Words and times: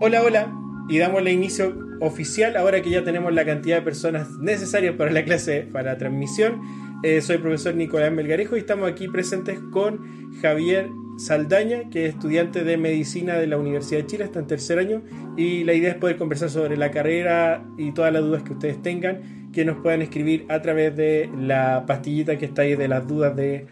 Hola, 0.00 0.22
hola, 0.22 0.56
y 0.88 0.98
damos 0.98 1.22
el 1.22 1.28
inicio 1.28 1.76
oficial 2.00 2.56
ahora 2.56 2.82
que 2.82 2.90
ya 2.90 3.02
tenemos 3.02 3.34
la 3.34 3.44
cantidad 3.44 3.78
de 3.78 3.82
personas 3.82 4.30
necesarias 4.38 4.94
para 4.94 5.10
la 5.10 5.24
clase, 5.24 5.62
para 5.62 5.94
la 5.94 5.98
transmisión. 5.98 6.60
Eh, 7.02 7.20
soy 7.20 7.34
el 7.34 7.42
profesor 7.42 7.74
Nicolás 7.74 8.12
Melgarejo 8.12 8.54
y 8.54 8.60
estamos 8.60 8.88
aquí 8.88 9.08
presentes 9.08 9.58
con 9.72 10.32
Javier 10.40 10.88
Saldaña, 11.18 11.90
que 11.90 12.06
es 12.06 12.14
estudiante 12.14 12.62
de 12.62 12.76
medicina 12.76 13.38
de 13.38 13.48
la 13.48 13.58
Universidad 13.58 14.02
de 14.02 14.06
Chile, 14.06 14.22
está 14.22 14.38
en 14.38 14.46
tercer 14.46 14.78
año, 14.78 15.02
y 15.36 15.64
la 15.64 15.74
idea 15.74 15.90
es 15.90 15.96
poder 15.96 16.16
conversar 16.16 16.50
sobre 16.50 16.76
la 16.76 16.92
carrera 16.92 17.66
y 17.76 17.90
todas 17.90 18.12
las 18.12 18.22
dudas 18.22 18.44
que 18.44 18.52
ustedes 18.52 18.80
tengan, 18.80 19.50
que 19.52 19.64
nos 19.64 19.78
puedan 19.78 20.00
escribir 20.00 20.46
a 20.48 20.62
través 20.62 20.94
de 20.94 21.28
la 21.36 21.86
pastillita 21.86 22.38
que 22.38 22.44
está 22.44 22.62
ahí 22.62 22.76
de 22.76 22.86
las 22.86 23.04
dudas 23.08 23.34
de, 23.34 23.66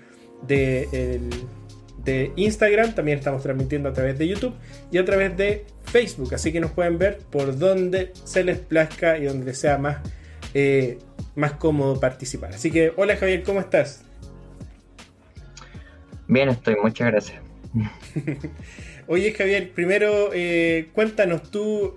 de 0.45 0.89
el, 0.91 1.31
de 2.07 2.33
Instagram, 2.37 2.95
también 2.95 3.19
estamos 3.19 3.43
transmitiendo 3.43 3.91
a 3.91 3.93
través 3.93 4.17
de 4.17 4.27
YouTube 4.29 4.55
y 4.91 4.99
a 4.99 5.05
través 5.05 5.37
de 5.37 5.67
Facebook, 5.85 6.35
así 6.35 6.53
que 6.53 6.61
nos 6.61 6.71
pueden 6.71 6.99
ver 6.99 7.19
por 7.31 7.59
donde 7.59 8.13
se 8.25 8.45
les 8.45 8.59
plazca 8.59 9.19
y 9.19 9.25
donde 9.25 9.53
sea 9.53 9.77
más, 9.77 9.99
eh, 10.55 10.99
más 11.35 11.53
cómodo 11.53 12.01
participar. 12.01 12.55
Así 12.55 12.71
que, 12.71 12.93
hola 12.97 13.17
Javier, 13.17 13.43
¿cómo 13.43 13.61
estás? 13.61 14.05
Bien, 16.29 16.49
estoy, 16.49 16.77
muchas 16.83 17.09
gracias. 17.09 17.43
Oye 19.09 19.33
Javier, 19.33 19.73
primero 19.73 20.31
eh, 20.33 20.89
cuéntanos 20.95 21.51
tú, 21.51 21.97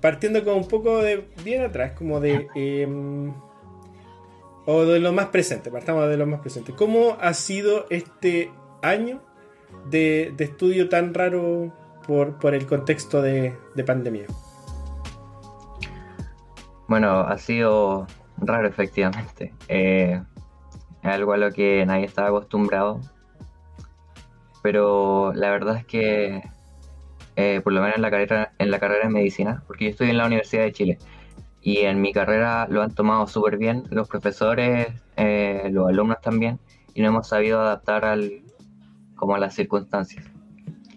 partiendo 0.00 0.44
con 0.44 0.54
un 0.54 0.68
poco 0.68 1.02
de 1.02 1.24
bien 1.44 1.62
atrás, 1.62 1.92
como 1.92 2.20
de... 2.20 2.46
Em, 2.54 3.32
o 4.66 4.84
de 4.86 4.98
lo 4.98 5.12
más 5.12 5.26
presente, 5.26 5.70
partamos 5.70 6.08
de 6.08 6.16
lo 6.16 6.24
más 6.26 6.40
presente. 6.40 6.72
¿Cómo 6.72 7.18
ha 7.20 7.34
sido 7.34 7.86
este 7.90 8.50
año 8.80 9.20
de, 9.90 10.34
estudio 10.38 10.88
tan 10.88 11.14
raro 11.14 11.72
por, 12.06 12.54
el 12.54 12.66
contexto 12.66 13.22
de, 13.22 13.54
pandemia? 13.86 14.26
Bueno, 16.88 17.20
ha 17.20 17.38
sido 17.38 18.06
raro 18.38 18.68
efectivamente. 18.68 19.52
Eh, 19.68 20.20
es 21.02 21.10
algo 21.10 21.32
a 21.32 21.36
lo 21.36 21.50
que 21.52 21.84
nadie 21.86 22.06
estaba 22.06 22.28
acostumbrado. 22.28 23.00
Pero 24.62 25.32
la 25.34 25.50
verdad 25.50 25.76
es 25.76 25.84
que, 25.84 26.42
eh, 27.36 27.60
por 27.62 27.74
lo 27.74 27.82
menos 27.82 27.96
en 27.96 28.02
la, 28.02 28.10
carrera, 28.10 28.52
en 28.58 28.70
la 28.70 28.78
carrera 28.78 29.04
de 29.04 29.10
medicina, 29.10 29.62
porque 29.66 29.84
yo 29.84 29.90
estoy 29.90 30.10
en 30.10 30.16
la 30.16 30.26
Universidad 30.26 30.62
de 30.62 30.72
Chile, 30.72 30.98
y 31.60 31.80
en 31.80 32.00
mi 32.00 32.12
carrera 32.12 32.66
lo 32.70 32.82
han 32.82 32.94
tomado 32.94 33.26
súper 33.26 33.58
bien 33.58 33.84
los 33.90 34.08
profesores, 34.08 34.88
eh, 35.16 35.68
los 35.70 35.88
alumnos 35.88 36.20
también, 36.22 36.58
y 36.94 37.02
no 37.02 37.08
hemos 37.08 37.28
sabido 37.28 37.60
adaptar 37.60 38.06
al, 38.06 38.43
como 39.14 39.36
las 39.38 39.54
circunstancias. 39.54 40.24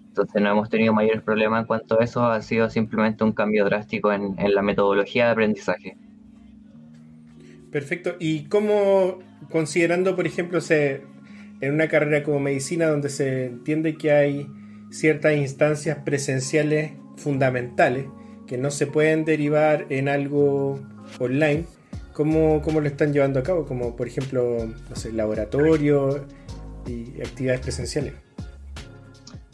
Entonces 0.10 0.42
no 0.42 0.50
hemos 0.50 0.70
tenido 0.70 0.94
mayores 0.94 1.22
problemas 1.22 1.62
en 1.62 1.68
cuanto 1.68 2.00
a 2.00 2.04
eso, 2.04 2.26
ha 2.26 2.42
sido 2.42 2.70
simplemente 2.70 3.24
un 3.24 3.34
cambio 3.34 3.66
drástico 3.66 4.12
en, 4.12 4.36
la 4.38 4.62
metodología 4.64 5.26
de 5.26 5.32
aprendizaje. 5.32 5.96
Perfecto. 7.72 8.16
¿Y 8.20 8.46
cómo, 8.46 9.20
considerando, 9.52 10.16
por 10.16 10.26
ejemplo, 10.26 10.60
se, 10.60 11.04
en 11.62 11.74
una 11.74 11.88
carrera 11.88 12.24
como 12.24 12.40
medicina 12.40 12.88
donde 12.88 13.10
se 13.10 13.46
entiende 13.46 13.96
que 13.96 14.12
hay 14.12 14.48
ciertas 14.90 15.36
instancias 15.36 16.00
presenciales 16.04 16.94
fundamentales 17.18 18.08
que 18.48 18.58
no 18.58 18.72
se 18.72 18.88
pueden 18.88 19.26
derivar 19.26 19.86
en 19.90 20.08
algo 20.08 20.80
online, 21.20 21.66
¿cómo, 22.14 22.62
cómo 22.64 22.82
lo 22.82 22.88
están 22.88 23.14
llevando 23.14 23.40
a 23.40 23.44
cabo? 23.44 23.66
Como 23.66 23.96
por 23.96 24.08
ejemplo, 24.08 24.66
no 24.90 24.96
sé, 24.96 25.12
laboratorio, 25.12 26.26
y 26.88 27.22
actividades 27.22 27.62
presenciales? 27.62 28.14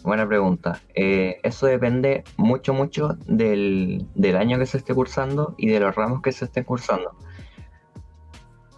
Buena 0.04 0.28
pregunta. 0.28 0.82
Eh, 0.94 1.40
eso 1.44 1.66
depende 1.66 2.26
mucho, 2.36 2.74
mucho 2.74 3.18
del, 3.26 4.06
año 4.38 4.60
que 4.60 4.66
se 4.66 4.78
esté 4.78 4.94
cursando 4.94 5.56
y 5.58 5.68
de 5.68 5.80
los 5.80 5.96
ramos 5.96 6.22
que 6.22 6.34
se 6.34 6.46
estén 6.46 6.66
cursando. 6.66 7.16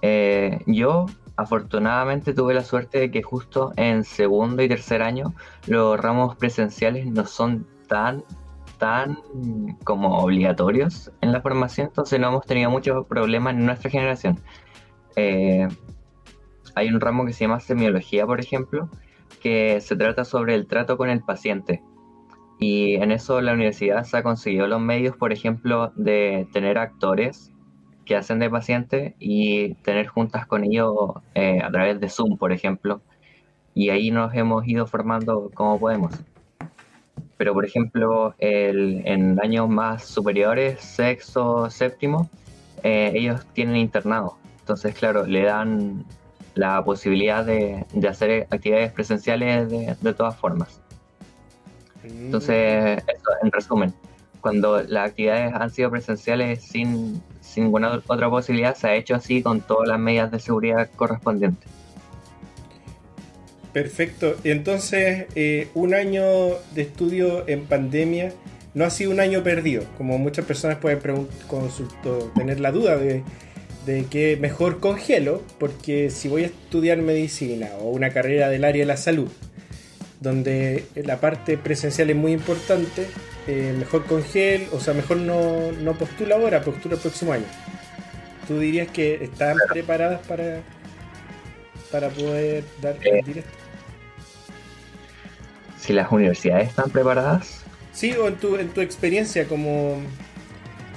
Eh, 0.04 0.60
yo 0.68 1.08
afortunadamente 1.36 2.34
tuve 2.34 2.54
la 2.54 2.64
suerte 2.64 3.00
de 3.00 3.12
que 3.12 3.24
justo 3.24 3.74
en 3.76 4.04
segundo 4.04 4.62
y 4.62 4.70
tercer 4.70 5.02
año 5.02 5.34
los 5.66 6.00
ramos 6.00 6.36
presenciales 6.36 7.08
no 7.08 7.26
son 7.26 7.68
tan 7.88 8.24
tan 8.78 9.18
como 9.84 10.20
obligatorios 10.20 11.12
en 11.22 11.32
la 11.32 11.42
formación, 11.42 11.88
entonces 11.88 12.20
no 12.20 12.28
hemos 12.28 12.46
tenido 12.46 12.70
muchos 12.70 13.06
problemas 13.08 13.56
en 13.56 13.66
nuestra 13.66 13.90
generación. 13.90 14.40
Eh, 15.16 15.68
hay 16.76 16.90
un 16.90 17.00
ramo 17.00 17.26
que 17.26 17.34
se 17.34 17.46
llama 17.46 17.60
semiología, 17.60 18.26
por 18.26 18.40
ejemplo, 18.40 18.90
que 19.42 19.82
se 19.82 19.96
trata 19.96 20.26
sobre 20.26 20.56
el 20.56 20.68
trato 20.68 20.98
con 20.98 21.10
el 21.10 21.22
paciente. 21.22 21.82
Y 22.60 22.96
en 22.96 23.12
eso 23.12 23.42
la 23.42 23.54
universidad 23.54 24.04
se 24.04 24.18
ha 24.18 24.24
conseguido 24.24 24.68
los 24.68 24.82
medios, 24.82 25.16
por 25.18 25.34
ejemplo, 25.34 25.92
de 25.96 26.48
tener 26.54 26.78
actores 26.78 27.52
que 28.06 28.16
hacen 28.16 28.40
de 28.40 28.50
paciente 28.50 29.16
y 29.20 29.74
tener 29.76 30.08
juntas 30.08 30.46
con 30.46 30.64
ellos 30.64 30.94
eh, 31.34 31.60
a 31.64 31.72
través 31.72 32.00
de 32.00 32.10
Zoom, 32.10 32.38
por 32.38 32.52
ejemplo. 32.52 33.02
Y 33.74 33.90
ahí 33.90 34.12
nos 34.12 34.34
hemos 34.36 34.66
ido 34.68 34.86
formando 34.86 35.50
como 35.54 35.80
podemos. 35.80 36.14
Pero, 37.38 37.54
por 37.54 37.66
ejemplo, 37.66 38.34
en 38.40 39.38
años 39.42 39.68
más 39.68 40.06
superiores, 40.06 40.80
sexto, 40.80 41.70
séptimo, 41.70 42.30
eh, 42.84 43.12
ellos 43.16 43.46
tienen 43.54 43.76
internado. 43.78 44.38
Entonces, 44.60 44.96
claro, 44.96 45.26
le 45.26 45.44
dan 45.44 46.06
la 46.56 46.84
posibilidad 46.84 47.46
de, 47.46 47.86
hacer 48.08 48.48
actividades 48.50 48.92
presenciales 48.92 49.70
de, 49.70 50.14
todas 50.14 50.36
formas. 50.36 50.82
Entonces, 52.04 53.04
eso 53.08 53.30
en 53.42 53.52
resumen, 53.52 53.94
cuando 54.42 54.82
las 54.84 55.10
actividades 55.10 55.54
han 55.54 55.70
sido 55.70 55.92
presenciales 55.92 56.64
sin, 56.64 57.22
ninguna 57.58 58.02
otra 58.08 58.30
posibilidad, 58.30 58.76
se 58.76 58.88
ha 58.88 58.96
hecho 58.96 59.16
así 59.16 59.42
con 59.42 59.62
todas 59.62 59.88
las 59.88 60.00
medidas 60.00 60.32
de 60.32 60.40
seguridad 60.40 60.90
correspondientes. 60.96 61.70
Perfecto. 63.74 64.36
Entonces, 64.44 65.26
eh, 65.36 65.68
un 65.74 65.94
año 65.94 66.24
de 66.74 66.82
estudio 66.82 67.48
en 67.48 67.66
pandemia 67.66 68.32
no 68.74 68.86
ha 68.86 68.90
sido 68.90 69.12
un 69.12 69.20
año 69.20 69.44
perdido, 69.44 69.84
como 69.98 70.18
muchas 70.18 70.46
personas 70.46 70.78
pueden 70.78 71.00
tener 72.36 72.60
la 72.60 72.72
duda 72.72 72.98
de 72.98 73.24
de 73.86 74.06
que 74.06 74.38
mejor 74.38 74.80
congelo, 74.80 75.42
porque 75.60 76.10
si 76.10 76.28
voy 76.28 76.44
a 76.44 76.48
estudiar 76.48 76.98
medicina 76.98 77.70
o 77.80 77.90
una 77.90 78.10
carrera 78.10 78.50
del 78.50 78.64
área 78.64 78.82
de 78.82 78.88
la 78.88 78.98
salud, 78.98 79.30
donde 80.20 80.86
la 80.96 81.20
parte 81.20 81.58
presencial 81.58 82.10
es 82.10 82.16
muy 82.16 82.32
importante, 82.32 83.08
eh, 83.48 83.76
mejor 83.78 84.06
congel, 84.06 84.68
o 84.72 84.80
sea, 84.80 84.94
mejor 84.94 85.18
no, 85.18 85.72
no 85.72 85.94
postula 85.94 86.36
ahora, 86.36 86.62
postula 86.62 86.96
el 86.96 87.02
próximo 87.02 87.34
año. 87.34 87.46
¿Tú 88.48 88.60
dirías 88.60 88.88
que 88.90 89.24
están 89.24 89.58
preparadas 89.70 90.26
para, 90.28 90.62
para 91.92 92.10
poder 92.10 92.64
dar 92.82 92.96
el 93.02 93.16
eh, 93.16 93.24
directo? 93.26 93.52
Si 95.80 95.94
las 95.94 96.12
universidades 96.12 96.70
están 96.70 96.90
preparadas. 96.90 97.64
Sí, 97.94 98.14
o 98.14 98.28
en 98.28 98.36
tu, 98.36 98.56
en 98.56 98.70
tu 98.70 98.82
experiencia 98.82 99.48
como 99.48 100.02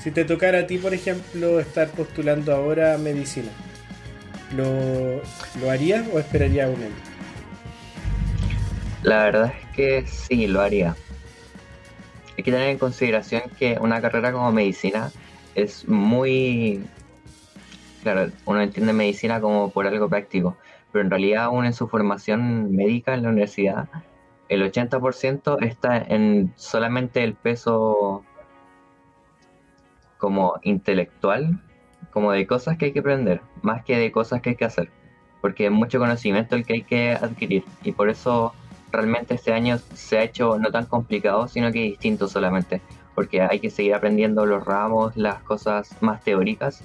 si 0.01 0.11
te 0.11 0.25
tocara 0.25 0.61
a 0.61 0.67
ti, 0.67 0.79
por 0.79 0.95
ejemplo, 0.95 1.61
estar 1.61 1.91
postulando 1.91 2.55
ahora 2.55 2.99
medicina, 2.99 3.51
¿lo, 4.57 5.21
¿lo 5.61 5.71
harías 5.71 6.07
o 6.13 6.19
esperarías 6.19 6.69
un 6.69 6.83
año? 6.83 6.95
La 9.03 9.25
verdad 9.25 9.53
es 9.61 9.77
que 9.77 10.07
sí, 10.07 10.47
lo 10.47 10.61
haría. 10.61 10.97
Hay 12.37 12.45
que 12.45 12.51
tener 12.51 12.69
en 12.69 12.79
consideración 12.79 13.43
que 13.59 13.79
una 13.81 14.01
carrera 14.01 14.33
como 14.33 14.53
medicina 14.53 15.11
es 15.55 15.89
muy... 15.89 16.85
Claro, 18.03 18.31
uno 18.45 18.63
entiende 18.63 18.93
medicina 18.93 19.41
como 19.41 19.71
por 19.71 19.87
algo 19.87 20.09
práctico, 20.09 20.57
pero 20.93 21.05
en 21.05 21.11
realidad 21.11 21.45
aún 21.45 21.65
en 21.65 21.73
su 21.73 21.89
formación 21.89 22.75
médica 22.75 23.15
en 23.15 23.25
la 23.25 23.31
universidad, 23.31 23.89
el 24.49 24.63
80% 24.63 25.63
está 25.63 25.99
en 25.99 26.53
solamente 26.57 27.25
el 27.25 27.35
peso 27.35 28.25
como 30.19 30.55
intelectual, 30.63 31.61
como 32.13 32.33
de 32.33 32.47
cosas 32.47 32.77
que 32.77 32.87
hay 32.87 32.93
que 32.93 33.01
aprender, 33.01 33.41
más 33.63 33.85
que 33.85 33.97
de 33.97 34.13
cosas 34.13 34.43
que 34.43 34.51
hay 34.51 34.57
que 34.57 34.65
hacer, 34.65 34.91
porque 35.41 35.67
es 35.67 35.73
mucho 35.73 35.99
conocimiento 35.99 36.57
el 36.57 36.67
que 36.67 36.75
hay 36.75 36.83
que 36.83 37.13
adquirir 37.13 37.65
y 37.83 37.93
por 37.93 38.11
eso 38.11 38.53
realmente 38.91 39.35
este 39.35 39.53
año 39.53 39.79
se 39.95 40.19
ha 40.19 40.23
hecho 40.23 40.59
no 40.59 40.71
tan 40.71 40.87
complicado, 40.87 41.49
sino 41.49 41.73
que 41.73 41.81
distinto 41.81 42.29
solamente, 42.29 42.81
porque 43.15 43.43
hay 43.43 43.61
que 43.61 43.71
seguir 43.71 43.95
aprendiendo 43.95 44.47
los 44.47 44.65
ramos, 44.65 45.17
las 45.17 45.43
cosas 45.43 45.91
más 46.01 46.23
teóricas 46.23 46.83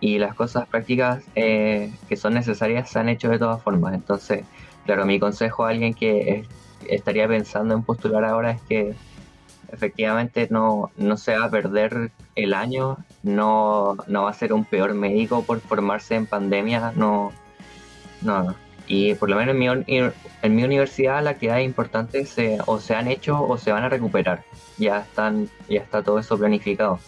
y 0.00 0.18
las 0.18 0.34
cosas 0.34 0.66
prácticas 0.68 1.24
eh, 1.34 1.92
que 2.08 2.16
son 2.16 2.34
necesarias 2.34 2.90
se 2.90 2.98
han 2.98 3.08
hecho 3.08 3.28
de 3.28 3.38
todas 3.38 3.62
formas. 3.62 3.94
Entonces, 3.94 4.44
claro, 4.84 5.06
mi 5.06 5.18
consejo 5.18 5.64
a 5.64 5.70
alguien 5.70 5.94
que 5.94 6.44
estaría 6.88 7.26
pensando 7.26 7.74
en 7.74 7.82
postular 7.82 8.24
ahora 8.24 8.52
es 8.52 8.60
que 8.62 8.94
efectivamente 9.72 10.48
no, 10.50 10.90
no 10.96 11.16
se 11.16 11.36
va 11.36 11.46
a 11.46 11.50
perder 11.50 12.12
el 12.36 12.54
año, 12.54 12.98
no, 13.22 13.96
no 14.06 14.24
va 14.24 14.30
a 14.30 14.34
ser 14.34 14.52
un 14.52 14.64
peor 14.64 14.94
médico 14.94 15.42
por 15.42 15.60
formarse 15.60 16.14
en 16.14 16.26
pandemia, 16.26 16.92
no, 16.94 17.32
no, 18.22 18.54
Y 18.86 19.14
por 19.14 19.28
lo 19.28 19.36
menos 19.36 19.54
en 19.54 19.58
mi, 19.58 20.12
en 20.42 20.54
mi 20.54 20.62
universidad 20.62 21.22
las 21.24 21.34
actividades 21.34 21.64
importantes 21.64 22.28
se, 22.28 22.58
o 22.66 22.78
se 22.78 22.94
han 22.94 23.08
hecho 23.08 23.42
o 23.42 23.58
se 23.58 23.72
van 23.72 23.84
a 23.84 23.88
recuperar. 23.88 24.44
Ya, 24.78 24.98
están, 25.00 25.48
ya 25.68 25.80
está 25.80 26.02
todo 26.02 26.18
eso 26.18 26.38
planificado. 26.38 27.00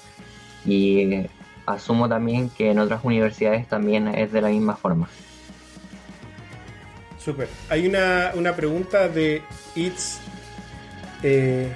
Y 0.65 1.27
asumo 1.67 2.09
también 2.09 2.51
que 2.51 2.71
en 2.71 2.79
otras 2.79 3.05
universidades 3.05 3.69
también 3.69 4.09
es 4.09 4.33
de 4.33 4.41
la 4.41 4.49
misma 4.49 4.77
forma. 4.77 5.09
Super. 7.19 7.49
Hay 7.69 7.87
una, 7.87 8.33
una 8.35 8.57
pregunta 8.57 9.09
de 9.09 9.43
It's 9.75 10.21
eh, 11.23 11.71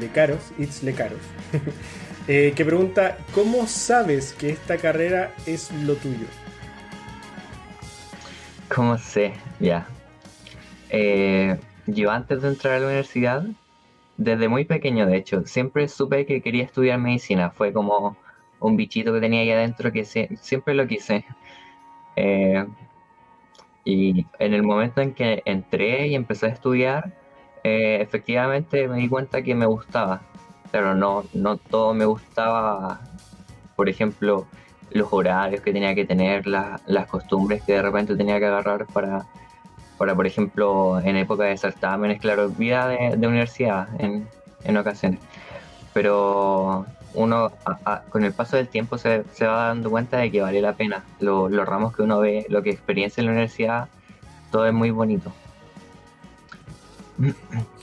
Lecaros, 0.00 0.52
It's 0.58 0.82
Lecaros, 0.82 1.20
eh, 2.28 2.52
que 2.54 2.64
pregunta, 2.64 3.18
¿cómo 3.34 3.66
sabes 3.66 4.32
que 4.32 4.50
esta 4.50 4.76
carrera 4.76 5.32
es 5.46 5.70
lo 5.72 5.94
tuyo? 5.94 6.26
¿Cómo 8.74 8.98
sé? 8.98 9.32
Ya. 9.60 9.86
Eh, 10.90 11.58
yo 11.86 12.10
antes 12.10 12.42
de 12.42 12.48
entrar 12.48 12.74
a 12.74 12.78
la 12.80 12.86
universidad, 12.86 13.44
desde 14.16 14.48
muy 14.48 14.64
pequeño 14.64 15.06
de 15.06 15.16
hecho, 15.16 15.44
siempre 15.46 15.88
supe 15.88 16.26
que 16.26 16.40
quería 16.40 16.64
estudiar 16.64 16.98
medicina. 16.98 17.50
Fue 17.50 17.72
como 17.72 18.16
un 18.60 18.76
bichito 18.76 19.12
que 19.12 19.20
tenía 19.20 19.40
ahí 19.40 19.50
adentro 19.50 19.92
que 19.92 20.04
siempre 20.04 20.74
lo 20.74 20.86
quise. 20.86 21.24
Eh, 22.16 22.64
y 23.84 24.26
en 24.38 24.54
el 24.54 24.62
momento 24.62 25.02
en 25.02 25.12
que 25.12 25.42
entré 25.44 26.06
y 26.08 26.14
empecé 26.14 26.46
a 26.46 26.50
estudiar, 26.50 27.12
efectivamente 27.62 28.88
me 28.88 28.98
di 28.98 29.08
cuenta 29.08 29.42
que 29.42 29.54
me 29.54 29.66
gustaba. 29.66 30.22
Pero 30.74 30.92
no, 30.96 31.22
no 31.34 31.56
todo 31.56 31.94
me 31.94 32.04
gustaba, 32.04 33.00
por 33.76 33.88
ejemplo, 33.88 34.44
los 34.90 35.06
horarios 35.12 35.60
que 35.60 35.72
tenía 35.72 35.94
que 35.94 36.04
tener, 36.04 36.48
las 36.48 37.06
costumbres 37.08 37.62
que 37.62 37.74
de 37.74 37.82
repente 37.82 38.16
tenía 38.16 38.40
que 38.40 38.46
agarrar 38.46 38.84
para, 38.86 39.24
para 39.98 40.16
por 40.16 40.26
ejemplo, 40.26 40.98
en 40.98 41.14
época 41.14 41.44
de 41.44 41.56
certámenes, 41.56 42.20
claro, 42.20 42.48
vida 42.48 42.88
de, 42.88 43.24
universidad 43.24 43.86
en, 44.00 44.26
en, 44.64 44.76
ocasiones. 44.76 45.20
Pero 45.92 46.86
uno 47.14 47.52
con 48.08 48.24
el 48.24 48.32
paso 48.32 48.56
del 48.56 48.66
tiempo 48.66 48.98
se, 48.98 49.22
se, 49.32 49.46
va 49.46 49.68
dando 49.68 49.90
cuenta 49.90 50.16
de 50.16 50.32
que 50.32 50.40
vale 50.40 50.60
la 50.60 50.72
pena. 50.72 51.04
los 51.20 51.68
ramos 51.68 51.94
que 51.94 52.02
uno 52.02 52.18
ve, 52.18 52.46
lo 52.48 52.64
que 52.64 52.70
experiencia 52.70 53.20
en 53.20 53.26
la 53.26 53.32
universidad, 53.34 53.88
todo 54.50 54.66
es 54.66 54.72
muy 54.72 54.90
bonito. 54.90 55.32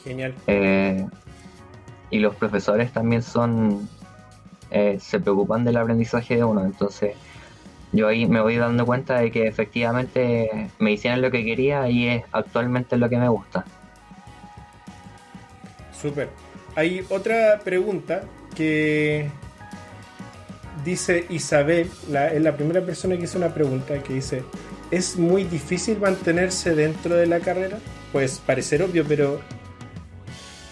Genial. 0.04 0.36
Eh, 0.48 1.08
y 2.12 2.20
los 2.20 2.36
profesores 2.36 2.92
también 2.92 3.24
son, 3.24 3.90
eh, 4.70 5.00
se 5.02 5.20
preocupan 5.20 5.64
del 5.64 5.78
aprendizaje 5.78 6.36
de 6.36 6.44
uno, 6.44 6.64
entonces 6.64 7.16
yo 7.94 8.08
ahí 8.08 8.26
me 8.26 8.42
voy 8.42 8.58
dando 8.58 8.86
cuenta 8.86 9.20
de 9.20 9.32
que 9.32 9.48
efectivamente 9.48 10.70
me 10.80 10.92
hicieron 10.92 11.22
lo 11.22 11.32
que 11.32 11.44
quería 11.44 11.90
y 11.90 12.08
es 12.08 12.24
actualmente 12.32 12.98
lo 12.98 13.10
que 13.10 13.18
me 13.18 13.28
gusta. 13.28 13.66
Súper. 16.00 16.30
Hay 16.76 17.06
otra 17.10 17.60
pregunta 17.64 18.24
que 18.56 19.30
dice 20.86 21.26
Isabel, 21.30 21.90
es 22.34 22.42
la 22.42 22.56
primera 22.56 22.82
persona 22.82 23.18
que 23.18 23.24
hizo 23.24 23.38
una 23.38 23.54
pregunta 23.54 24.02
que 24.02 24.14
dice, 24.14 24.44
¿es 24.90 25.18
muy 25.18 25.44
difícil 25.44 26.00
mantenerse 26.00 26.76
dentro 26.76 27.16
de 27.16 27.28
la 27.28 27.40
carrera? 27.40 27.80
Pues 28.12 28.40
parecer 28.40 28.84
obvio, 28.84 29.06
pero 29.08 29.42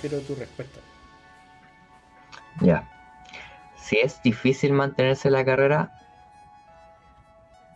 quiero 0.02 0.20
tu 0.20 0.36
respuesta. 0.36 0.80
Ya. 2.62 2.88
Si 3.76 3.98
es 3.98 4.22
difícil 4.22 4.74
mantenerse 4.74 5.30
en 5.30 5.34
la 5.34 5.46
carrera, 5.46 5.92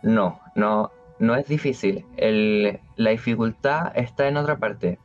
no, 0.02 0.40
no, 0.54 0.90
no 1.18 1.34
es 1.34 1.46
difícil. 1.46 2.04
la 2.96 3.10
dificultad 3.10 3.92
está 3.96 4.28
en 4.28 4.36
otra 4.36 4.58
parte. 4.58 4.98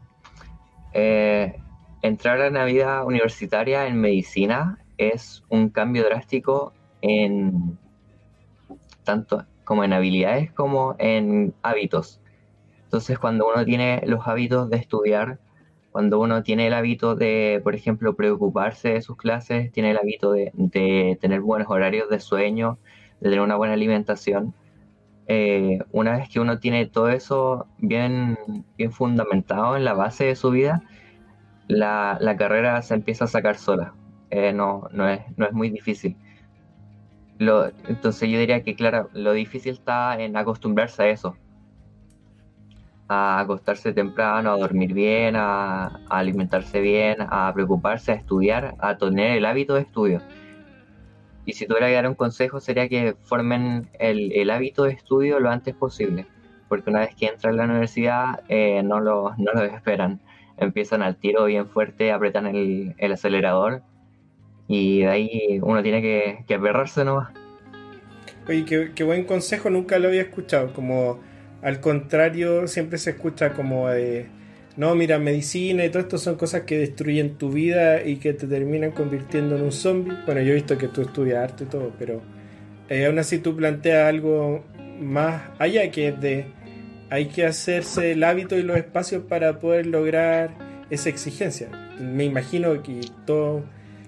Eh, 0.94 1.60
entrar 2.02 2.42
a 2.42 2.50
la 2.50 2.66
vida 2.66 3.04
universitaria 3.04 3.88
en 3.88 4.00
medicina 4.00 4.80
es 4.98 5.44
un 5.50 5.70
cambio 5.70 6.04
drástico 6.04 6.74
en 7.02 7.78
tanto 9.04 9.46
como 9.64 9.84
en 9.84 9.94
habilidades 9.94 10.52
como 10.52 10.96
en 11.00 11.54
hábitos. 11.62 12.20
Entonces, 12.84 13.20
cuando 13.20 13.48
uno 13.48 13.64
tiene 13.66 14.02
los 14.06 14.28
hábitos 14.28 14.70
de 14.70 14.78
estudiar, 14.78 15.40
cuando 16.00 16.22
uno 16.22 16.44
tiene 16.44 16.68
el 16.68 16.74
hábito 16.74 17.16
de, 17.16 17.60
por 17.62 17.76
ejemplo, 17.76 18.16
preocuparse 18.16 18.94
de 18.94 19.02
sus 19.02 19.18
clases, 19.18 19.70
tiene 19.74 19.92
el 19.92 19.98
hábito 19.98 20.32
de, 20.32 21.18
tener 21.20 21.42
buenos 21.42 21.70
horarios 21.70 22.10
de 22.10 22.22
sueño, 22.22 22.80
de 23.20 23.32
tener 23.32 23.42
una 23.42 23.58
buena 23.58 23.74
alimentación, 23.74 24.56
eh, 25.28 25.80
una 25.92 26.16
vez 26.16 26.30
que 26.30 26.40
uno 26.40 26.58
tiene 26.58 26.86
todo 26.86 27.10
eso 27.10 27.68
bien, 27.80 28.40
bien 28.78 28.94
fundamentado 28.94 29.76
en 29.76 29.84
la 29.84 29.92
base 29.94 30.24
de 30.24 30.38
su 30.38 30.52
vida, 30.52 30.84
la, 31.68 32.18
la 32.22 32.38
carrera 32.38 32.82
se 32.82 32.94
empieza 32.94 33.26
a 33.26 33.28
sacar 33.28 33.58
sola. 33.58 33.94
Eh, 34.30 34.54
no, 34.54 34.88
no, 34.94 35.10
es, 35.10 35.20
no 35.36 35.48
es 35.48 35.52
muy 35.52 35.70
difícil. 35.70 36.16
Lo, 37.40 37.68
entonces 37.90 38.30
yo 38.30 38.40
diría 38.40 38.64
que, 38.64 38.74
claro, 38.74 39.10
lo 39.12 39.34
difícil 39.34 39.74
está 39.74 40.18
en 40.18 40.38
acostumbrarse 40.38 41.04
a 41.04 41.10
eso. 41.10 41.36
A 43.10 43.42
acostarse 43.42 43.92
temprano, 43.92 44.52
a 44.52 44.58
dormir 44.58 44.94
bien, 44.94 45.36
a, 45.36 46.00
alimentarse 46.10 46.80
bien, 46.80 47.18
a 47.20 47.52
preocuparse, 47.54 48.14
a 48.14 48.16
estudiar, 48.16 48.76
a 48.80 48.98
tener 48.98 49.38
el 49.38 49.46
hábito 49.46 49.76
de 49.76 49.82
estudio. 49.82 50.22
Y 51.46 51.54
si 51.54 51.66
tuviera 51.66 51.88
que 51.88 51.96
dar 51.96 52.08
un 52.08 52.16
consejo 52.16 52.62
sería 52.62 52.88
que 52.88 53.16
formen 53.24 53.90
el, 54.00 54.32
el 54.34 54.50
hábito 54.52 54.84
de 54.84 54.94
estudio 54.94 55.40
lo 55.40 55.50
antes 55.50 55.76
posible. 55.76 56.28
Porque 56.70 56.90
una 56.90 57.00
vez 57.00 57.16
que 57.16 57.26
entran 57.26 57.56
a 57.56 57.58
la 57.58 57.64
universidad 57.66 58.42
eh, 58.48 58.84
no, 58.84 59.00
lo, 59.00 59.34
no 59.38 59.52
lo 59.54 59.64
esperan 59.64 60.22
empiezan 60.60 61.02
al 61.02 61.16
tiro 61.16 61.46
bien 61.46 61.68
fuerte, 61.68 62.12
apretan 62.12 62.46
el, 62.48 62.96
acelerador 63.12 63.82
y 64.68 65.02
de 65.02 65.08
ahí 65.08 65.60
uno 65.62 65.82
tiene 65.82 66.02
que, 66.02 66.44
que 66.48 66.56
aperrarse 66.56 67.04
nomás. 67.04 67.30
Oye, 68.48 68.66
qué, 68.94 69.04
buen 69.04 69.26
consejo, 69.26 69.70
nunca 69.70 70.00
lo 70.00 70.10
había 70.10 70.24
escuchado. 70.24 70.74
Como 70.74 71.20
al 71.62 71.80
contrario, 71.80 72.68
siempre 72.68 72.98
se 72.98 73.12
escucha 73.12 73.54
como 73.54 73.90
de, 73.90 74.28
no, 74.78 74.96
mira, 74.96 75.20
medicina 75.20 75.84
y 75.84 75.90
todo 75.90 76.02
esto 76.02 76.18
son 76.18 76.36
cosas 76.36 76.62
que 76.62 76.78
destruyen 76.78 77.38
tu 77.38 77.52
vida 77.52 78.04
y 78.04 78.18
que 78.18 78.34
te 78.34 78.48
terminan 78.48 78.92
convirtiendo 78.92 79.56
en 79.56 79.64
un 79.64 79.72
zombie. 79.72 80.14
Bueno, 80.26 80.42
yo 80.42 80.52
he 80.52 80.56
visto 80.56 80.78
que 80.78 80.88
tú 80.88 81.02
estudias 81.02 81.44
arte 81.44 81.66
y 81.66 81.68
todo, 81.68 81.92
pero 82.00 82.22
eh, 82.90 83.06
aún 83.06 83.20
así 83.20 83.40
tú 83.40 83.56
planteas 83.56 84.08
algo 84.08 84.64
más 85.00 85.44
allá 85.60 85.90
que 85.92 86.12
de 86.12 86.46
hay 87.10 87.26
que 87.28 87.46
hacerse 87.46 88.12
el 88.12 88.24
hábito 88.24 88.58
y 88.58 88.64
los 88.64 88.78
espacios 88.78 89.24
para 89.24 89.60
poder 89.60 89.88
lograr 89.88 90.52
esa 90.90 91.10
exigencia. 91.10 91.70
Me 92.00 92.24
imagino 92.24 92.82
que 92.84 93.02
todos 93.26 93.64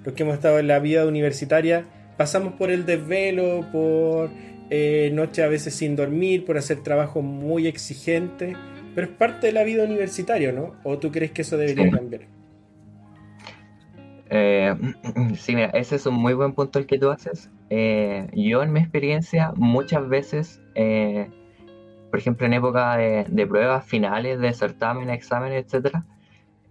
los 0.05 0.13
que 0.13 0.23
hemos 0.23 0.35
estado 0.35 0.59
en 0.59 0.67
la 0.67 0.79
vida 0.79 1.05
universitaria 1.05 1.85
pasamos 2.17 2.53
por 2.53 2.69
el 2.69 2.85
desvelo, 2.85 3.65
por 3.71 4.29
eh, 4.71 5.11
noches 5.13 5.45
a 5.45 5.47
veces 5.47 5.75
sin 5.75 5.95
dormir, 5.95 6.45
por 6.45 6.57
hacer 6.57 6.81
trabajo 6.81 7.21
muy 7.21 7.67
exigente, 7.67 8.55
pero 8.95 9.05
es 9.05 9.13
parte 9.13 9.45
de 9.47 9.53
la 9.53 9.63
vida 9.63 9.83
universitaria, 9.83 10.51
¿no? 10.51 10.73
¿O 10.83 10.97
tú 10.97 11.11
crees 11.11 11.31
que 11.31 11.43
eso 11.43 11.57
debería 11.57 11.91
cambiar? 11.91 12.21
Eh, 14.31 14.73
sí, 15.35 15.53
mira, 15.53 15.67
ese 15.75 15.97
es 15.97 16.07
un 16.07 16.15
muy 16.15 16.33
buen 16.33 16.53
punto 16.53 16.79
el 16.79 16.87
que 16.87 16.97
tú 16.97 17.11
haces. 17.11 17.51
Eh, 17.69 18.27
yo 18.33 18.63
en 18.63 18.73
mi 18.73 18.79
experiencia 18.79 19.53
muchas 19.55 20.09
veces 20.09 20.59
eh, 20.73 21.29
por 22.11 22.19
ejemplo, 22.19 22.45
en 22.45 22.53
época 22.53 22.97
de, 22.97 23.47
pruebas 23.47 23.85
finales, 23.85 24.39
de 24.39 24.53
certamen, 24.53 25.09
exámenes, 25.09 25.65
etcétera, 25.65 26.03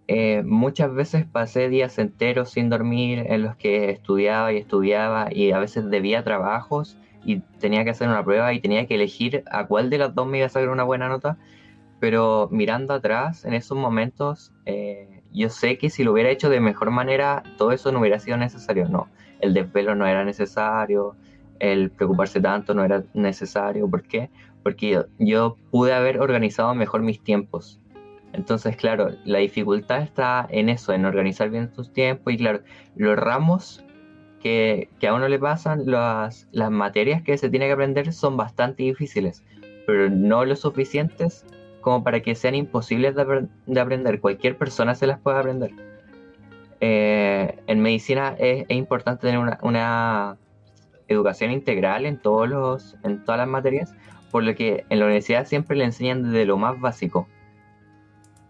eh, 0.06 0.42
muchas 0.44 0.92
veces 0.92 1.24
pasé 1.24 1.70
días 1.70 1.98
enteros 1.98 2.50
sin 2.50 2.68
dormir 2.68 3.24
en 3.26 3.42
los 3.42 3.56
que 3.56 3.90
estudiaba 3.90 4.52
y 4.52 4.58
estudiaba 4.58 5.28
y 5.32 5.52
a 5.52 5.58
veces 5.58 5.88
debía 5.88 6.22
trabajos 6.22 6.98
y 7.24 7.40
tenía 7.58 7.84
que 7.84 7.90
hacer 7.90 8.08
una 8.08 8.24
prueba 8.24 8.52
y 8.52 8.60
tenía 8.60 8.86
que 8.86 8.94
elegir 8.94 9.44
a 9.50 9.66
cuál 9.66 9.90
de 9.90 9.98
las 9.98 10.14
dos 10.14 10.26
me 10.26 10.38
iba 10.38 10.46
a 10.46 10.50
sacar 10.50 10.68
una 10.68 10.84
buena 10.84 11.08
nota. 11.08 11.36
Pero 11.98 12.48
mirando 12.50 12.94
atrás, 12.94 13.44
en 13.44 13.52
esos 13.52 13.76
momentos, 13.76 14.52
eh, 14.64 15.22
yo 15.32 15.50
sé 15.50 15.76
que 15.76 15.90
si 15.90 16.02
lo 16.02 16.12
hubiera 16.12 16.30
hecho 16.30 16.48
de 16.48 16.60
mejor 16.60 16.90
manera, 16.90 17.42
todo 17.58 17.72
eso 17.72 17.92
no 17.92 18.00
hubiera 18.00 18.18
sido 18.18 18.36
necesario. 18.36 18.88
No, 18.88 19.08
el 19.40 19.52
desvelo 19.52 19.94
no 19.94 20.06
era 20.06 20.24
necesario, 20.24 21.14
el 21.58 21.90
preocuparse 21.90 22.40
tanto 22.40 22.72
no 22.72 22.84
era 22.84 23.04
necesario. 23.12 23.88
¿Por 23.88 24.02
qué? 24.02 24.30
porque 24.62 25.04
yo, 25.18 25.56
pude 25.70 25.92
haber 25.92 26.20
organizado 26.20 26.74
mejor 26.74 27.02
mis 27.02 27.22
tiempos. 27.22 27.80
Entonces, 28.32 28.76
claro, 28.76 29.10
la 29.24 29.38
dificultad 29.38 30.02
está 30.02 30.46
en 30.50 30.68
eso, 30.68 30.92
en 30.92 31.04
organizar 31.04 31.50
bien 31.50 31.72
tus 31.72 31.92
tiempos 31.92 32.32
y 32.32 32.36
claro, 32.36 32.60
los 32.94 33.16
ramos 33.16 33.84
que, 34.40 34.88
a 35.06 35.14
uno 35.14 35.28
le 35.28 35.38
pasan, 35.38 35.82
las, 35.86 36.48
las 36.52 36.70
materias 36.70 37.22
que 37.22 37.36
se 37.38 37.48
tiene 37.50 37.66
que 37.66 37.72
aprender 37.72 38.12
son 38.12 38.36
bastante 38.36 38.82
difíciles, 38.82 39.44
pero 39.86 40.10
no 40.10 40.44
lo 40.44 40.56
suficientes 40.56 41.44
como 41.80 42.04
para 42.04 42.20
que 42.20 42.34
sean 42.34 42.54
imposibles 42.54 43.14
de, 43.14 43.80
aprender. 43.80 44.20
Cualquier 44.20 44.56
persona 44.56 44.94
se 44.94 45.06
las 45.06 45.18
puede 45.18 45.38
aprender. 45.38 45.72
Eh, 46.80 47.58
en 47.66 47.80
medicina 47.80 48.34
es, 48.38 48.64
importante 48.70 49.26
tener 49.26 49.38
una, 49.38 49.58
una, 49.62 50.36
educación 51.08 51.50
integral 51.50 52.06
en, 52.06 52.18
todos 52.18 52.48
los, 52.48 52.96
en 53.02 53.24
todas 53.24 53.40
las 53.40 53.48
materias 53.48 53.92
por 54.30 54.44
lo 54.44 54.54
que 54.54 54.84
en 54.88 54.98
la 55.00 55.06
universidad 55.06 55.46
siempre 55.46 55.76
le 55.76 55.84
enseñan 55.84 56.22
desde 56.22 56.44
lo 56.44 56.56
más 56.56 56.80
básico. 56.80 57.26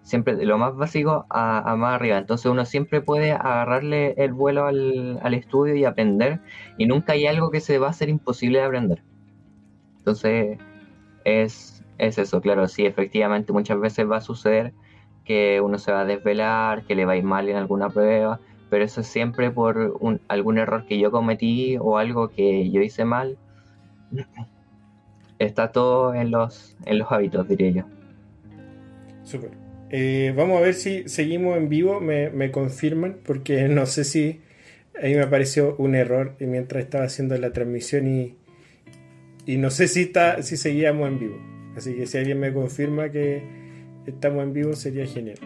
Siempre 0.02 0.34
de 0.34 0.46
lo 0.46 0.58
más 0.58 0.74
básico 0.76 1.26
a, 1.30 1.76
más 1.76 1.94
arriba. 1.94 2.18
Entonces 2.18 2.46
uno 2.46 2.64
siempre 2.64 3.00
puede 3.00 3.32
agarrarle 3.32 4.14
el 4.16 4.32
vuelo 4.32 4.66
al, 4.66 5.20
al, 5.22 5.34
estudio 5.34 5.74
y 5.74 5.84
aprender. 5.84 6.40
Y 6.78 6.86
nunca 6.86 7.12
hay 7.12 7.26
algo 7.26 7.50
que 7.50 7.60
se 7.60 7.78
va 7.78 7.88
a 7.88 7.90
hacer 7.90 8.08
imposible 8.08 8.58
de 8.58 8.64
aprender. 8.64 9.02
Entonces 9.98 10.58
es, 11.24 11.84
es 11.98 12.18
eso, 12.18 12.40
claro. 12.40 12.66
Sí, 12.66 12.86
efectivamente 12.86 13.52
muchas 13.52 13.78
veces 13.78 14.10
va 14.10 14.16
a 14.16 14.20
suceder 14.20 14.72
que 15.24 15.60
uno 15.60 15.78
se 15.78 15.92
va 15.92 16.00
a 16.00 16.04
desvelar, 16.04 16.84
que 16.84 16.94
le 16.94 17.04
va 17.04 17.12
a 17.12 17.16
ir 17.16 17.24
mal 17.24 17.48
en 17.48 17.56
alguna 17.56 17.90
prueba. 17.90 18.40
Pero 18.70 18.84
eso 18.84 19.02
es 19.02 19.06
siempre 19.06 19.50
por 19.50 19.96
un, 20.00 20.20
algún 20.28 20.58
error 20.58 20.86
que 20.86 20.98
yo 20.98 21.10
cometí 21.10 21.76
o 21.78 21.98
algo 21.98 22.28
que 22.28 22.70
yo 22.70 22.80
hice 22.80 23.04
mal 23.04 23.36
está 25.38 25.72
todo 25.72 26.14
en 26.14 26.30
los, 26.30 26.76
en 26.84 26.98
los 26.98 27.10
hábitos, 27.10 27.48
diría 27.48 27.70
yo. 27.70 27.82
Súper. 29.24 29.59
Eh, 29.92 30.32
vamos 30.36 30.58
a 30.58 30.60
ver 30.60 30.74
si 30.74 31.08
seguimos 31.08 31.56
en 31.56 31.68
vivo, 31.68 32.00
me, 32.00 32.50
confirman, 32.50 33.18
porque 33.24 33.62
no 33.68 33.86
sé 33.86 34.04
si 34.04 34.40
ahí 35.02 35.14
me 35.14 35.22
apareció 35.22 35.74
un 35.78 35.94
error 35.94 36.36
mientras 36.38 36.84
estaba 36.84 37.04
haciendo 37.04 37.36
la 37.38 37.52
transmisión 37.52 38.06
y, 38.06 38.36
y 39.46 39.56
no 39.56 39.70
sé 39.70 39.88
si, 39.88 40.02
está, 40.02 40.42
si 40.42 40.56
seguíamos 40.56 41.08
en 41.08 41.18
vivo. 41.18 41.38
Así 41.76 41.94
que 41.94 42.06
si 42.06 42.18
alguien 42.18 42.38
me 42.38 42.52
confirma 42.52 43.10
que 43.10 43.42
estamos 44.06 44.42
en 44.42 44.52
vivo 44.52 44.74
sería 44.74 45.06
genial. 45.06 45.38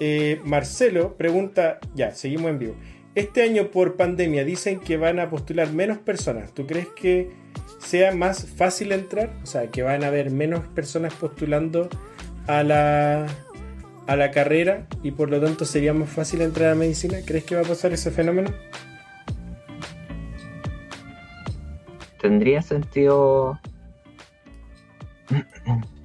Eh, 0.00 0.40
Marcelo 0.44 1.16
pregunta, 1.16 1.78
ya, 1.94 2.14
seguimos 2.14 2.50
en 2.50 2.58
vivo. 2.58 2.74
Este 3.14 3.42
año 3.42 3.70
por 3.70 3.96
pandemia 3.96 4.44
dicen 4.44 4.78
que 4.80 4.98
van 4.98 5.18
a 5.20 5.30
postular 5.30 5.72
menos 5.72 5.96
personas. 5.98 6.52
¿Tú 6.52 6.66
crees 6.66 6.88
que 6.88 7.30
sea 7.78 8.14
más 8.14 8.46
fácil 8.46 8.92
entrar? 8.92 9.32
O 9.42 9.46
sea, 9.46 9.68
que 9.68 9.82
van 9.82 10.04
a 10.04 10.08
haber 10.08 10.30
menos 10.30 10.66
personas 10.68 11.14
postulando 11.14 11.88
a 12.46 12.62
la, 12.62 13.26
a 14.06 14.16
la 14.16 14.30
carrera 14.30 14.86
y 15.02 15.10
por 15.10 15.30
lo 15.30 15.40
tanto 15.40 15.64
sería 15.64 15.92
más 15.92 16.08
fácil 16.08 16.42
entrar 16.42 16.70
a 16.72 16.74
medicina. 16.74 17.18
¿Crees 17.24 17.44
que 17.44 17.54
va 17.54 17.62
a 17.62 17.64
pasar 17.64 17.92
ese 17.92 18.10
fenómeno? 18.10 18.50
Tendría 22.20 22.62
sentido... 22.62 23.58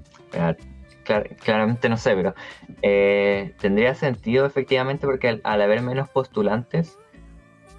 claramente 1.43 1.89
no 1.89 1.97
sé, 1.97 2.15
pero 2.15 2.33
eh, 2.81 3.53
tendría 3.59 3.95
sentido 3.95 4.45
efectivamente 4.45 5.05
porque 5.05 5.41
al, 5.43 5.61
haber 5.61 5.81
menos 5.81 6.09
postulantes, 6.09 6.97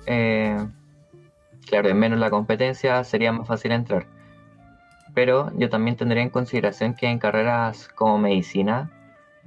eh, 0.06 0.56
claro, 1.66 1.88
en 1.88 1.98
menos 1.98 2.18
la 2.18 2.30
competencia 2.30 3.02
sería 3.04 3.32
más 3.32 3.48
fácil 3.48 3.72
entrar. 3.72 4.06
Pero 5.14 5.50
yo 5.56 5.68
también 5.68 5.96
tendría 5.96 6.22
en 6.22 6.30
consideración 6.30 6.94
que 6.94 7.06
en 7.06 7.18
carreras 7.18 7.88
como 7.88 8.18
medicina, 8.18 8.90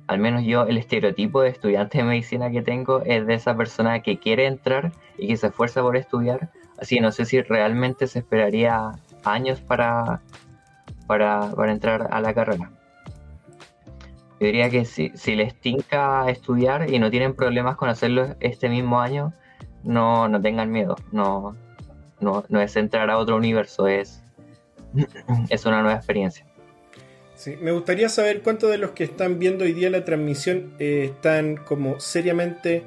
al 0.07 0.19
menos 0.19 0.43
yo 0.43 0.63
el 0.63 0.77
estereotipo 0.77 1.41
de 1.41 1.50
estudiante 1.50 1.98
de 1.98 2.03
medicina 2.03 2.51
que 2.51 2.62
tengo 2.62 3.01
es 3.01 3.25
de 3.25 3.34
esa 3.34 3.55
persona 3.57 4.01
que 4.01 4.19
quiere 4.19 4.45
entrar 4.45 4.91
y 5.17 5.27
que 5.27 5.38
se 5.38 5.48
esfuerza 5.48 5.81
por 5.81 5.98
estudiar. 5.98 6.50
Así 6.79 7.00
no 7.00 7.12
sé 7.12 7.25
si 7.25 7.41
realmente 7.41 8.05
se 8.05 8.19
esperaría 8.19 8.91
años 9.24 9.62
para, 9.62 10.22
para, 11.07 11.51
para 11.51 11.72
entrar 11.72 12.07
a 12.12 12.22
la 12.22 12.34
carrera. 12.34 12.72
Yo 14.39 14.48
diría 14.48 14.69
que 14.69 14.84
si, 14.86 15.12
si 15.15 15.36
les 15.36 15.55
tinca 15.55 16.29
estudiar 16.29 16.93
y 16.93 17.00
no 17.00 17.10
tienen 17.10 17.34
problemas 17.34 17.77
con 17.77 17.89
hacerlo 17.89 18.36
este 18.41 18.67
mismo 18.67 19.00
año, 19.00 19.34
no, 19.84 20.27
no 20.27 20.41
tengan 20.41 20.72
miedo. 20.72 20.98
No, 21.12 21.55
no, 22.19 22.43
no 22.50 22.60
es 22.60 22.75
entrar 22.75 23.10
a 23.10 23.17
otro 23.17 23.38
universo, 23.38 23.88
es, 23.88 24.25
es 25.50 25.66
una 25.66 25.82
nueva 25.82 25.98
experiencia. 25.98 26.46
Sí, 27.36 27.58
me 27.62 27.72
gustaría 27.72 28.08
saber 28.08 28.42
cuántos 28.42 28.72
de 28.72 28.78
los 28.78 28.92
que 28.92 29.04
están 29.04 29.40
viendo 29.40 29.66
hoy 29.66 29.74
día 29.74 29.90
la 29.90 30.06
transmisión 30.06 30.74
eh, 30.80 31.12
están 31.12 31.58
como 31.58 32.00
seriamente 32.00 32.84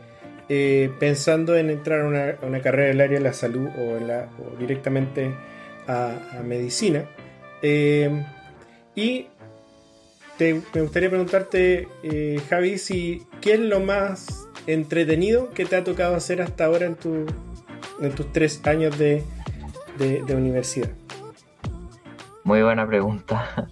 eh, 0.48 0.90
pensando 0.98 1.54
en 1.56 1.68
entrar 1.68 2.00
a 2.00 2.46
una, 2.46 2.60
carrera 2.62 2.88
del 2.88 3.00
área 3.02 3.18
de 3.18 3.24
la 3.24 3.34
salud 3.34 3.68
o, 3.78 4.56
directamente 4.58 5.34
a, 5.86 6.40
medicina. 6.42 7.04
Eh, 7.60 8.24
y 8.94 9.26
me 10.38 10.80
gustaría 10.80 11.10
preguntarte, 11.10 11.88
Javi, 12.48 12.78
si 12.78 13.22
qué 13.40 13.54
es 13.54 13.60
lo 13.60 13.80
más 13.80 14.48
entretenido 14.66 15.50
que 15.50 15.64
te 15.64 15.76
ha 15.76 15.84
tocado 15.84 16.14
hacer 16.14 16.40
hasta 16.42 16.64
ahora 16.64 16.86
en 16.86 16.94
tus 16.96 18.32
tres 18.32 18.60
años 18.64 18.96
de, 18.98 19.24
universidad. 20.30 20.90
Muy 22.48 22.62
buena 22.62 22.86
pregunta. 22.86 23.68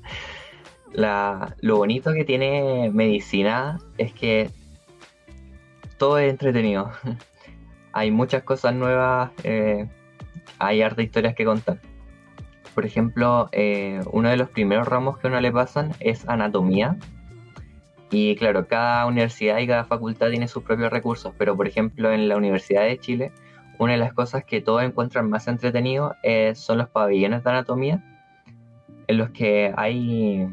lo 1.63 1.77
bonito 1.79 2.13
que 2.13 2.27
tiene 2.27 2.91
medicina 2.93 3.79
es 3.97 4.13
que 4.13 4.51
todo 5.97 6.19
es 6.19 6.29
entretenido. 6.29 6.93
hay 7.95 8.11
muchas 8.11 8.43
cosas 8.43 8.75
nuevas, 8.75 9.31
eh, 9.45 9.89
hay 10.59 10.83
harta 10.83 11.01
historias 11.01 11.35
que 11.35 11.47
contar 11.47 11.81
por 12.75 12.85
ejemplo, 12.85 13.49
eh, 13.53 14.03
uno 14.13 14.29
de 14.29 14.37
los 14.37 14.51
primeros 14.51 14.87
ramos 14.87 15.17
que 15.17 15.29
a 15.29 15.31
uno 15.31 15.41
le 15.41 15.51
pasan 15.51 15.93
es 15.99 16.29
anatomía. 16.29 16.99
Y 18.11 18.37
claro, 18.37 18.69
cada 18.69 19.07
universidad 19.07 19.57
y 19.57 19.67
cada 19.67 19.85
facultad 19.85 20.29
tiene 20.29 20.49
sus 20.49 20.65
propios 20.65 20.93
recursos, 20.93 21.33
pero 21.39 21.57
por 21.57 21.67
ejemplo 21.67 22.13
en 22.13 22.29
la 22.29 22.37
Universidad 22.37 22.83
de 22.83 22.99
Chile, 22.99 23.33
una 23.79 23.93
de 23.93 23.99
las 23.99 24.13
cosas 24.13 24.45
que 24.45 24.61
todos 24.61 24.83
encuentran 24.83 25.31
más 25.31 25.49
entretenido 25.49 26.15
eh, 26.23 26.55
son 26.55 26.77
los 26.77 26.91
pabellones 26.91 27.43
de 27.43 27.49
anatomía, 27.49 28.16
en 29.09 29.19
los 29.19 29.31
que 29.31 29.73
hay, 29.77 30.49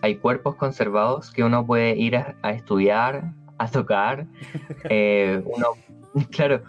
hay 0.00 0.16
cuerpos 0.16 0.56
conservados 0.56 1.30
que 1.30 1.44
uno 1.44 1.66
puede 1.66 1.96
ir 1.96 2.16
a, 2.16 2.50
estudiar, 2.50 3.32
a 3.58 3.70
tocar. 3.70 4.26
Eh, 4.90 5.42
uno, 5.46 5.68
claro, 6.30 6.62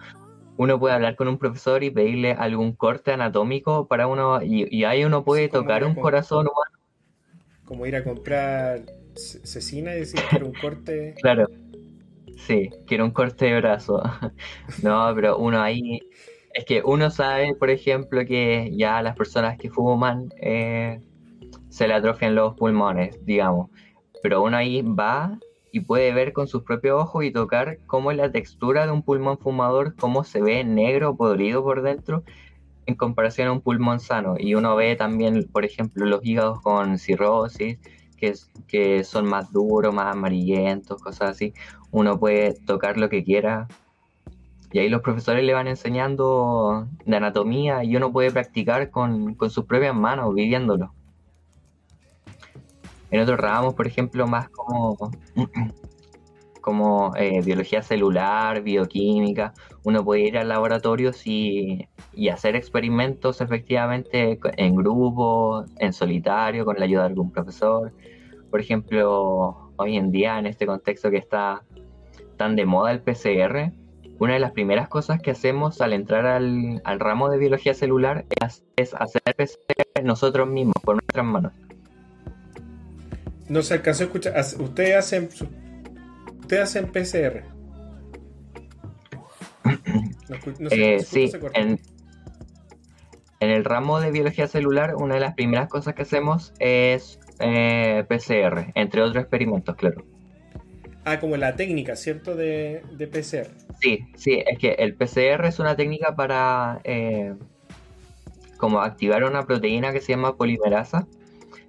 uno 0.56 0.78
puede 0.78 0.94
hablar 0.94 1.16
con 1.16 1.28
un 1.28 1.38
profesor 1.38 1.84
y 1.84 1.90
pedirle 1.90 2.32
algún 2.32 2.72
corte 2.72 3.12
anatómico 3.12 3.86
para 3.86 4.06
uno, 4.06 4.42
y, 4.42 4.84
ahí 4.84 5.04
uno 5.04 5.24
puede 5.24 5.48
tocar 5.48 5.84
un 5.84 5.94
corazón 5.94 6.46
humano. 6.46 6.78
Como 7.64 7.84
ir 7.86 7.96
a 7.96 8.04
comprar 8.04 8.82
cecina 9.16 9.94
y 9.94 10.00
decir 10.00 10.20
que 10.30 10.36
era 10.36 10.44
un 10.44 10.54
corte. 10.54 11.14
Claro, 11.20 11.48
sí, 12.46 12.70
quiero 12.86 13.04
un 13.04 13.10
corte 13.10 13.46
de 13.46 13.60
brazo. 13.60 14.02
no, 14.82 15.12
pero 15.14 15.38
uno 15.38 15.60
ahí. 15.60 16.00
Es 16.56 16.64
que 16.64 16.80
uno 16.82 17.10
sabe, 17.10 17.54
por 17.54 17.68
ejemplo, 17.68 18.24
que 18.24 18.72
ya 18.74 19.02
las 19.02 19.14
personas 19.14 19.58
que 19.58 19.68
fuman 19.68 20.30
eh, 20.40 21.02
se 21.68 21.86
le 21.86 21.92
atrofian 21.92 22.34
los 22.34 22.54
pulmones, 22.54 23.22
digamos. 23.26 23.68
Pero 24.22 24.42
uno 24.42 24.56
ahí 24.56 24.80
va 24.80 25.38
y 25.70 25.80
puede 25.80 26.14
ver 26.14 26.32
con 26.32 26.48
sus 26.48 26.62
propios 26.62 26.98
ojos 26.98 27.24
y 27.26 27.30
tocar 27.30 27.76
cómo 27.84 28.10
es 28.10 28.16
la 28.16 28.32
textura 28.32 28.86
de 28.86 28.92
un 28.92 29.02
pulmón 29.02 29.36
fumador, 29.36 29.96
cómo 29.96 30.24
se 30.24 30.40
ve 30.40 30.64
negro, 30.64 31.14
podrido 31.14 31.62
por 31.62 31.82
dentro, 31.82 32.24
en 32.86 32.94
comparación 32.94 33.48
a 33.48 33.52
un 33.52 33.60
pulmón 33.60 34.00
sano. 34.00 34.36
Y 34.38 34.54
uno 34.54 34.76
ve 34.76 34.96
también, 34.96 35.46
por 35.52 35.66
ejemplo, 35.66 36.06
los 36.06 36.24
hígados 36.24 36.62
con 36.62 36.98
cirrosis, 36.98 37.78
que, 38.16 38.32
que 38.66 39.04
son 39.04 39.26
más 39.26 39.52
duros, 39.52 39.92
más 39.92 40.16
amarillentos, 40.16 41.02
cosas 41.02 41.32
así. 41.32 41.52
Uno 41.90 42.18
puede 42.18 42.54
tocar 42.54 42.96
lo 42.96 43.10
que 43.10 43.22
quiera. 43.24 43.68
Y 44.76 44.78
ahí 44.78 44.90
los 44.90 45.00
profesores 45.00 45.42
le 45.42 45.54
van 45.54 45.68
enseñando 45.68 46.86
de 47.06 47.16
anatomía 47.16 47.82
y 47.82 47.96
uno 47.96 48.12
puede 48.12 48.30
practicar 48.30 48.90
con, 48.90 49.34
con 49.34 49.48
sus 49.48 49.64
propias 49.64 49.94
manos, 49.94 50.34
viviéndolo. 50.34 50.92
En 53.10 53.20
otros 53.20 53.40
ramos, 53.40 53.72
por 53.72 53.86
ejemplo, 53.86 54.26
más 54.26 54.50
como, 54.50 54.98
como 56.60 57.16
eh, 57.16 57.40
biología 57.40 57.80
celular, 57.80 58.60
bioquímica, 58.60 59.54
uno 59.82 60.04
puede 60.04 60.28
ir 60.28 60.36
a 60.36 60.44
laboratorios 60.44 61.26
y, 61.26 61.88
hacer 62.30 62.54
experimentos 62.54 63.40
efectivamente 63.40 64.38
en 64.58 64.76
grupo, 64.76 65.64
en 65.78 65.94
solitario, 65.94 66.66
con 66.66 66.76
la 66.78 66.84
ayuda 66.84 67.04
de 67.04 67.08
algún 67.08 67.32
profesor. 67.32 67.94
Por 68.50 68.60
ejemplo, 68.60 69.72
hoy 69.76 69.96
en 69.96 70.10
día, 70.10 70.38
en 70.38 70.44
este 70.44 70.66
contexto 70.66 71.10
que 71.10 71.16
está 71.16 71.62
tan 72.36 72.56
de 72.56 72.66
moda 72.66 72.92
el 72.92 73.00
PCR, 73.00 73.72
una 74.18 74.34
de 74.34 74.38
las 74.38 74.52
primeras 74.52 74.88
cosas 74.88 75.20
que 75.20 75.30
hacemos 75.30 75.80
al 75.80 75.92
entrar 75.92 76.26
al, 76.26 76.80
ramo 76.98 77.28
de 77.28 77.38
biología 77.38 77.74
celular 77.74 78.24
es, 78.42 78.64
es 78.76 78.94
hacer 78.94 79.22
PCR 79.36 80.02
nosotros 80.04 80.48
mismos, 80.48 80.76
por 80.82 80.94
nuestras 80.96 81.24
manos. 81.24 81.52
No 83.48 83.62
se 83.62 83.74
alcanzó 83.74 84.04
a 84.04 84.06
escuchar. 84.06 84.34
Ustedes 84.58 84.96
hacen. 84.96 85.28
Ustedes 86.40 86.62
hacen 86.62 86.90
PCR. 86.90 87.44
Eh, 90.70 91.00
sí, 91.04 91.30
en, 91.54 91.78
el 93.38 93.64
ramo 93.64 94.00
de 94.00 94.10
biología 94.10 94.48
celular, 94.48 94.96
una 94.96 95.14
de 95.14 95.20
las 95.20 95.34
primeras 95.34 95.68
cosas 95.68 95.94
que 95.94 96.02
hacemos 96.02 96.52
es 96.58 97.20
eh, 97.38 98.04
PCR, 98.08 98.72
entre 98.74 99.02
otros 99.02 99.22
experimentos, 99.22 99.76
claro. 99.76 100.04
Ah, 101.08 101.20
como 101.20 101.36
la 101.36 101.54
técnica, 101.54 101.94
¿cierto? 101.94 102.34
De, 102.34 102.82
de 102.90 103.06
PCR. 103.06 103.46
Sí, 103.80 104.04
sí, 104.16 104.42
es 104.44 104.58
que 104.58 104.72
el 104.72 104.96
PCR 104.96 105.46
es 105.46 105.60
una 105.60 105.76
técnica 105.76 106.16
para 106.16 106.80
eh, 106.82 107.32
como 108.56 108.80
activar 108.80 109.22
una 109.22 109.46
proteína 109.46 109.92
que 109.92 110.00
se 110.00 110.10
llama 110.10 110.36
polimerasa 110.36 111.06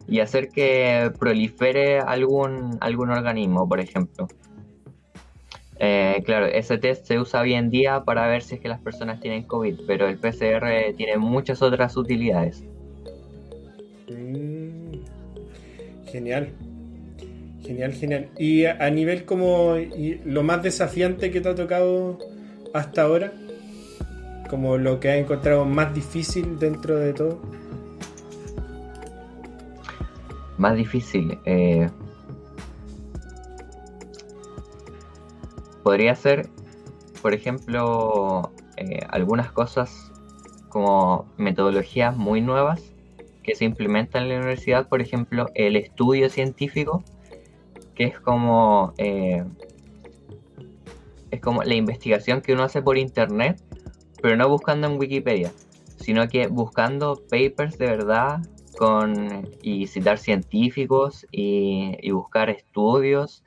y 0.07 0.21
hacer 0.21 0.49
que 0.49 1.11
prolifere 1.19 1.99
algún, 1.99 2.79
algún 2.81 3.11
organismo, 3.11 3.69
por 3.69 3.79
ejemplo. 3.79 4.27
Eh, 5.77 6.23
claro, 6.25 6.47
ese 6.47 6.79
test 6.79 7.05
se 7.05 7.19
usa 7.19 7.41
hoy 7.41 7.53
en 7.53 7.69
día 7.69 8.03
para 8.05 8.25
ver 8.25 8.41
si 8.41 8.55
es 8.55 8.61
que 8.61 8.69
las 8.69 8.81
personas 8.81 9.19
tienen 9.19 9.43
COVID, 9.43 9.81
pero 9.85 10.07
el 10.07 10.17
PCR 10.17 10.95
tiene 10.97 11.17
muchas 11.17 11.61
otras 11.61 11.95
utilidades. 11.95 12.63
Mm, 14.09 14.93
genial. 16.07 16.51
Genial, 17.67 17.91
genial. 17.91 18.29
Y 18.37 18.63
a, 18.63 18.89
nivel 18.89 19.25
como 19.25 19.75
lo 20.23 20.41
más 20.41 20.63
desafiante 20.63 21.31
que 21.31 21.41
te 21.41 21.49
ha 21.49 21.55
tocado 21.55 22.17
hasta 22.73 23.01
ahora, 23.01 23.33
como 24.49 24.77
lo 24.77 25.01
que 25.01 25.11
has 25.11 25.17
encontrado 25.17 25.65
más 25.65 25.93
difícil 25.93 26.57
dentro 26.59 26.95
de 26.95 27.11
todo. 27.11 27.41
Más 30.57 30.77
difícil. 30.77 31.37
Eh, 31.43 31.89
podría 35.83 36.15
ser, 36.15 36.47
por 37.21 37.33
ejemplo, 37.33 38.53
eh, 38.77 39.01
algunas 39.09 39.51
cosas 39.51 40.09
como 40.69 41.29
metodologías 41.35 42.15
muy 42.15 42.39
nuevas 42.39 42.81
que 43.43 43.55
se 43.55 43.65
implementan 43.65 44.23
en 44.23 44.29
la 44.29 44.35
universidad, 44.37 44.87
por 44.87 45.01
ejemplo, 45.01 45.47
el 45.53 45.75
estudio 45.75 46.29
científico, 46.29 47.03
que 47.97 48.05
es 48.05 48.19
como 48.19 48.93
eh, 48.97 49.43
es 51.31 51.41
como 51.41 51.63
la 51.63 51.73
investigación 51.73 52.41
que 52.41 52.53
uno 52.53 52.63
hace 52.63 52.81
por 52.81 52.97
internet, 52.97 53.61
pero 54.21 54.37
no 54.37 54.47
buscando 54.47 54.87
en 54.87 54.97
Wikipedia, 54.99 55.51
sino 55.97 56.29
que 56.29 56.47
buscando 56.47 57.21
papers 57.29 57.77
de 57.77 57.87
verdad 57.87 58.39
con 58.77 59.49
y 59.61 59.87
citar 59.87 60.19
científicos 60.19 61.25
y, 61.31 61.97
y 62.01 62.11
buscar 62.11 62.49
estudios 62.49 63.43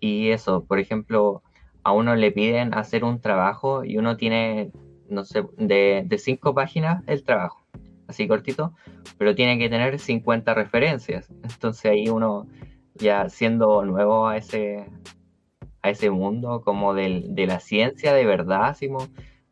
y 0.00 0.30
eso, 0.30 0.64
por 0.64 0.78
ejemplo, 0.78 1.42
a 1.84 1.92
uno 1.92 2.14
le 2.14 2.30
piden 2.30 2.74
hacer 2.74 3.04
un 3.04 3.20
trabajo 3.20 3.84
y 3.84 3.98
uno 3.98 4.16
tiene, 4.16 4.70
no 5.08 5.24
sé, 5.24 5.44
de, 5.56 6.06
cinco 6.18 6.54
páginas 6.54 7.02
el 7.06 7.24
trabajo, 7.24 7.64
así 8.06 8.28
cortito, 8.28 8.72
pero 9.18 9.34
tiene 9.34 9.58
que 9.58 9.68
tener 9.68 9.98
50 9.98 10.54
referencias. 10.54 11.28
Entonces 11.42 11.84
ahí 11.86 12.08
uno, 12.08 12.46
ya 12.94 13.28
siendo 13.28 13.84
nuevo 13.84 14.28
a 14.28 14.36
ese, 14.36 14.86
a 15.82 15.90
ese 15.90 16.10
mundo 16.10 16.62
como 16.64 16.94
del, 16.94 17.34
de 17.34 17.46
la 17.46 17.60
ciencia 17.60 18.12
de 18.12 18.24
verdad, 18.24 18.76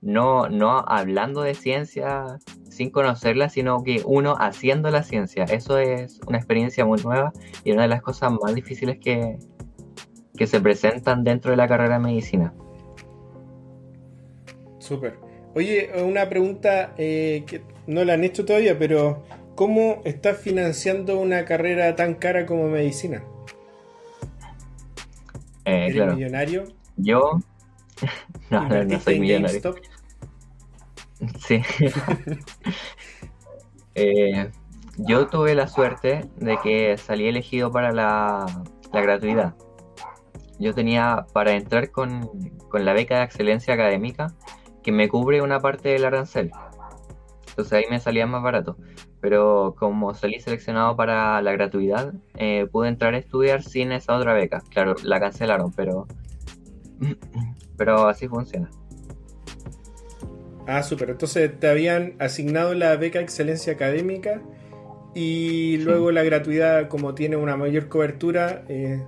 no, 0.00 0.48
no 0.48 0.84
hablando 0.86 1.42
de 1.42 1.54
ciencia 1.54 2.38
sin 2.70 2.90
conocerla, 2.90 3.48
sino 3.48 3.82
que 3.82 4.02
uno 4.04 4.36
haciendo 4.38 4.90
la 4.90 5.02
ciencia. 5.02 5.44
Eso 5.44 5.78
es 5.78 6.20
una 6.26 6.38
experiencia 6.38 6.84
muy 6.84 7.00
nueva 7.02 7.32
y 7.64 7.72
una 7.72 7.82
de 7.82 7.88
las 7.88 8.02
cosas 8.02 8.32
más 8.42 8.54
difíciles 8.54 8.98
que, 8.98 9.38
que 10.36 10.46
se 10.46 10.60
presentan 10.60 11.24
dentro 11.24 11.50
de 11.50 11.58
la 11.58 11.68
carrera 11.68 11.94
de 11.94 12.00
medicina. 12.00 12.54
Súper. 14.78 15.18
Oye, 15.54 15.90
una 16.02 16.28
pregunta 16.28 16.94
eh, 16.96 17.44
que 17.46 17.62
no 17.86 18.04
la 18.04 18.14
han 18.14 18.24
hecho 18.24 18.44
todavía, 18.44 18.78
pero 18.78 19.24
¿cómo 19.56 20.00
estás 20.04 20.38
financiando 20.38 21.18
una 21.18 21.44
carrera 21.44 21.94
tan 21.96 22.14
cara 22.14 22.46
como 22.46 22.68
medicina? 22.68 23.24
Eh, 25.70 25.86
¿Eres 25.86 26.14
millonario? 26.14 26.64
Yo 26.96 27.40
no, 28.50 28.84
no, 28.84 29.00
soy 29.00 29.20
millonario. 29.20 29.74
Sí. 31.38 31.62
Eh, 33.96 34.48
yo 34.98 35.26
tuve 35.26 35.56
la 35.56 35.66
suerte 35.66 36.30
de 36.36 36.58
que 36.62 36.96
salí 36.96 37.26
elegido 37.26 37.72
para 37.72 37.90
la, 37.90 38.46
la 38.92 39.00
gratuidad 39.00 39.56
yo 40.60 40.74
tenía 40.74 41.26
para 41.32 41.52
entrar 41.52 41.90
con, 41.90 42.30
la 42.72 42.92
beca 42.92 43.18
de 43.18 43.24
excelencia 43.24 43.74
académica 43.74 44.34
que 44.82 44.92
me 44.92 45.08
cubre 45.08 45.40
una 45.40 45.58
parte 45.58 45.88
del 45.88 46.04
arancel. 46.04 46.52
Entonces 47.48 47.72
ahí 47.72 47.84
me 47.90 47.98
salía 47.98 48.26
más 48.26 48.42
barato. 48.42 48.76
Pero 49.20 49.74
como 49.78 50.14
salí 50.14 50.40
seleccionado 50.40 50.96
para 50.96 51.42
la 51.42 51.52
gratuidad, 51.52 52.14
eh, 52.36 52.66
pude 52.70 52.88
entrar 52.88 53.14
a 53.14 53.18
estudiar 53.18 53.62
sin 53.62 53.92
esa 53.92 54.16
otra 54.16 54.34
beca. 54.34 54.62
Claro, 54.70 54.94
la 55.02 55.20
cancelaron, 55.20 55.72
pero, 55.72 56.06
pero 57.76 58.08
así 58.08 58.28
funciona. 58.28 58.70
Ah, 60.66 60.82
súper. 60.82 61.10
Entonces 61.10 61.58
te 61.58 61.68
habían 61.68 62.14
asignado 62.18 62.74
la 62.74 62.96
beca 62.96 63.20
excelencia 63.20 63.72
académica 63.72 64.40
y 65.14 65.78
luego 65.78 66.12
la 66.12 66.22
gratuidad, 66.22 66.88
como 66.88 67.14
tiene 67.14 67.36
una 67.36 67.56
mayor 67.56 67.88
cobertura, 67.88 68.64
eh, 68.68 69.02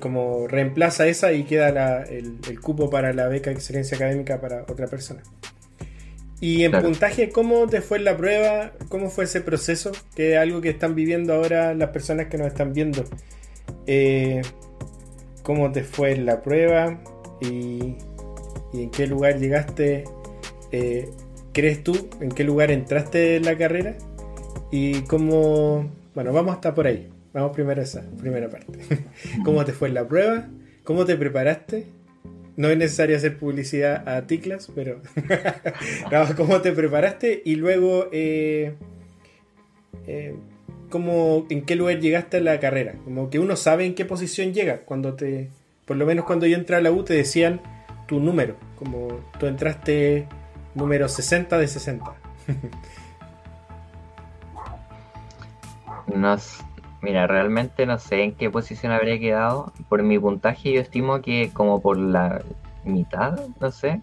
como 0.00 0.46
reemplaza 0.48 1.06
esa 1.06 1.32
y 1.32 1.44
queda 1.44 2.02
el, 2.04 2.40
cupo 2.60 2.88
para 2.88 3.12
la 3.12 3.28
beca 3.28 3.50
de 3.50 3.56
excelencia 3.56 3.96
académica 3.96 4.40
para 4.40 4.62
otra 4.62 4.86
persona. 4.86 5.22
Y 6.40 6.64
en 6.64 6.72
puntaje, 6.72 7.30
¿cómo 7.30 7.66
te 7.66 7.80
fue 7.80 7.98
la 7.98 8.16
prueba? 8.16 8.72
¿Cómo 8.88 9.08
fue 9.08 9.24
ese 9.24 9.40
proceso? 9.40 9.92
Que 10.14 10.34
es 10.34 10.38
algo 10.38 10.60
que 10.60 10.68
están 10.68 10.94
viviendo 10.94 11.32
ahora 11.32 11.74
las 11.74 11.90
personas 11.90 12.26
que 12.26 12.36
nos 12.36 12.48
están 12.48 12.72
viendo. 12.74 13.04
Eh, 13.86 14.42
¿Cómo 15.42 15.72
te 15.72 15.82
fue 15.82 16.16
la 16.16 16.42
prueba? 16.42 17.00
¿Y, 17.40 17.96
en 18.74 18.90
qué 18.90 19.06
lugar 19.06 19.38
llegaste? 19.38 20.04
Eh, 20.72 21.08
¿Crees 21.52 21.82
tú? 21.82 22.10
¿En 22.20 22.30
qué 22.30 22.44
lugar 22.44 22.70
entraste 22.70 23.36
en 23.36 23.44
la 23.44 23.56
carrera? 23.56 23.96
¿Y 24.70 25.02
cómo... 25.02 25.90
Bueno, 26.14 26.32
vamos 26.32 26.54
hasta 26.54 26.74
por 26.74 26.86
ahí. 26.86 27.08
Vamos 27.32 27.52
primero 27.52 27.80
a 27.80 27.84
esa 27.84 28.02
primera 28.18 28.50
parte. 28.50 28.78
¿Cómo 29.44 29.64
te 29.64 29.72
fue 29.72 29.88
la 29.88 30.06
prueba? 30.06 30.48
¿Cómo 30.84 31.06
te 31.06 31.16
preparaste? 31.16 31.86
No 32.56 32.68
es 32.68 32.78
necesario 32.78 33.16
hacer 33.16 33.38
publicidad 33.38 34.08
a 34.08 34.26
Ticlas, 34.26 34.70
pero 34.74 35.02
¿cómo 36.36 36.62
te 36.62 36.72
preparaste? 36.72 37.42
Y 37.44 37.56
luego, 37.56 38.08
eh, 38.12 38.74
eh, 40.06 40.34
¿en 41.50 41.62
qué 41.66 41.76
lugar 41.76 42.00
llegaste 42.00 42.38
a 42.38 42.40
la 42.40 42.58
carrera? 42.58 42.94
Como 43.04 43.28
que 43.28 43.38
uno 43.38 43.56
sabe 43.56 43.84
en 43.84 43.94
qué 43.94 44.06
posición 44.06 44.54
llega. 44.54 44.86
Cuando 44.86 45.14
te, 45.14 45.50
por 45.84 45.98
lo 45.98 46.06
menos 46.06 46.24
cuando 46.24 46.46
yo 46.46 46.56
entré 46.56 46.76
a 46.76 46.80
la 46.80 46.92
U 46.92 47.04
te 47.04 47.12
decían 47.12 47.60
tu 48.06 48.20
número, 48.20 48.56
como 48.76 49.20
tú 49.38 49.46
entraste 49.46 50.26
número 50.74 51.08
60 51.08 51.58
de 51.58 51.68
60. 51.68 52.14
no, 56.14 56.36
Mira, 57.02 57.26
realmente 57.26 57.86
no 57.86 57.98
sé 57.98 58.22
en 58.22 58.34
qué 58.34 58.50
posición 58.50 58.92
habría 58.92 59.18
quedado. 59.18 59.72
Por 59.88 60.02
mi 60.02 60.18
puntaje 60.18 60.72
yo 60.72 60.80
estimo 60.80 61.20
que 61.20 61.50
como 61.52 61.80
por 61.80 61.98
la 61.98 62.42
mitad, 62.84 63.38
no 63.60 63.70
sé. 63.70 64.00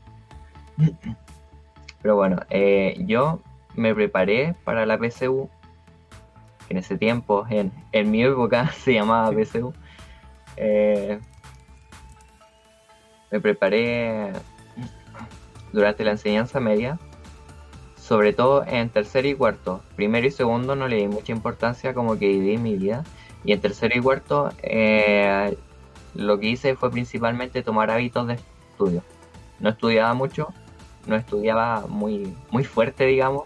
Pero 2.01 2.15
bueno, 2.15 2.41
eh, 2.49 2.95
yo 3.05 3.39
me 3.75 3.95
preparé 3.95 4.55
para 4.63 4.85
la 4.85 4.97
PSU, 4.97 5.49
que 6.67 6.73
en 6.73 6.77
ese 6.77 6.97
tiempo, 6.97 7.45
en, 7.49 7.71
en 7.91 8.11
mi 8.11 8.23
época, 8.23 8.71
se 8.83 8.93
llamaba 8.93 9.31
PSU. 9.31 9.73
Eh, 10.57 11.19
me 13.31 13.39
preparé 13.39 14.31
durante 15.71 16.03
la 16.03 16.11
enseñanza 16.11 16.59
media 16.59 16.99
sobre 18.03 18.33
todo 18.33 18.65
en 18.67 18.89
tercero 18.89 19.29
y 19.29 19.33
cuarto. 19.33 19.81
Primero 19.95 20.27
y 20.27 20.31
segundo 20.31 20.75
no 20.75 20.89
le 20.89 20.97
di 20.97 21.07
mucha 21.07 21.31
importancia 21.31 21.93
como 21.93 22.19
que 22.19 22.27
viví 22.27 22.57
mi 22.57 22.75
vida. 22.75 23.05
Y 23.45 23.53
en 23.53 23.61
tercero 23.61 23.97
y 23.97 24.01
cuarto 24.01 24.51
eh, 24.61 25.57
lo 26.13 26.37
que 26.37 26.49
hice 26.49 26.75
fue 26.75 26.91
principalmente 26.91 27.63
tomar 27.63 27.89
hábitos 27.89 28.27
de 28.27 28.33
estudio. 28.33 29.03
No 29.61 29.69
estudiaba 29.69 30.13
mucho, 30.13 30.49
no 31.07 31.15
estudiaba 31.15 31.85
muy, 31.87 32.35
muy 32.51 32.65
fuerte, 32.65 33.05
digamos, 33.05 33.43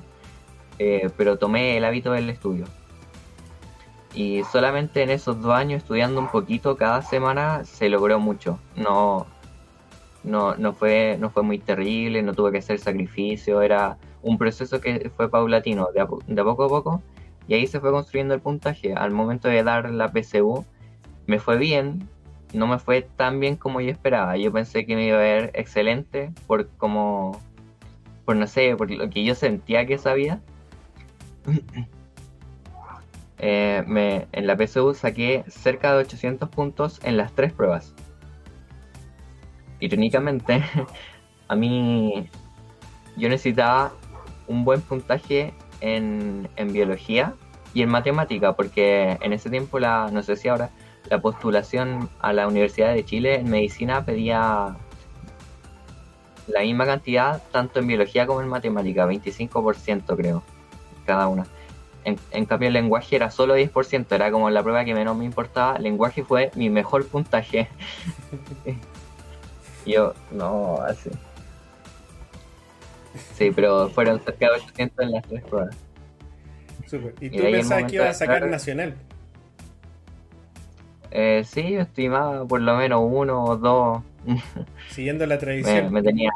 eh, 0.80 1.12
pero 1.16 1.38
tomé 1.38 1.78
el 1.78 1.86
hábito 1.86 2.12
del 2.12 2.28
estudio. 2.32 2.66
Y 4.16 4.44
solamente 4.52 5.04
en 5.04 5.12
esos 5.12 5.40
dos 5.40 5.54
años 5.54 5.84
estudiando 5.84 6.20
un 6.20 6.30
poquito 6.30 6.78
cada 6.78 7.04
semana 7.04 7.64
se 7.64 7.90
logró 7.90 8.20
mucho. 8.20 8.58
No, 8.76 9.28
no, 10.24 10.56
no, 10.56 10.74
fue, 10.74 11.18
no 11.20 11.30
fue 11.30 11.44
muy 11.44 11.60
terrible, 11.60 12.24
no 12.24 12.34
tuve 12.34 12.52
que 12.54 12.58
hacer 12.58 12.80
sacrificio, 12.80 13.62
era 13.62 14.00
un 14.28 14.38
proceso 14.38 14.82
que 14.82 15.10
fue 15.16 15.30
paulatino, 15.30 15.88
de 15.94 16.02
a, 16.02 16.06
poco 16.44 16.66
a 16.66 16.70
poco, 16.70 17.02
y 17.48 17.54
ahí 17.54 17.66
se 17.66 17.80
fue 17.80 17.92
construyendo 17.92 18.34
el 18.34 18.42
puntaje. 18.42 18.94
Al 18.94 19.12
momento 19.12 19.48
de 19.48 19.64
dar 19.64 19.90
la 19.90 20.12
PCU, 20.12 20.66
me 21.28 21.40
fue 21.40 21.58
bien, 21.58 22.08
no 22.54 22.68
me 22.68 22.80
fue 22.80 23.02
tan 23.02 23.40
bien 23.40 23.56
como 23.56 23.82
yo 23.82 23.90
esperaba. 23.90 24.38
Yo 24.38 24.52
pensé 24.52 24.86
que 24.86 24.96
me 24.96 25.08
iba 25.08 25.18
a 25.18 25.22
ver 25.22 25.52
excelente 25.54 26.32
por 26.46 26.68
como, 26.78 27.40
por 28.26 28.36
no 28.36 28.48
sé, 28.48 28.76
por 28.76 28.92
lo 28.92 29.10
que 29.10 29.24
yo 29.24 29.34
sentía 29.36 29.86
que 29.86 29.98
sabía. 29.98 30.42
Eh, 33.40 33.84
me, 33.86 34.28
en 34.32 34.48
la 34.48 34.58
PSU 34.58 34.96
saqué 34.96 35.44
cerca 35.48 35.94
de 35.94 36.00
800 36.00 36.50
puntos 36.50 37.00
en 37.04 37.18
las 37.18 37.32
tres 37.34 37.54
pruebas. 37.54 37.94
Irónicamente, 39.80 40.64
a 41.48 41.56
mí 41.56 42.28
yo 43.16 43.30
necesitaba 43.30 43.94
un 44.48 44.64
buen 44.64 44.82
puntaje 44.82 45.54
en, 45.82 46.50
en 46.56 46.74
biología 46.74 47.34
y 47.74 47.82
en 47.82 47.90
matemática, 47.90 48.54
porque 48.54 49.18
en 49.22 49.34
ese 49.34 49.50
tiempo, 49.50 49.80
la, 49.80 50.10
no 50.12 50.24
sé 50.24 50.36
si 50.36 50.48
ahora, 50.48 50.72
la 51.10 51.22
postulación 51.22 52.10
a 52.20 52.34
la 52.34 52.48
Universidad 52.48 52.94
de 52.94 53.06
Chile 53.06 53.36
en 53.36 53.50
medicina 53.50 54.04
pedía 54.04 54.76
la 56.48 56.62
misma 56.62 56.86
cantidad 56.86 57.42
tanto 57.52 57.80
en 57.80 57.88
biología 57.88 58.26
como 58.26 58.42
en 58.42 58.48
matemática, 58.48 59.06
25% 59.06 60.16
creo, 60.16 60.44
cada 61.06 61.28
una. 61.28 61.46
En, 62.32 62.46
cambio 62.46 62.70
el 62.70 62.74
lenguaje 62.74 63.18
era 63.18 63.30
solo 63.32 63.58
10%, 63.58 64.06
era 64.12 64.32
como 64.32 64.50
la 64.50 64.64
prueba 64.64 64.86
que 64.86 64.94
menos 64.94 65.18
me 65.18 65.26
importaba. 65.26 65.76
El 65.76 65.84
lenguaje 65.84 66.24
fue 66.24 66.52
mi 66.56 66.70
mejor 66.70 67.06
puntaje. 67.06 67.68
Yo, 69.86 70.14
no, 70.32 70.80
así. 70.88 71.10
Sí, 73.34 73.52
pero 73.56 73.90
fueron 73.90 74.20
cerca 74.22 74.48
de 74.48 74.52
800 74.54 75.06
en 75.06 75.12
las 75.12 75.24
tres 75.28 75.44
pruebas. 75.44 75.76
¿Y 77.20 77.30
tú 77.30 77.44
pensabas 77.44 77.84
que 77.86 77.96
ibas 77.96 78.10
a 78.10 78.14
sacar 78.14 78.48
nacional? 78.48 78.96
Eh, 81.12 81.44
sí, 81.46 81.72
yo 81.72 81.82
estimaba 81.82 82.46
por 82.46 82.62
lo 82.62 82.76
menos 82.76 83.02
uno 83.04 83.44
o 83.44 83.58
dos. 83.58 84.04
Siguiendo 84.90 85.26
la 85.26 85.38
tradición. 85.38 85.92
Me, 85.92 86.02
tenía. 86.02 86.32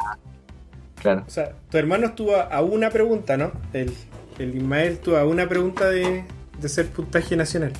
Claro. 1.02 1.24
O 1.28 1.30
sea, 1.30 1.54
tu 1.70 1.78
hermano 1.78 2.08
estuvo 2.08 2.36
a 2.36 2.62
una 2.62 2.90
pregunta, 2.90 3.38
¿no? 3.38 3.52
El, 3.74 3.94
el 4.40 4.56
Ismael 4.56 4.94
estuvo 4.94 5.18
a 5.18 5.26
una 5.26 5.48
pregunta 5.48 5.90
de, 5.90 6.24
de 6.60 6.70
ser 6.70 6.88
puntaje 6.90 7.36
nacional. 7.36 7.74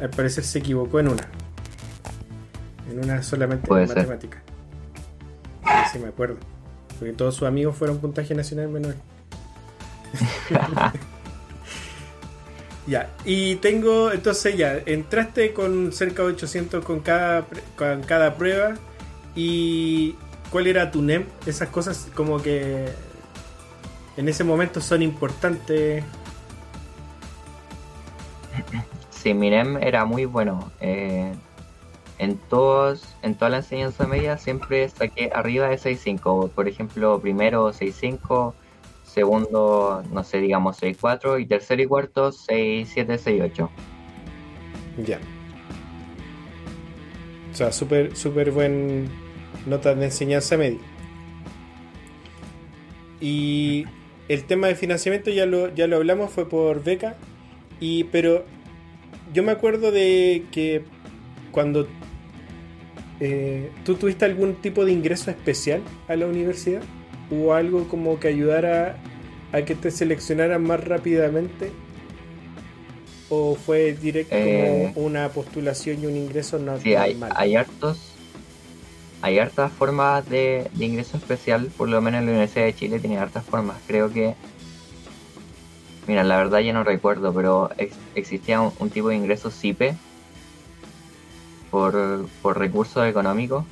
Al 0.00 0.10
parecer 0.10 0.44
se 0.44 0.58
equivocó 0.58 1.00
en 1.00 1.08
una. 1.08 1.28
En 2.90 2.98
una 2.98 3.22
solamente 3.22 3.72
en 3.72 3.88
matemática. 3.88 4.42
Sí, 5.92 5.98
me 5.98 6.08
acuerdo. 6.08 6.36
Porque 7.02 7.14
todos 7.14 7.34
sus 7.34 7.48
amigos 7.48 7.76
fueron 7.76 7.98
puntaje 7.98 8.32
nacional 8.32 8.68
menor. 8.68 8.94
Ya, 12.84 13.10
y 13.24 13.54
tengo, 13.56 14.10
entonces 14.10 14.56
ya, 14.56 14.76
entraste 14.86 15.52
con 15.52 15.92
cerca 15.92 16.24
de 16.24 16.30
800 16.30 16.84
con 16.84 16.98
cada, 16.98 17.46
con 17.76 18.02
cada 18.02 18.34
prueba 18.34 18.74
y 19.36 20.16
cuál 20.50 20.66
era 20.66 20.90
tu 20.90 21.00
NEM, 21.00 21.26
esas 21.46 21.68
cosas 21.68 22.08
como 22.16 22.42
que 22.42 22.88
en 24.16 24.28
ese 24.28 24.42
momento 24.42 24.80
son 24.80 25.00
importantes. 25.02 26.02
Sí, 29.10 29.32
mi 29.32 29.48
NEM 29.48 29.76
era 29.76 30.04
muy 30.04 30.24
bueno. 30.24 30.72
Eh, 30.80 31.32
en 32.22 32.36
todos, 32.36 33.16
en 33.22 33.34
toda 33.34 33.50
la 33.50 33.56
enseñanza 33.58 34.06
media 34.06 34.38
siempre 34.38 34.88
saqué 34.88 35.32
arriba 35.34 35.68
de 35.68 35.76
6.5. 35.76 36.50
Por 36.50 36.68
ejemplo, 36.68 37.20
primero 37.20 37.72
6.5 37.72 38.54
segundo, 39.04 40.04
no 40.12 40.22
sé, 40.22 40.38
digamos 40.38 40.80
6-4 40.80 41.40
y 41.40 41.46
tercero 41.46 41.82
y 41.82 41.86
cuarto 41.86 42.30
6-7, 42.30 43.18
6-8. 43.18 43.68
Ya. 45.04 45.18
O 47.50 47.54
sea, 47.56 47.72
súper, 47.72 48.16
súper 48.16 48.52
buen 48.52 49.08
nota 49.66 49.92
de 49.96 50.04
enseñanza 50.04 50.56
media. 50.56 50.78
Y 53.20 53.84
el 54.28 54.44
tema 54.44 54.68
de 54.68 54.76
financiamiento 54.76 55.32
ya 55.32 55.44
lo, 55.44 55.74
ya 55.74 55.88
lo 55.88 55.96
hablamos, 55.96 56.30
fue 56.30 56.48
por 56.48 56.84
beca. 56.84 57.16
Y, 57.80 58.04
pero 58.04 58.44
yo 59.34 59.42
me 59.42 59.50
acuerdo 59.50 59.90
de 59.90 60.44
que 60.52 60.84
cuando 61.50 61.88
eh, 63.24 63.70
tú 63.84 63.94
tuviste 63.94 64.24
algún 64.24 64.56
tipo 64.56 64.84
de 64.84 64.92
ingreso 64.92 65.30
especial 65.30 65.80
a 66.08 66.16
la 66.16 66.26
universidad 66.26 66.82
¿Hubo 67.32 67.54
algo 67.54 67.88
como 67.88 68.20
que 68.20 68.28
ayudara 68.28 68.96
a 69.52 69.62
que 69.62 69.74
te 69.74 69.90
seleccionaran 69.90 70.62
más 70.62 70.84
rápidamente? 70.84 71.72
¿O 73.30 73.54
fue 73.54 73.94
directo 73.94 74.36
como 74.36 74.46
eh, 74.46 74.92
una 74.96 75.30
postulación 75.30 76.02
y 76.02 76.06
un 76.06 76.16
ingreso 76.16 76.58
normal? 76.58 76.82
Sí, 76.82 76.94
hay, 76.94 77.18
hay 77.34 77.56
hartos. 77.56 78.12
Hay 79.22 79.38
hartas 79.38 79.72
formas 79.72 80.28
de, 80.28 80.68
ingreso 80.78 81.16
especial, 81.16 81.70
por 81.76 81.88
lo 81.88 82.02
menos 82.02 82.20
en 82.20 82.26
la 82.26 82.32
Universidad 82.32 82.66
de 82.66 82.74
Chile 82.74 82.98
tiene 82.98 83.16
hartas 83.16 83.44
formas. 83.44 83.78
Creo 83.86 84.12
que 84.12 84.34
Mira, 86.06 86.24
la 86.24 86.36
verdad 86.36 86.58
ya 86.58 86.72
no 86.72 86.82
recuerdo, 86.82 87.32
pero 87.32 87.70
existía 88.16 88.60
un, 88.60 88.90
tipo 88.90 89.08
de 89.08 89.14
ingreso 89.14 89.52
CIPE 89.52 89.94
por, 91.72 92.28
por 92.42 92.58
recursos 92.58 93.04
económicos 93.08 93.64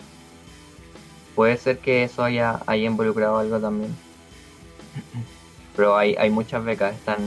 puede 1.36 1.56
ser 1.58 1.78
que 1.78 2.02
eso 2.02 2.24
haya, 2.24 2.60
haya 2.66 2.86
involucrado 2.86 3.38
algo 3.38 3.60
también. 3.60 3.94
Pero 5.76 5.96
hay, 5.96 6.16
hay 6.16 6.30
muchas 6.30 6.64
becas, 6.64 6.94
están 6.94 7.18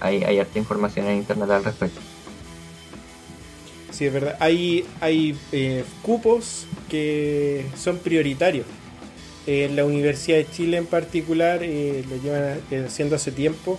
hay, 0.00 0.24
hay 0.24 0.38
harta 0.38 0.58
información 0.58 1.06
en 1.06 1.18
internet 1.18 1.50
al 1.50 1.64
respecto. 1.64 2.00
Sí, 3.90 4.06
es 4.06 4.12
verdad. 4.12 4.36
Hay, 4.40 4.86
hay 5.00 5.38
eh, 5.52 5.84
cupos 6.02 6.66
que 6.88 7.66
son 7.76 7.98
prioritarios. 7.98 8.66
en 9.46 9.76
la 9.76 9.84
Universidad 9.84 10.38
de 10.38 10.48
Chile 10.50 10.76
en 10.76 10.86
particular 10.86 11.60
eh, 11.62 12.04
lo 12.08 12.16
llevan 12.16 12.60
eh, 12.70 12.84
haciendo 12.86 13.16
hace 13.16 13.32
tiempo. 13.32 13.78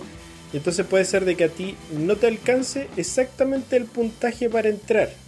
Entonces 0.52 0.86
puede 0.86 1.04
ser 1.04 1.24
de 1.24 1.34
que 1.34 1.44
a 1.44 1.48
ti 1.48 1.74
no 1.90 2.16
te 2.16 2.28
alcance 2.28 2.88
exactamente 2.96 3.76
el 3.76 3.86
puntaje 3.86 4.48
para 4.48 4.68
entrar 4.68 5.23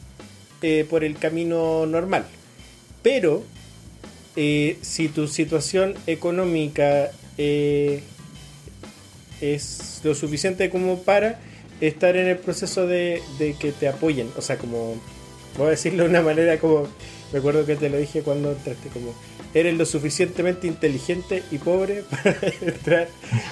por 0.88 1.04
el 1.04 1.16
camino 1.16 1.86
normal. 1.86 2.26
Pero 3.02 3.44
eh, 4.36 4.76
si 4.82 5.08
tu 5.08 5.28
situación 5.28 5.94
económica 6.06 7.10
eh, 7.38 8.02
es 9.40 10.00
lo 10.04 10.14
suficiente 10.14 10.68
como 10.68 11.02
para 11.02 11.40
estar 11.80 12.16
en 12.16 12.26
el 12.26 12.38
proceso 12.38 12.86
de, 12.86 13.22
que 13.58 13.72
te 13.72 13.88
apoyen. 13.88 14.28
O 14.36 14.42
sea, 14.42 14.58
como, 14.58 14.96
voy 15.56 15.68
a 15.68 15.70
decirlo 15.70 16.04
de 16.04 16.10
una 16.10 16.22
manera 16.22 16.58
como, 16.58 16.86
me 17.32 17.38
acuerdo 17.38 17.64
que 17.64 17.76
te 17.76 17.88
lo 17.88 17.96
dije 17.96 18.22
cuando 18.22 18.52
entraste, 18.52 18.88
como, 18.88 19.14
eres 19.58 19.74
lo 19.74 19.86
suficientemente 19.86 20.66
inteligente 20.66 21.42
y 21.50 21.56
pobre 21.56 22.04
para 22.10 22.36
entrar 22.60 23.08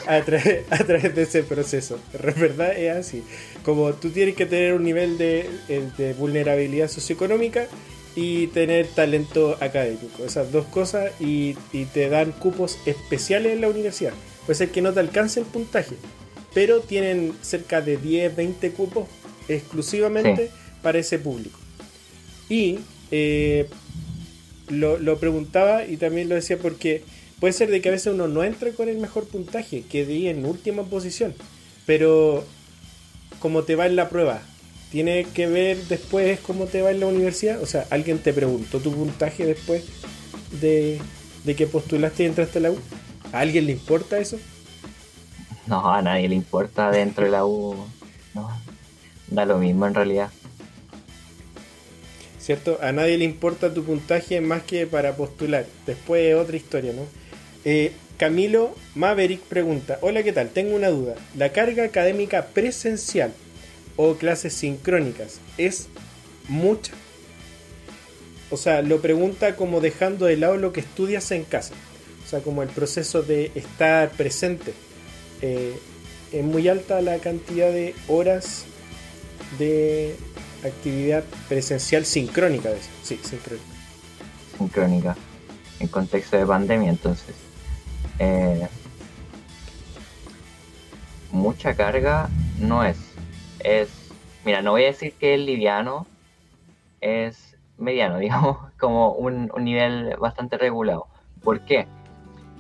a, 0.07 0.21
través, 0.21 1.15
de 1.15 1.23
ese 1.23 1.43
proceso. 1.43 1.99
Es 2.13 2.39
verdad, 2.39 2.77
es 2.77 2.95
así. 2.95 3.23
Como 3.65 3.93
tú 3.95 4.11
tienes 4.11 4.35
que 4.35 4.45
tener 4.45 4.75
un 4.75 4.85
nivel 4.85 5.17
de, 5.17 5.49
eh, 5.69 5.89
de 5.97 6.13
vulnerabilidad 6.13 6.89
socioeconómica 6.89 7.69
y 8.15 8.49
tener 8.49 8.87
talento 8.89 9.57
académico. 9.61 10.25
Esas 10.25 10.53
dos 10.53 10.67
cosas 10.67 11.11
y, 11.21 11.55
te 11.93 12.09
dan 12.09 12.33
cupos 12.33 12.79
especiales 12.85 13.53
en 13.53 13.63
la 13.63 13.69
universidad. 13.69 14.13
Puede 14.45 14.59
ser 14.59 14.71
que 14.71 14.83
no 14.83 14.93
te 14.93 15.01
alcance 15.01 15.41
el 15.41 15.47
puntaje, 15.47 15.97
pero 16.53 16.81
tienen 16.81 17.33
cerca 17.41 17.81
de 17.81 17.97
10, 17.97 18.37
20 18.37 18.71
cupos 18.73 19.09
exclusivamente 19.49 20.51
para 20.83 20.99
ese 20.99 21.19
público. 21.19 21.59
Y 22.49 22.81
eh, 23.11 23.69
lo, 24.69 24.99
lo, 24.99 25.19
preguntaba 25.19 25.87
y 25.87 25.97
también 25.97 26.29
lo 26.29 26.35
decía 26.35 26.59
porque 26.59 27.03
puede 27.41 27.53
ser 27.53 27.71
de 27.71 27.81
que 27.81 27.89
a 27.89 27.93
veces 27.93 28.13
uno 28.13 28.29
no 28.29 28.45
entre 28.45 28.73
con 28.73 28.89
el 28.89 28.99
mejor 28.99 29.27
puntaje, 29.27 29.83
quede 29.91 30.31
en 30.31 30.45
última 30.45 30.85
posición, 30.85 31.35
pero 31.87 32.45
como 33.39 33.65
te 33.65 33.77
va 33.77 33.87
en 33.87 33.97
la 33.97 34.09
prueba, 34.09 34.43
tiene 34.95 35.25
que 35.35 35.49
ver 35.49 35.77
después 35.89 36.39
cómo 36.39 36.67
te 36.67 36.81
va 36.81 36.93
en 36.93 37.01
la 37.01 37.07
universidad? 37.07 37.61
O 37.61 37.67
sea, 37.67 37.85
¿alguien 37.91 38.21
te 38.21 38.33
preguntó 38.33 38.79
tu 38.79 38.93
puntaje 38.95 39.45
después 39.45 39.85
de, 40.61 41.01
que 41.57 41.67
postulaste 41.67 42.23
y 42.23 42.27
entraste 42.27 42.61
a 42.61 42.63
la 42.63 42.71
U? 42.71 42.79
¿A 43.33 43.41
alguien 43.41 43.67
le 43.67 43.73
importa 43.73 44.19
eso? 44.19 44.39
No, 45.67 45.93
a 45.93 46.01
nadie 46.01 46.29
le 46.29 46.37
importa 46.37 46.93
dentro 46.93 47.25
de 47.25 47.33
la 47.33 47.45
U. 47.45 47.75
No, 48.35 48.49
da 49.27 49.45
lo 49.45 49.59
mismo 49.59 49.85
en 49.89 49.95
realidad. 49.95 50.31
¿Cierto? 52.45 52.79
A 52.83 52.93
nadie 52.93 53.17
le 53.17 53.25
importa 53.25 53.73
tu 53.73 53.85
puntaje 53.85 54.41
más 54.41 54.63
que 54.63 54.87
para 54.87 55.17
postular. 55.17 55.65
Después 55.87 56.35
otra 56.35 56.57
historia, 56.57 56.93
¿no? 56.93 57.07
Eh, 57.65 57.93
Camilo 58.19 58.75
Maverick 58.95 59.41
pregunta, 59.41 59.99
hola, 60.03 60.23
¿qué 60.23 60.33
tal? 60.33 60.51
Tengo 60.51 60.77
una 60.77 60.89
duda. 60.89 61.15
¿La 61.37 61.53
carga 61.53 61.85
académica 61.85 62.47
presencial 62.49 63.33
o 63.97 64.15
clases 64.15 64.53
sincrónicas. 64.55 65.41
¿Es 65.59 65.89
mucha? 66.49 66.93
O 68.51 68.57
sea, 68.57 68.83
lo 68.83 69.01
pregunta 69.01 69.57
como 69.57 69.81
dejando 69.81 70.27
de 70.27 70.37
lado 70.37 70.57
lo 70.57 70.73
que 70.73 70.81
estudias 70.81 71.31
en 71.31 71.45
casa. 71.45 71.75
O 72.25 72.29
sea, 72.29 72.41
como 72.41 72.63
el 72.63 72.69
proceso 72.69 73.23
de 73.23 73.51
estar 73.55 74.11
presente. 74.11 74.73
Eh, 75.43 75.75
es 76.33 76.45
muy 76.45 76.69
alta 76.69 77.01
la 77.01 77.19
cantidad 77.19 77.71
de 77.71 77.95
horas 78.09 78.65
de 79.59 80.15
actividad 80.65 81.25
presencial 81.49 82.05
sincrónica. 82.05 82.71
De 82.71 82.79
Sí, 83.03 83.19
sincrónica. 83.23 83.67
Sincrónica. 84.59 85.17
En 85.81 85.89
contexto 85.89 86.37
de 86.37 86.47
pandemia, 86.47 86.91
entonces. 86.91 87.35
Eh, 88.19 88.69
mucha 91.31 91.75
carga 91.75 92.29
no 92.61 92.85
es 92.85 92.97
es, 93.65 94.13
mira, 94.45 94.63
no 94.63 94.73
voy 94.73 94.85
a 94.85 94.89
decir 94.89 95.15
que 95.15 95.35
es 95.35 95.41
liviano, 95.41 96.07
es 97.01 97.57
mediano, 97.79 98.19
digamos, 98.21 98.59
como 98.79 99.13
un, 99.13 99.51
nivel 99.59 100.17
bastante 100.19 100.57
regulado. 100.57 101.09
¿Por 101.43 101.61
qué? 101.61 101.89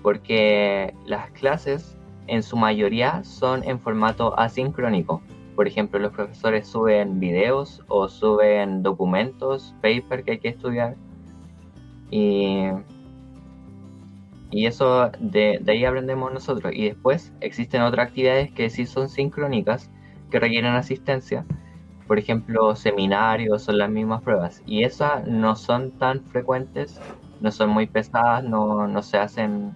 porque 0.02 0.92
las 1.06 1.30
clases 1.30 1.96
en 2.26 2.42
su 2.42 2.58
mayoría 2.58 3.24
son 3.24 3.64
en 3.64 3.80
formato 3.80 4.38
asincrónico. 4.38 5.22
Por 5.54 5.68
ejemplo, 5.68 5.98
los 6.00 6.12
profesores 6.12 6.66
suben 6.66 7.20
videos 7.20 7.82
o 7.88 8.08
suben 8.08 8.82
documentos, 8.82 9.74
paper 9.80 10.24
que 10.24 10.32
hay 10.32 10.38
que 10.38 10.48
estudiar. 10.48 10.96
Y, 12.10 12.66
y 14.50 14.66
eso 14.66 15.10
de, 15.18 15.58
de 15.62 15.72
ahí 15.72 15.84
aprendemos 15.84 16.32
nosotros. 16.32 16.72
Y 16.74 16.86
después 16.86 17.32
existen 17.40 17.82
otras 17.82 18.08
actividades 18.08 18.50
que 18.52 18.70
sí 18.70 18.86
son 18.86 19.08
sincrónicas, 19.08 19.90
que 20.30 20.40
requieren 20.40 20.74
asistencia. 20.74 21.44
Por 22.06 22.18
ejemplo, 22.18 22.76
seminarios 22.76 23.62
son 23.62 23.78
las 23.78 23.90
mismas 23.90 24.22
pruebas. 24.22 24.62
Y 24.66 24.84
esas 24.84 25.26
no 25.26 25.56
son 25.56 25.92
tan 25.92 26.22
frecuentes, 26.24 27.00
no 27.40 27.50
son 27.50 27.70
muy 27.70 27.86
pesadas, 27.86 28.44
no, 28.44 28.86
no 28.88 29.02
se 29.02 29.18
hacen 29.18 29.74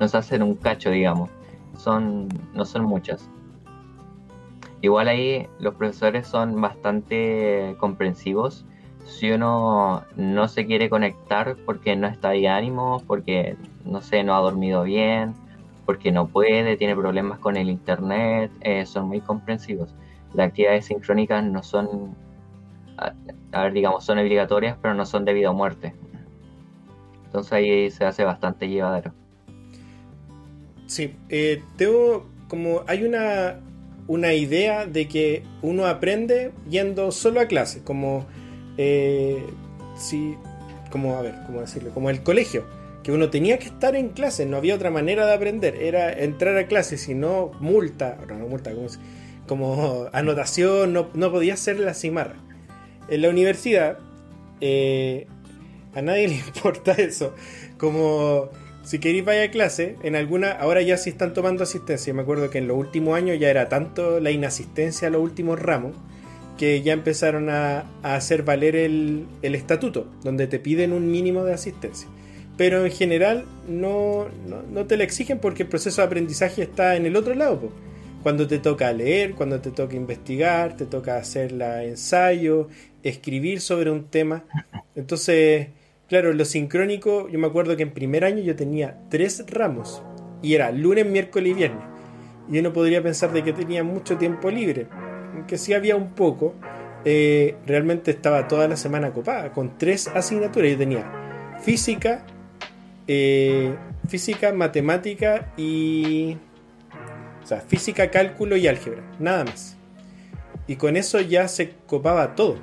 no 0.00 0.08
se 0.08 0.16
hacen 0.16 0.42
un 0.42 0.54
cacho, 0.54 0.90
digamos. 0.90 1.30
Son, 1.76 2.28
no 2.54 2.64
son 2.64 2.84
muchas. 2.84 3.28
Igual 4.84 5.08
ahí 5.08 5.46
los 5.60 5.76
profesores 5.76 6.26
son 6.26 6.60
bastante 6.60 7.74
comprensivos. 7.78 8.66
Si 9.06 9.30
uno 9.30 10.04
no 10.14 10.46
se 10.46 10.66
quiere 10.66 10.90
conectar 10.90 11.56
porque 11.64 11.96
no 11.96 12.06
está 12.06 12.32
de 12.32 12.48
ánimo, 12.48 13.02
porque 13.06 13.56
no 13.86 14.02
sé, 14.02 14.22
no 14.24 14.34
ha 14.34 14.40
dormido 14.40 14.82
bien, 14.82 15.32
porque 15.86 16.12
no 16.12 16.28
puede, 16.28 16.76
tiene 16.76 16.94
problemas 16.94 17.38
con 17.38 17.56
el 17.56 17.70
internet, 17.70 18.52
eh, 18.60 18.84
son 18.84 19.08
muy 19.08 19.22
comprensivos. 19.22 19.94
Las 20.34 20.48
actividades 20.48 20.84
sincrónicas 20.84 21.42
no 21.42 21.62
son, 21.62 22.14
a, 22.98 23.62
ver, 23.62 23.72
digamos, 23.72 24.04
son 24.04 24.18
obligatorias, 24.18 24.76
pero 24.82 24.92
no 24.92 25.06
son 25.06 25.24
debido 25.24 25.48
a 25.48 25.54
muerte. 25.54 25.94
Entonces 27.24 27.52
ahí 27.54 27.90
se 27.90 28.04
hace 28.04 28.22
bastante 28.22 28.68
llevadero. 28.68 29.14
Sí, 30.84 31.16
eh, 31.30 31.62
tengo 31.78 32.26
como 32.48 32.82
hay 32.86 33.04
una, 33.04 33.60
una 34.06 34.34
idea 34.34 34.86
de 34.86 35.08
que 35.08 35.42
uno 35.62 35.86
aprende 35.86 36.52
yendo 36.68 37.10
solo 37.10 37.40
a 37.40 37.46
clase, 37.46 37.82
como 37.82 38.26
eh, 38.76 39.42
sí, 39.96 40.36
como 40.90 41.16
a 41.16 41.22
ver, 41.22 41.34
cómo 41.46 41.60
decirlo, 41.60 41.90
como 41.92 42.10
el 42.10 42.22
colegio, 42.22 42.64
que 43.02 43.12
uno 43.12 43.30
tenía 43.30 43.58
que 43.58 43.66
estar 43.66 43.96
en 43.96 44.10
clase, 44.10 44.46
no 44.46 44.56
había 44.56 44.74
otra 44.74 44.90
manera 44.90 45.26
de 45.26 45.34
aprender, 45.34 45.76
era 45.76 46.12
entrar 46.12 46.56
a 46.56 46.66
clase, 46.66 46.98
si 46.98 47.14
no 47.14 47.52
multa, 47.60 48.18
no, 48.28 48.48
multa, 48.48 48.72
como, 48.72 48.88
como 49.46 50.06
anotación, 50.12 50.92
no, 50.92 51.08
no, 51.14 51.30
podía 51.30 51.56
ser 51.56 51.78
la 51.80 51.94
cimarra. 51.94 52.36
En 53.08 53.22
la 53.22 53.28
universidad, 53.28 53.98
eh, 54.60 55.26
a 55.94 56.02
nadie 56.02 56.28
le 56.28 56.36
importa 56.36 56.92
eso, 56.92 57.34
como 57.78 58.50
si 58.84 58.98
queréis 58.98 59.24
vaya 59.24 59.44
a 59.44 59.50
clase, 59.50 59.96
en 60.02 60.14
alguna, 60.14 60.52
ahora 60.52 60.82
ya 60.82 60.98
sí 60.98 61.08
están 61.08 61.32
tomando 61.32 61.62
asistencia. 61.62 62.12
Me 62.12 62.20
acuerdo 62.20 62.50
que 62.50 62.58
en 62.58 62.68
los 62.68 62.76
últimos 62.76 63.16
años 63.16 63.38
ya 63.40 63.48
era 63.48 63.70
tanto 63.70 64.20
la 64.20 64.30
inasistencia 64.30 65.08
a 65.08 65.10
los 65.10 65.22
últimos 65.22 65.58
ramos 65.58 65.96
que 66.58 66.82
ya 66.82 66.92
empezaron 66.92 67.48
a, 67.48 67.86
hacer 68.02 68.42
valer 68.42 68.76
el, 68.76 69.26
estatuto, 69.42 70.06
donde 70.22 70.46
te 70.46 70.58
piden 70.58 70.92
un 70.92 71.10
mínimo 71.10 71.44
de 71.44 71.54
asistencia. 71.54 72.08
Pero 72.58 72.84
en 72.84 72.92
general 72.92 73.46
no, 73.66 74.28
no, 74.70 74.86
te 74.86 74.96
la 74.98 75.04
exigen 75.04 75.38
porque 75.38 75.64
el 75.64 75.68
proceso 75.70 76.02
de 76.02 76.06
aprendizaje 76.06 76.62
está 76.62 76.94
en 76.94 77.06
el 77.06 77.16
otro 77.16 77.34
lado. 77.34 77.72
Cuando 78.22 78.46
te 78.46 78.58
toca 78.58 78.92
leer, 78.92 79.34
cuando 79.34 79.60
te 79.60 79.70
toca 79.70 79.96
investigar, 79.96 80.76
te 80.76 80.84
toca 80.84 81.16
hacer 81.16 81.52
la 81.52 81.84
ensayo, 81.84 82.68
escribir 83.02 83.60
sobre 83.60 83.90
un 83.90 84.04
tema. 84.04 84.44
Entonces 84.94 85.68
Claro, 86.08 86.34
lo 86.34 86.44
sincrónico, 86.44 87.28
yo 87.28 87.38
me 87.38 87.46
acuerdo 87.46 87.76
que 87.76 87.82
en 87.82 87.92
primer 87.92 88.24
año 88.24 88.42
yo 88.42 88.54
tenía 88.54 88.98
tres 89.08 89.44
ramos 89.48 90.02
y 90.42 90.54
era 90.54 90.70
lunes, 90.70 91.06
miércoles 91.06 91.52
y 91.52 91.54
viernes. 91.54 91.84
Y 92.50 92.58
uno 92.58 92.72
podría 92.74 93.02
pensar 93.02 93.32
de 93.32 93.42
que 93.42 93.54
tenía 93.54 93.82
mucho 93.82 94.18
tiempo 94.18 94.50
libre, 94.50 94.86
que 95.48 95.56
sí 95.56 95.72
había 95.72 95.96
un 95.96 96.10
poco. 96.10 96.54
Eh, 97.06 97.56
realmente 97.66 98.10
estaba 98.10 98.46
toda 98.48 98.68
la 98.68 98.76
semana 98.76 99.12
copada 99.12 99.52
con 99.52 99.78
tres 99.78 100.08
asignaturas. 100.08 100.70
Yo 100.72 100.78
tenía 100.78 101.56
física, 101.62 102.26
eh, 103.06 103.74
física, 104.08 104.52
matemática 104.52 105.52
y. 105.56 106.36
O 107.42 107.46
sea, 107.46 107.60
física, 107.60 108.10
cálculo 108.10 108.56
y 108.56 108.68
álgebra, 108.68 109.02
nada 109.18 109.44
más. 109.44 109.76
Y 110.66 110.76
con 110.76 110.96
eso 110.96 111.20
ya 111.20 111.48
se 111.48 111.72
copaba 111.86 112.34
todo 112.34 112.56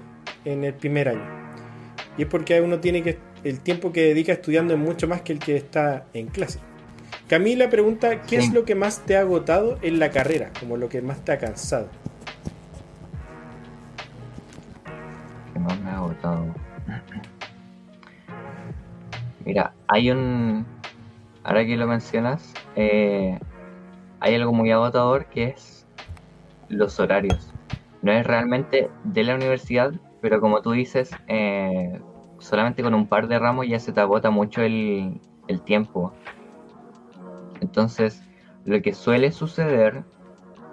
en 0.45 0.63
el 0.63 0.73
primer 0.73 1.09
año. 1.09 1.41
Y 2.17 2.23
es 2.23 2.27
porque 2.27 2.59
uno 2.61 2.79
tiene 2.79 3.03
que 3.03 3.17
el 3.43 3.59
tiempo 3.59 3.91
que 3.91 4.01
dedica 4.01 4.33
estudiando 4.33 4.73
es 4.73 4.79
mucho 4.79 5.07
más 5.07 5.21
que 5.21 5.33
el 5.33 5.39
que 5.39 5.55
está 5.55 6.05
en 6.13 6.27
clase. 6.27 6.59
Camila 7.27 7.69
pregunta, 7.69 8.21
¿qué 8.23 8.37
es 8.37 8.53
lo 8.53 8.65
que 8.65 8.75
más 8.75 9.05
te 9.05 9.15
ha 9.15 9.21
agotado 9.21 9.77
en 9.81 9.99
la 9.99 10.11
carrera? 10.11 10.51
Como 10.59 10.75
lo 10.77 10.89
que 10.89 11.01
más 11.01 11.23
te 11.23 11.31
ha 11.31 11.37
cansado. 11.37 11.87
¿Qué 15.53 15.59
más 15.59 15.79
me 15.79 15.89
ha 15.89 15.97
agotado? 15.97 16.53
Mira, 19.45 19.73
hay 19.87 20.11
un... 20.11 20.65
Ahora 21.43 21.65
que 21.65 21.77
lo 21.77 21.87
mencionas, 21.87 22.53
eh, 22.75 23.39
hay 24.19 24.35
algo 24.35 24.51
muy 24.53 24.69
agotador 24.71 25.25
que 25.27 25.45
es 25.45 25.87
los 26.69 26.99
horarios. 26.99 27.53
No 28.01 28.11
es 28.11 28.25
realmente 28.25 28.89
de 29.03 29.23
la 29.23 29.35
universidad, 29.35 29.93
pero 30.21 30.41
como 30.41 30.61
tú 30.61 30.71
dices, 30.71 31.11
eh, 31.27 31.99
solamente 32.41 32.83
con 32.83 32.93
un 32.93 33.07
par 33.07 33.27
de 33.27 33.39
ramos 33.39 33.67
ya 33.67 33.79
se 33.79 33.93
te 33.93 34.01
agota 34.01 34.29
mucho 34.29 34.61
el, 34.61 35.19
tiempo. 35.65 36.13
Entonces, 37.59 38.23
lo 38.63 38.81
que 38.81 38.93
suele 38.93 39.31
suceder 39.31 40.03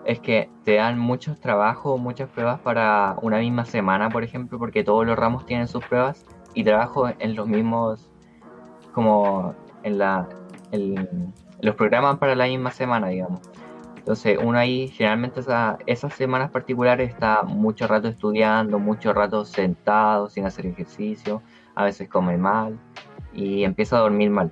es 0.05 0.21
que 0.21 0.49
te 0.65 0.77
dan 0.77 0.99
muchos 0.99 1.41
trabajos, 1.41 2.01
muchas 2.01 2.29
pruebas 2.31 2.61
para 2.61 3.17
una 3.23 3.39
misma 3.39 3.65
semana, 3.65 4.09
por 4.09 4.23
ejemplo, 4.23 4.59
porque 4.59 4.85
todos 4.85 5.05
los 5.05 5.19
ramos 5.19 5.45
tienen 5.47 5.67
sus 5.67 5.85
pruebas 5.85 6.25
y 6.55 6.63
trabajo 6.63 7.09
en 7.19 7.35
los 7.35 7.49
mismos, 7.49 8.09
como 8.93 9.55
en 9.83 9.99
la, 9.99 10.29
los 11.61 11.75
programas 11.75 12.19
para 12.19 12.37
la 12.37 12.47
misma 12.47 12.71
semana, 12.71 13.09
digamos. 13.09 13.41
Entonces 14.09 14.39
uno 14.43 14.59
ahí 14.59 14.89
generalmente 14.89 15.43
esas 15.85 16.15
semanas 16.15 16.51
particulares 16.51 17.11
está 17.11 17.43
mucho 17.43 17.87
rato 17.87 18.09
estudiando, 18.09 18.79
mucho 18.79 19.13
rato 19.13 19.45
sentado 19.45 20.31
sin 20.31 20.47
hacer 20.47 20.65
ejercicio, 20.65 21.43
a 21.75 21.85
veces 21.85 22.09
come 22.09 22.39
mal 22.39 22.79
y 23.35 23.65
empieza 23.65 23.99
a 23.99 24.01
dormir 24.01 24.31
mal 24.31 24.51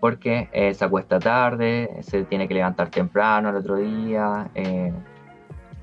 porque 0.00 0.48
eh, 0.52 0.74
se 0.74 0.84
acuesta 0.84 1.20
tarde, 1.20 1.98
se 2.00 2.24
tiene 2.24 2.48
que 2.48 2.54
levantar 2.54 2.90
temprano 2.90 3.50
al 3.50 3.54
otro 3.58 3.76
día, 3.76 4.50
eh, 4.56 4.92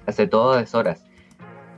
hace 0.05 0.27
todo 0.27 0.57
deshoras. 0.57 1.05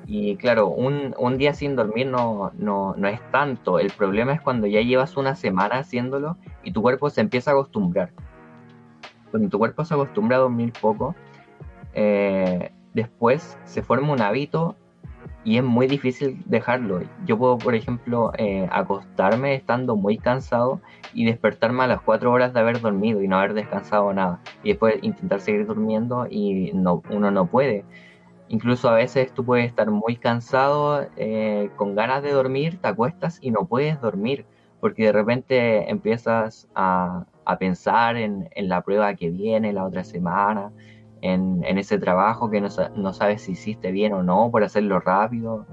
Y 0.08 0.36
claro, 0.38 0.70
un, 0.70 1.14
un 1.20 1.38
día 1.38 1.54
sin 1.54 1.76
dormir 1.76 2.08
no, 2.08 2.54
no, 2.58 2.96
no, 2.98 3.08
es 3.08 3.22
tanto. 3.30 3.78
El 3.78 3.92
problema 3.92 4.34
es 4.34 4.42
cuando 4.42 4.66
ya 4.66 4.82
llevas 4.82 5.16
una 5.16 5.36
semana 5.36 5.78
haciéndolo 5.78 6.38
y 6.64 6.72
tu 6.72 6.82
cuerpo 6.82 7.12
se 7.12 7.22
empieza 7.22 7.52
a 7.52 7.54
acostumbrar 7.54 8.10
cuando 9.32 9.50
tu 9.50 9.58
cuerpo 9.58 9.86
se 9.86 9.94
acostumbra 9.94 10.38
a 10.38 10.40
dormir 10.42 10.74
poco, 10.80 11.16
eh, 11.94 12.72
después 12.94 13.58
se 13.66 13.82
forma 13.82 14.14
un 14.14 14.22
hábito 14.22 14.76
y 15.44 15.58
es 15.58 15.64
muy 15.64 15.88
difícil 15.88 16.44
dejarlo. 16.46 17.02
Yo 17.26 17.38
puedo, 17.38 17.58
por 17.58 17.74
ejemplo, 17.74 18.32
eh, 18.38 18.68
acostarme 18.72 19.56
estando 19.56 19.96
muy 19.96 20.18
cansado 20.18 20.82
y 21.14 21.26
despertarme 21.26 21.84
a 21.84 21.88
las 21.88 22.02
4 22.02 22.32
horas 22.32 22.54
de 22.54 22.60
haber 22.60 22.82
dormido 22.82 23.22
y 23.22 23.28
no 23.28 23.38
haber 23.38 23.54
descansado 23.54 24.14
nada. 24.14 24.42
Y 24.64 24.70
después 24.70 24.96
intentar 25.02 25.42
seguir 25.42 25.66
durmiendo 25.66 26.28
y 26.30 26.72
no, 26.74 27.02
uno 27.10 27.32
no 27.32 27.46
puede. 27.48 27.86
Incluso 28.50 28.90
a 28.90 28.96
veces 28.96 29.34
tú 29.34 29.46
puedes 29.46 29.68
estar 29.68 29.90
muy 29.92 30.16
cansado, 30.18 31.08
eh, 31.18 31.70
con 31.76 31.96
ganas 31.96 32.24
de 32.24 32.32
dormir, 32.32 32.80
te 32.82 32.88
acuestas 32.88 33.38
y 33.42 33.52
no 33.52 33.66
puedes 33.66 34.02
dormir 34.02 34.46
porque 34.80 35.04
de 35.04 35.12
repente 35.12 35.90
empiezas 35.90 36.68
a, 36.76 37.26
a 37.50 37.58
pensar 37.58 38.16
en, 38.16 38.48
en, 38.52 38.70
la 38.70 38.84
prueba 38.84 39.16
que 39.16 39.32
viene 39.32 39.74
la 39.74 39.84
otra 39.84 40.04
semana, 40.04 40.72
en, 41.22 41.64
en 41.66 41.80
ese 41.80 41.98
trabajo 41.98 42.52
que 42.52 42.62
no, 42.62 42.68
no, 42.96 43.12
sabes 43.12 43.42
si 43.42 43.54
hiciste 43.54 43.92
bien 43.92 44.14
o 44.14 44.22
no 44.22 44.52
por 44.52 44.64
hacerlo 44.64 45.00
rápido. 45.00 45.66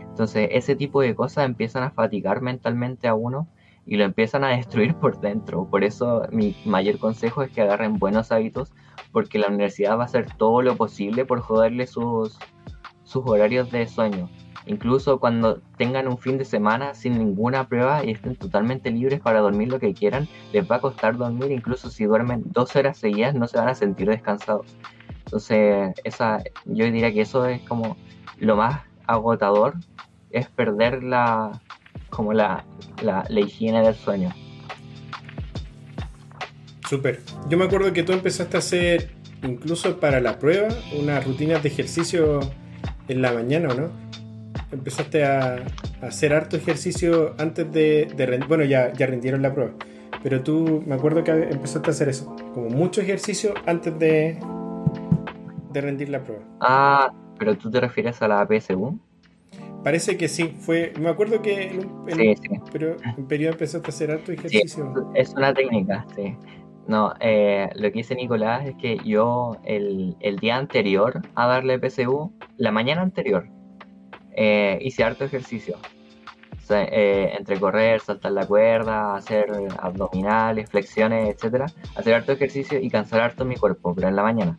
Entonces 0.00 0.48
ese 0.52 0.74
tipo 0.74 1.02
de 1.02 1.14
cosas 1.14 1.44
empiezan 1.44 1.82
a 1.82 1.90
fatigar 1.90 2.40
mentalmente 2.40 3.08
a 3.08 3.14
uno 3.14 3.46
y 3.84 3.98
lo 3.98 4.04
empiezan 4.04 4.42
a 4.42 4.48
destruir 4.48 4.94
por 4.94 5.20
dentro. 5.20 5.68
Por 5.68 5.84
eso 5.84 6.22
mi 6.32 6.56
mayor 6.64 6.98
consejo 6.98 7.42
es 7.42 7.50
que 7.50 7.60
agarren 7.60 7.98
buenos 7.98 8.32
hábitos 8.32 8.72
porque 9.12 9.38
la 9.38 9.48
universidad 9.48 9.98
va 9.98 10.04
a 10.04 10.06
hacer 10.06 10.34
todo 10.38 10.62
lo 10.62 10.76
posible 10.76 11.26
por 11.26 11.40
joderle 11.40 11.86
sus, 11.86 12.38
sus 13.04 13.22
horarios 13.26 13.70
de 13.70 13.86
sueño 13.86 14.30
incluso 14.68 15.18
cuando 15.18 15.60
tengan 15.76 16.06
un 16.06 16.18
fin 16.18 16.38
de 16.38 16.44
semana 16.44 16.94
sin 16.94 17.18
ninguna 17.18 17.66
prueba 17.68 18.04
y 18.04 18.12
estén 18.12 18.36
totalmente 18.36 18.90
libres 18.90 19.20
para 19.20 19.40
dormir 19.40 19.68
lo 19.68 19.80
que 19.80 19.94
quieran, 19.94 20.28
les 20.52 20.70
va 20.70 20.76
a 20.76 20.80
costar 20.80 21.16
dormir, 21.16 21.50
incluso 21.50 21.90
si 21.90 22.04
duermen 22.04 22.42
dos 22.46 22.76
horas 22.76 22.98
seguidas 22.98 23.34
no 23.34 23.48
se 23.48 23.58
van 23.58 23.68
a 23.68 23.74
sentir 23.74 24.08
descansados. 24.08 24.76
Entonces, 25.24 25.94
esa, 26.04 26.42
yo 26.66 26.84
diría 26.84 27.12
que 27.12 27.22
eso 27.22 27.46
es 27.46 27.60
como 27.62 27.96
lo 28.38 28.56
más 28.56 28.82
agotador, 29.06 29.74
es 30.30 30.48
perder 30.48 31.02
la, 31.02 31.60
como 32.10 32.32
la, 32.32 32.64
la, 33.02 33.24
higiene 33.40 33.82
del 33.82 33.94
sueño. 33.94 34.32
Súper. 36.88 37.20
Yo 37.48 37.58
me 37.58 37.64
acuerdo 37.64 37.92
que 37.92 38.02
tú 38.02 38.12
empezaste 38.12 38.56
a 38.56 38.60
hacer, 38.60 39.10
incluso 39.42 39.98
para 39.98 40.20
la 40.20 40.38
prueba, 40.38 40.68
unas 40.98 41.24
rutinas 41.26 41.62
de 41.62 41.68
ejercicio 41.68 42.40
en 43.08 43.22
la 43.22 43.32
mañana, 43.32 43.68
¿o 43.70 43.74
no? 43.74 44.07
Empezaste 44.70 45.24
a, 45.24 45.64
hacer 46.02 46.32
harto 46.32 46.56
ejercicio 46.56 47.34
antes 47.38 47.70
de, 47.72 48.12
rendir. 48.16 48.48
Bueno, 48.48 48.64
ya, 48.64 48.92
ya 48.92 49.06
rindieron 49.06 49.42
la 49.42 49.52
prueba. 49.54 49.72
Pero 50.22 50.42
tú, 50.42 50.82
me 50.86 50.94
acuerdo 50.94 51.22
que 51.24 51.30
empezaste 51.30 51.90
a 51.90 51.92
hacer 51.92 52.08
eso. 52.08 52.34
Como 52.54 52.68
mucho 52.70 53.00
ejercicio 53.00 53.54
antes 53.66 53.98
de, 53.98 54.38
de 55.72 55.80
rendir 55.80 56.08
la 56.08 56.22
prueba. 56.22 56.42
Ah, 56.60 57.12
pero 57.38 57.56
tú 57.56 57.70
te 57.70 57.80
refieres 57.80 58.20
a 58.22 58.28
la 58.28 58.46
PSU. 58.46 58.98
Parece 59.84 60.16
que 60.16 60.28
sí, 60.28 60.54
fue. 60.58 60.92
Me 61.00 61.08
acuerdo 61.08 61.40
que 61.40 61.68
en 61.68 61.78
un, 61.78 62.04
Pero 62.72 62.96
en 63.16 63.26
periodo 63.26 63.52
empezaste 63.52 63.86
a 63.86 63.90
hacer 63.90 64.10
harto 64.10 64.32
ejercicio. 64.32 64.92
Sí, 64.94 65.02
es 65.14 65.34
una 65.34 65.54
técnica, 65.54 66.04
sí. 66.16 66.36
No, 66.88 67.12
eh, 67.20 67.68
lo 67.74 67.92
que 67.92 67.98
dice 67.98 68.14
Nicolás 68.14 68.66
es 68.66 68.74
que 68.76 68.98
yo 69.04 69.58
el, 69.64 70.16
día 70.40 70.56
anterior 70.56 71.20
a 71.34 71.46
darle 71.46 71.78
PSU, 71.78 72.32
la 72.56 72.72
mañana 72.72 73.02
anterior, 73.02 73.46
eh, 74.40 74.78
hice 74.82 75.02
harto 75.02 75.24
ejercicio. 75.24 75.76
Eh, 76.70 77.34
entre 77.36 77.58
correr, 77.58 78.00
saltar 78.00 78.32
la 78.32 78.46
cuerda, 78.46 79.16
hacer 79.16 79.50
abdominales, 79.78 80.68
flexiones, 80.68 81.34
etcétera, 81.34 81.66
hacer 81.96 82.14
harto 82.14 82.32
ejercicio 82.32 82.78
y 82.78 82.90
cansar 82.90 83.20
harto 83.20 83.44
mi 83.44 83.56
cuerpo, 83.56 83.94
pero 83.94 84.08
en 84.08 84.16
la 84.16 84.22
mañana. 84.22 84.58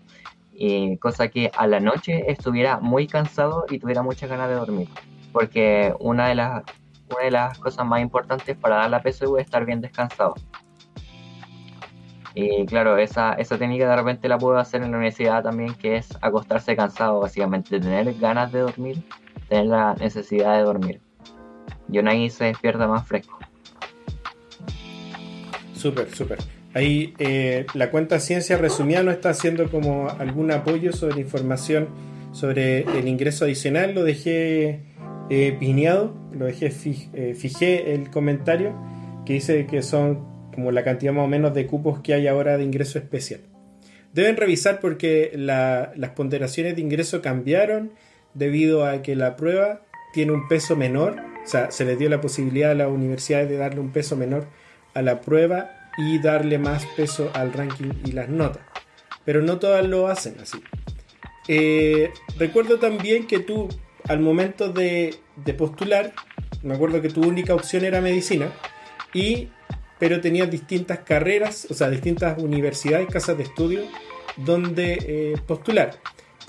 Y 0.52 0.98
cosa 0.98 1.30
que 1.30 1.52
a 1.56 1.68
la 1.68 1.80
noche 1.80 2.30
estuviera 2.30 2.80
muy 2.80 3.08
cansado 3.08 3.66
y 3.70 3.80
tuviera 3.80 4.02
muchas 4.02 4.30
ganas 4.30 4.50
de 4.50 4.56
dormir. 4.56 4.90
Porque 5.32 5.94
una 6.00 6.28
de 6.28 6.36
las, 6.36 6.64
una 7.12 7.24
de 7.24 7.32
las 7.32 7.58
cosas 7.60 7.86
más 7.86 8.02
importantes 8.02 8.58
para 8.58 8.78
dar 8.78 8.90
la 8.90 9.02
PSU 9.02 9.38
es 9.38 9.46
estar 9.46 9.66
bien 9.66 9.80
descansado. 9.80 10.34
Y 12.34 12.66
claro, 12.66 12.98
esa, 12.98 13.34
esa 13.34 13.58
técnica 13.58 13.90
de 13.90 13.96
repente 13.96 14.28
la 14.28 14.38
puedo 14.38 14.58
hacer 14.58 14.82
en 14.82 14.92
la 14.92 14.98
universidad 14.98 15.44
también, 15.44 15.74
que 15.76 15.98
es 15.98 16.10
acostarse 16.22 16.76
cansado, 16.76 17.20
básicamente, 17.20 17.80
tener 17.80 18.14
ganas 18.16 18.52
de 18.52 18.60
dormir, 18.60 19.04
tener 19.50 19.66
la 19.66 19.96
necesidad 19.96 20.58
de 20.58 20.64
dormir. 20.64 21.02
Y 21.92 22.00
una 22.00 22.12
ahí 22.12 22.30
se 22.30 22.46
despierta 22.46 22.88
más 22.88 23.08
fresco. 23.08 23.40
Súper, 25.74 26.14
súper. 26.14 26.40
Ahí 26.74 27.14
eh, 27.18 27.66
la 27.74 27.90
cuenta 27.90 28.20
Ciencia 28.20 28.58
Resumida 28.58 29.02
no 29.02 29.12
está 29.12 29.32
haciendo 29.32 29.72
como 29.72 30.10
algún 30.10 30.52
apoyo 30.52 30.94
sobre 30.94 31.22
información 31.22 31.88
sobre 32.32 32.82
el 32.82 33.08
ingreso 33.08 33.46
adicional. 33.46 33.96
Lo 33.96 34.04
dejé 34.04 34.82
eh, 35.30 35.56
pineado, 35.60 36.16
lo 36.32 36.46
dejé, 36.46 36.72
eh, 37.14 37.34
fijé 37.34 37.94
el 37.94 38.12
comentario 38.12 38.76
que 39.26 39.34
dice 39.34 39.66
que 39.66 39.82
son 39.82 40.28
como 40.54 40.72
la 40.72 40.84
cantidad 40.84 41.14
más 41.14 41.26
o 41.26 41.28
menos 41.28 41.54
de 41.54 41.66
cupos 41.66 42.02
que 42.02 42.14
hay 42.14 42.28
ahora 42.28 42.58
de 42.58 42.64
ingreso 42.64 43.00
especial. 43.00 43.42
Deben 44.14 44.38
revisar 44.38 44.80
porque 44.80 45.32
las 45.36 46.10
ponderaciones 46.16 46.76
de 46.76 46.82
ingreso 46.82 47.22
cambiaron 47.22 47.92
debido 48.34 48.86
a 48.86 49.02
que 49.02 49.16
la 49.16 49.36
prueba 49.36 49.82
tiene 50.14 50.32
un 50.32 50.48
peso 50.48 50.76
menor, 50.76 51.18
o 51.44 51.48
sea, 51.48 51.72
se 51.72 51.86
les 51.86 51.98
dio 51.98 52.10
la 52.10 52.22
posibilidad 52.22 52.72
a 52.72 52.76
las 52.76 52.90
universidades 52.90 53.50
de 53.50 53.58
darle 53.58 53.80
un 53.80 53.92
peso 53.92 54.16
menor 54.16 54.48
a 54.94 55.02
la 55.02 55.22
prueba 55.22 55.72
y 55.98 56.20
darle 56.20 56.58
más 56.58 56.86
peso 56.96 57.32
al 57.34 57.54
ranking 57.54 57.92
y 58.06 58.12
las 58.12 58.30
notas. 58.30 58.64
Pero 59.26 59.42
no 59.42 59.60
todas 59.60 59.86
lo 59.86 60.08
hacen 60.08 60.36
así. 60.42 60.62
Eh, 61.48 62.12
recuerdo 62.38 62.80
también 62.80 63.28
que 63.28 63.40
tú, 63.40 63.70
al 64.08 64.20
momento 64.20 64.72
de, 64.72 65.16
de 65.36 65.54
postular, 65.54 66.14
me 66.64 66.76
acuerdo 66.76 67.02
que 67.02 67.10
tu 67.10 67.22
única 67.22 67.54
opción 67.54 67.86
era 67.86 68.02
medicina 68.02 68.52
y 69.14 69.50
pero 70.00 70.22
tenías 70.22 70.50
distintas 70.50 71.00
carreras, 71.00 71.68
o 71.70 71.74
sea, 71.74 71.90
distintas 71.90 72.42
universidades, 72.42 73.08
casas 73.10 73.38
de 73.38 73.44
estudio 73.44 73.82
donde 74.38 74.98
eh, 75.02 75.36
postular. 75.46 76.00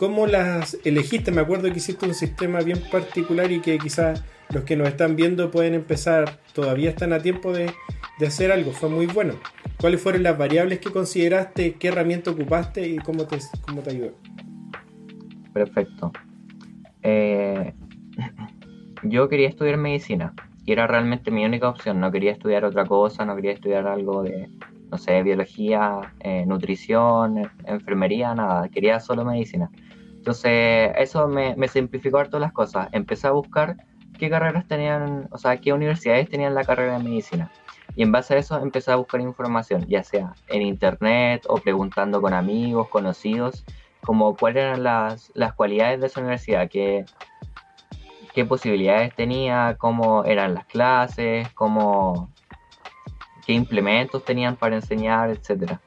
¿Cómo 0.01 0.27
las 0.27 0.79
elegiste? 0.87 1.31
Me 1.31 1.43
acuerdo 1.43 1.71
que 1.71 1.77
hiciste 1.77 2.07
un 2.07 2.15
sistema 2.15 2.63
bien 2.63 2.81
particular 2.91 3.53
y 3.53 3.61
que 3.61 3.77
quizás 3.77 4.25
los 4.49 4.65
que 4.65 4.75
nos 4.75 4.89
están 4.89 5.15
viendo 5.15 5.51
pueden 5.51 5.75
empezar, 5.75 6.41
todavía 6.55 6.89
están 6.89 7.13
a 7.13 7.19
tiempo 7.19 7.53
de, 7.53 7.71
hacer 8.27 8.51
algo, 8.51 8.73
fue 8.73 8.89
muy 8.89 9.05
bueno. 9.05 9.35
¿Cuáles 9.79 10.01
fueron 10.01 10.23
las 10.23 10.39
variables 10.39 10.79
que 10.79 10.91
consideraste, 10.91 11.75
qué 11.75 11.89
herramienta 11.89 12.31
ocupaste 12.31 12.89
y 12.89 12.97
cómo 12.97 13.27
te, 13.27 13.41
cómo 13.61 13.83
te 13.83 13.91
ayudó? 13.91 14.13
Perfecto. 15.53 16.13
Eh, 17.03 17.75
yo 19.03 19.29
quería 19.29 19.51
estudiar 19.51 19.77
medicina 19.77 20.33
y 20.65 20.73
era 20.73 20.87
realmente 20.87 21.31
mi 21.31 21.45
única 21.45 21.69
opción. 21.69 22.01
No 22.01 22.11
quería 22.11 22.33
estudiar 22.33 22.65
otra 22.65 22.87
cosa, 22.87 23.27
no 23.27 23.37
quería 23.37 23.53
estudiar 23.53 23.87
algo 23.87 24.23
de, 24.23 24.49
no 24.91 24.97
sé, 24.97 25.23
biología, 25.23 26.15
eh, 26.21 26.47
nutrición, 26.47 27.51
enfermería, 27.67 28.35
nada. 28.35 28.67
Quería 28.71 28.99
solo 28.99 29.27
medicina. 29.27 29.71
Entonces, 30.21 30.93
eso 30.97 31.29
me, 31.29 31.57
simplificó 31.69 32.23
todas 32.27 32.43
las 32.43 32.53
cosas. 32.53 32.89
Empecé 32.93 33.27
a 33.27 33.31
buscar 33.31 33.79
qué 34.19 34.29
carreras 34.29 34.69
tenían, 34.69 35.29
o 35.31 35.39
sea, 35.39 35.57
qué 35.57 35.73
universidades 35.73 36.29
tenían 36.29 36.55
la 36.55 36.63
carrera 36.63 36.99
de 36.99 37.05
medicina. 37.05 37.51
Y 37.97 38.03
en 38.03 38.13
base 38.13 38.35
a 38.35 38.37
eso 38.37 38.61
empecé 38.61 38.93
a 38.93 38.97
buscar 38.97 39.23
información, 39.23 39.87
ya 39.89 40.03
sea 40.05 40.35
en 40.49 40.61
internet 40.61 41.47
o 41.49 41.57
preguntando 41.57 42.21
con 42.21 42.35
amigos, 42.35 42.89
conocidos, 42.89 43.65
como 44.03 44.37
cuáles 44.37 44.65
eran 44.65 44.83
las, 44.83 45.33
las 45.35 45.55
cualidades 45.55 46.03
de 46.03 46.09
esa 46.09 46.21
universidad, 46.21 46.69
que 46.69 47.07
qué 48.35 48.45
posibilidades 48.45 49.15
tenía, 49.15 49.77
cómo 49.79 50.27
eran 50.27 50.53
las 50.53 50.67
clases, 50.67 51.49
cómo, 51.55 52.31
qué 53.47 53.55
implementos 53.55 54.23
tenían 54.23 54.57
para 54.57 54.77
enseñar, 54.77 55.31
etc. 55.31 55.79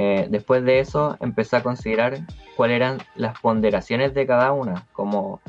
Eh, 0.00 0.28
después 0.30 0.62
de 0.62 0.78
eso 0.78 1.16
empecé 1.18 1.56
a 1.56 1.62
considerar 1.64 2.20
cuáles 2.54 2.76
eran 2.76 2.98
las 3.16 3.36
ponderaciones 3.40 4.14
de 4.14 4.28
cada 4.28 4.52
una, 4.52 4.86
como 4.92 5.40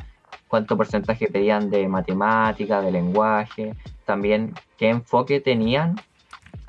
cuánto 0.48 0.76
porcentaje 0.76 1.28
pedían 1.28 1.70
de 1.70 1.88
matemática, 1.88 2.82
de 2.82 2.92
lenguaje, 2.92 3.76
también 4.06 4.56
qué 4.76 4.90
enfoque 4.90 5.40
tenían 5.40 5.98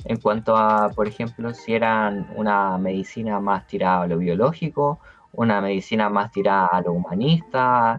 en 0.05 0.21
cuanto 0.21 0.59
a, 0.59 0.91
por 0.91 1.09
ejemplo, 1.09 1.55
si 1.55 1.73
eran 1.73 2.29
una 2.37 2.77
medicina 2.77 3.41
más 3.41 3.67
tirada 3.67 4.03
a 4.03 4.07
lo 4.07 4.19
biológico, 4.19 4.99
una 5.33 5.63
medicina 5.63 6.11
más 6.11 6.33
tirada 6.33 6.67
a 6.67 6.83
lo 6.83 6.93
humanista, 6.93 7.99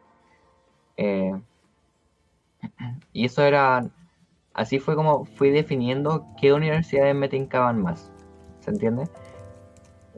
eh, 0.95 1.33
y 3.13 3.25
eso 3.25 3.41
era, 3.41 3.83
así 4.53 4.77
fue 4.77 4.95
como 4.95 5.25
fui 5.25 5.49
definiendo 5.49 6.27
qué 6.39 6.53
universidades 6.53 7.15
me 7.15 7.29
tincaban 7.29 7.81
más, 7.81 8.11
¿se 8.59 8.69
entiende? 8.69 9.09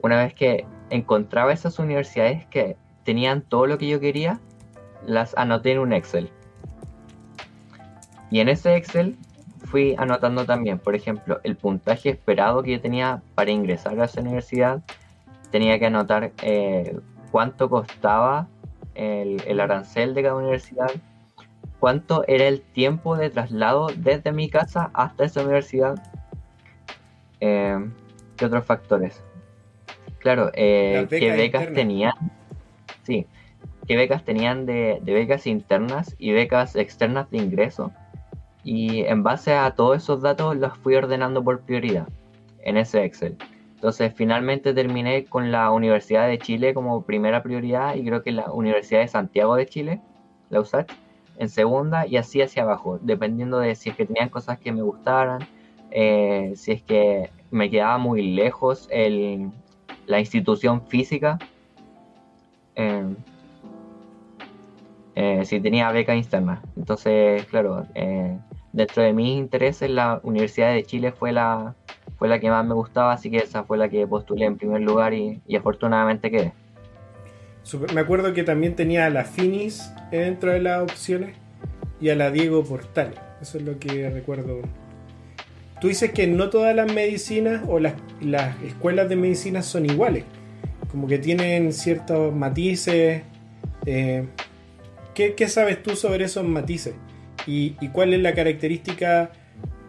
Una 0.04 0.18
vez 0.18 0.34
que 0.34 0.66
encontraba 0.90 1.50
esas 1.50 1.78
universidades 1.78 2.44
que 2.48 2.76
tenían 3.04 3.40
todo 3.40 3.66
lo 3.66 3.78
que 3.78 3.88
yo 3.88 4.00
quería, 4.00 4.38
las 5.06 5.34
anoté 5.38 5.72
en 5.72 5.78
un 5.78 5.94
Excel. 5.94 6.28
Y 8.30 8.40
en 8.40 8.50
ese 8.50 8.76
Excel 8.76 9.16
fui 9.64 9.94
anotando 9.96 10.44
también, 10.44 10.78
por 10.78 10.94
ejemplo, 10.94 11.40
el 11.42 11.56
puntaje 11.56 12.10
esperado 12.10 12.62
que 12.62 12.72
yo 12.72 12.82
tenía 12.82 13.22
para 13.34 13.50
ingresar 13.50 13.98
a 13.98 14.04
esa 14.04 14.20
universidad. 14.20 14.82
Tenía 15.50 15.78
que 15.78 15.86
anotar 15.86 16.32
eh, 16.42 16.98
cuánto 17.30 17.70
costaba 17.70 18.46
el, 18.94 19.58
arancel 19.58 20.12
de 20.12 20.22
cada 20.22 20.34
universidad, 20.34 20.90
cuánto 21.80 22.24
era 22.28 22.46
el 22.46 22.60
tiempo 22.60 23.16
de 23.16 23.30
traslado 23.30 23.86
desde 23.96 24.32
mi 24.32 24.50
casa 24.50 24.90
hasta 24.92 25.24
esa 25.24 25.40
universidad, 25.40 25.94
eh, 27.40 27.78
qué 28.36 28.44
otros 28.44 28.66
factores. 28.66 29.24
Claro, 30.24 30.50
eh, 30.54 31.06
qué 31.10 31.32
becas 31.32 31.70
tenían, 31.74 32.14
sí, 33.02 33.26
qué 33.86 33.94
becas 33.94 34.24
tenían 34.24 34.64
de, 34.64 34.98
de 35.02 35.12
becas 35.12 35.46
internas 35.46 36.16
y 36.18 36.32
becas 36.32 36.76
externas 36.76 37.30
de 37.30 37.36
ingreso. 37.36 37.92
Y 38.64 39.00
en 39.04 39.22
base 39.22 39.52
a 39.52 39.72
todos 39.72 40.02
esos 40.02 40.22
datos 40.22 40.56
los 40.56 40.78
fui 40.78 40.94
ordenando 40.94 41.44
por 41.44 41.60
prioridad 41.60 42.08
en 42.62 42.78
ese 42.78 43.04
Excel. 43.04 43.36
Entonces 43.74 44.14
finalmente 44.16 44.72
terminé 44.72 45.26
con 45.26 45.52
la 45.52 45.70
Universidad 45.70 46.26
de 46.26 46.38
Chile 46.38 46.72
como 46.72 47.02
primera 47.02 47.42
prioridad 47.42 47.94
y 47.94 48.02
creo 48.06 48.22
que 48.22 48.32
la 48.32 48.50
Universidad 48.50 49.00
de 49.00 49.08
Santiago 49.08 49.56
de 49.56 49.66
Chile, 49.66 50.00
la 50.48 50.60
USACH, 50.60 50.90
en 51.36 51.50
segunda 51.50 52.06
y 52.06 52.16
así 52.16 52.40
hacia 52.40 52.62
abajo, 52.62 52.98
dependiendo 53.02 53.58
de 53.58 53.74
si 53.74 53.90
es 53.90 53.96
que 53.96 54.06
tenían 54.06 54.30
cosas 54.30 54.58
que 54.58 54.72
me 54.72 54.80
gustaran, 54.80 55.46
eh, 55.90 56.54
si 56.56 56.72
es 56.72 56.82
que 56.82 57.28
me 57.50 57.68
quedaba 57.68 57.98
muy 57.98 58.34
lejos 58.34 58.88
el, 58.90 59.50
la 60.06 60.20
institución 60.20 60.86
física, 60.86 61.38
em, 62.74 63.16
eh, 65.14 65.44
si 65.44 65.60
tenía 65.60 65.90
beca 65.92 66.14
externa. 66.14 66.62
Entonces, 66.76 67.44
claro, 67.46 67.86
eh, 67.94 68.36
dentro 68.72 69.02
de 69.02 69.12
mis 69.12 69.38
intereses 69.38 69.88
la 69.90 70.20
Universidad 70.22 70.72
de 70.72 70.82
Chile 70.84 71.12
fue 71.12 71.32
la, 71.32 71.74
fue 72.18 72.28
la 72.28 72.40
que 72.40 72.50
más 72.50 72.66
me 72.66 72.74
gustaba, 72.74 73.12
así 73.12 73.30
que 73.30 73.38
esa 73.38 73.64
fue 73.64 73.78
la 73.78 73.88
que 73.88 74.06
postulé 74.06 74.46
en 74.46 74.56
primer 74.56 74.82
lugar 74.82 75.14
y, 75.14 75.40
afortunadamente 75.56 76.30
quedé. 76.30 76.52
me 77.94 78.00
acuerdo 78.00 78.32
que 78.34 78.42
también 78.42 78.74
tenía 78.74 79.06
a 79.06 79.10
la 79.10 79.24
Finis 79.24 79.92
dentro 80.10 80.52
de 80.52 80.60
las 80.60 80.82
opciones 80.82 81.36
y 82.00 82.10
a 82.10 82.16
la 82.16 82.30
Diego 82.30 82.64
Portal. 82.64 83.14
Eso 83.40 83.58
es 83.58 83.64
lo 83.64 83.78
que 83.78 84.10
recuerdo 84.10 84.62
tú 85.80 85.88
dices 85.88 86.12
que 86.12 86.26
no 86.26 86.50
todas 86.50 86.74
las 86.74 86.92
medicinas 86.92 87.62
o 87.68 87.78
las, 87.78 87.94
las 88.20 88.60
escuelas 88.62 89.08
de 89.08 89.16
medicina 89.16 89.62
son 89.62 89.86
iguales, 89.86 90.24
como 90.90 91.06
que 91.06 91.18
tienen 91.18 91.72
ciertos 91.72 92.34
matices. 92.34 93.22
Eh, 93.86 94.26
¿qué, 95.14 95.48
sabes 95.48 95.82
tú 95.82 95.96
sobre 95.96 96.24
esos 96.24 96.44
matices? 96.44 96.94
¿Y, 97.46 97.72
cuál 97.88 98.14
es 98.14 98.20
la 98.20 98.34
característica 98.34 99.32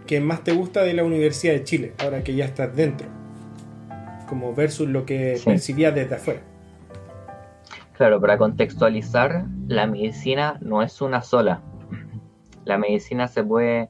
que 0.07 0.19
más 0.19 0.43
te 0.43 0.51
gusta 0.51 0.83
de 0.83 0.93
la 0.93 1.03
Universidad 1.03 1.53
de 1.53 1.63
Chile, 1.63 1.93
ahora 1.99 2.23
que 2.23 2.35
ya 2.35 2.45
estás 2.45 2.75
dentro? 2.75 3.07
Como 4.27 4.53
versus 4.53 4.87
lo 4.87 5.05
que 5.05 5.39
percibías 5.43 5.93
desde 5.93 6.15
afuera. 6.15 6.41
Claro, 7.93 8.19
para 8.19 8.37
contextualizar, 8.37 9.45
la 9.67 9.87
medicina 9.87 10.57
no 10.61 10.83
es 10.83 11.01
una 11.01 11.21
sola. 11.21 11.61
La 12.65 12.77
medicina 12.77 13.27
se 13.27 13.43
puede, 13.43 13.89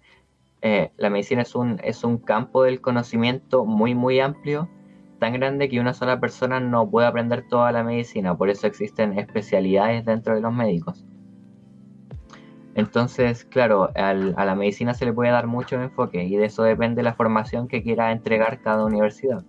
eh, 0.68 0.92
la 0.98 1.12
medicina 1.12 1.44
es 1.44 1.54
un, 1.54 1.80
es 1.84 2.04
un 2.04 2.18
campo 2.18 2.64
del 2.64 2.82
conocimiento 2.82 3.66
muy, 3.66 3.94
muy 3.94 4.20
amplio, 4.20 4.68
tan 5.20 5.34
grande 5.34 5.70
que 5.70 5.80
una 5.80 5.94
sola 5.94 6.20
persona 6.20 6.60
no 6.60 6.90
puede 6.90 7.06
aprender 7.06 7.48
toda 7.48 7.72
la 7.72 7.84
medicina, 7.84 8.36
por 8.36 8.50
eso 8.50 8.66
existen 8.66 9.20
especialidades 9.20 10.06
dentro 10.06 10.34
de 10.34 10.42
los 10.42 10.52
médicos. 10.52 11.06
Entonces, 12.74 13.46
claro, 13.46 13.92
a 13.94 14.14
la 14.16 14.56
medicina 14.56 14.96
se 14.96 15.06
le 15.06 15.14
puede 15.14 15.30
dar 15.30 15.46
mucho 15.46 15.80
enfoque 15.80 16.24
y 16.24 16.36
de 16.36 16.46
eso 16.46 16.64
depende 16.64 17.04
la 17.04 17.14
formación 17.14 17.68
que 17.68 17.84
quiera 17.84 18.12
entregar 18.12 18.60
cada 18.62 18.86
universidad. 18.86 19.44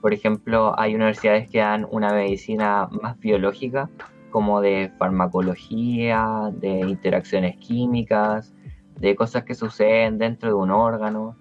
Por 0.00 0.14
ejemplo, 0.14 0.74
hay 0.80 0.94
universidades 0.94 1.50
que 1.50 1.58
dan 1.58 1.86
una 1.90 2.14
medicina 2.14 2.88
más 3.02 3.18
biológica, 3.20 3.90
como 4.30 4.62
de 4.62 4.90
farmacología, 4.98 6.50
de 6.54 6.80
interacciones 6.80 7.58
químicas, 7.58 8.55
de 8.98 9.14
cosas 9.14 9.44
que 9.44 9.54
suceden 9.54 10.18
dentro 10.18 10.48
de 10.48 10.54
un 10.54 10.70
órgano. 10.70 11.36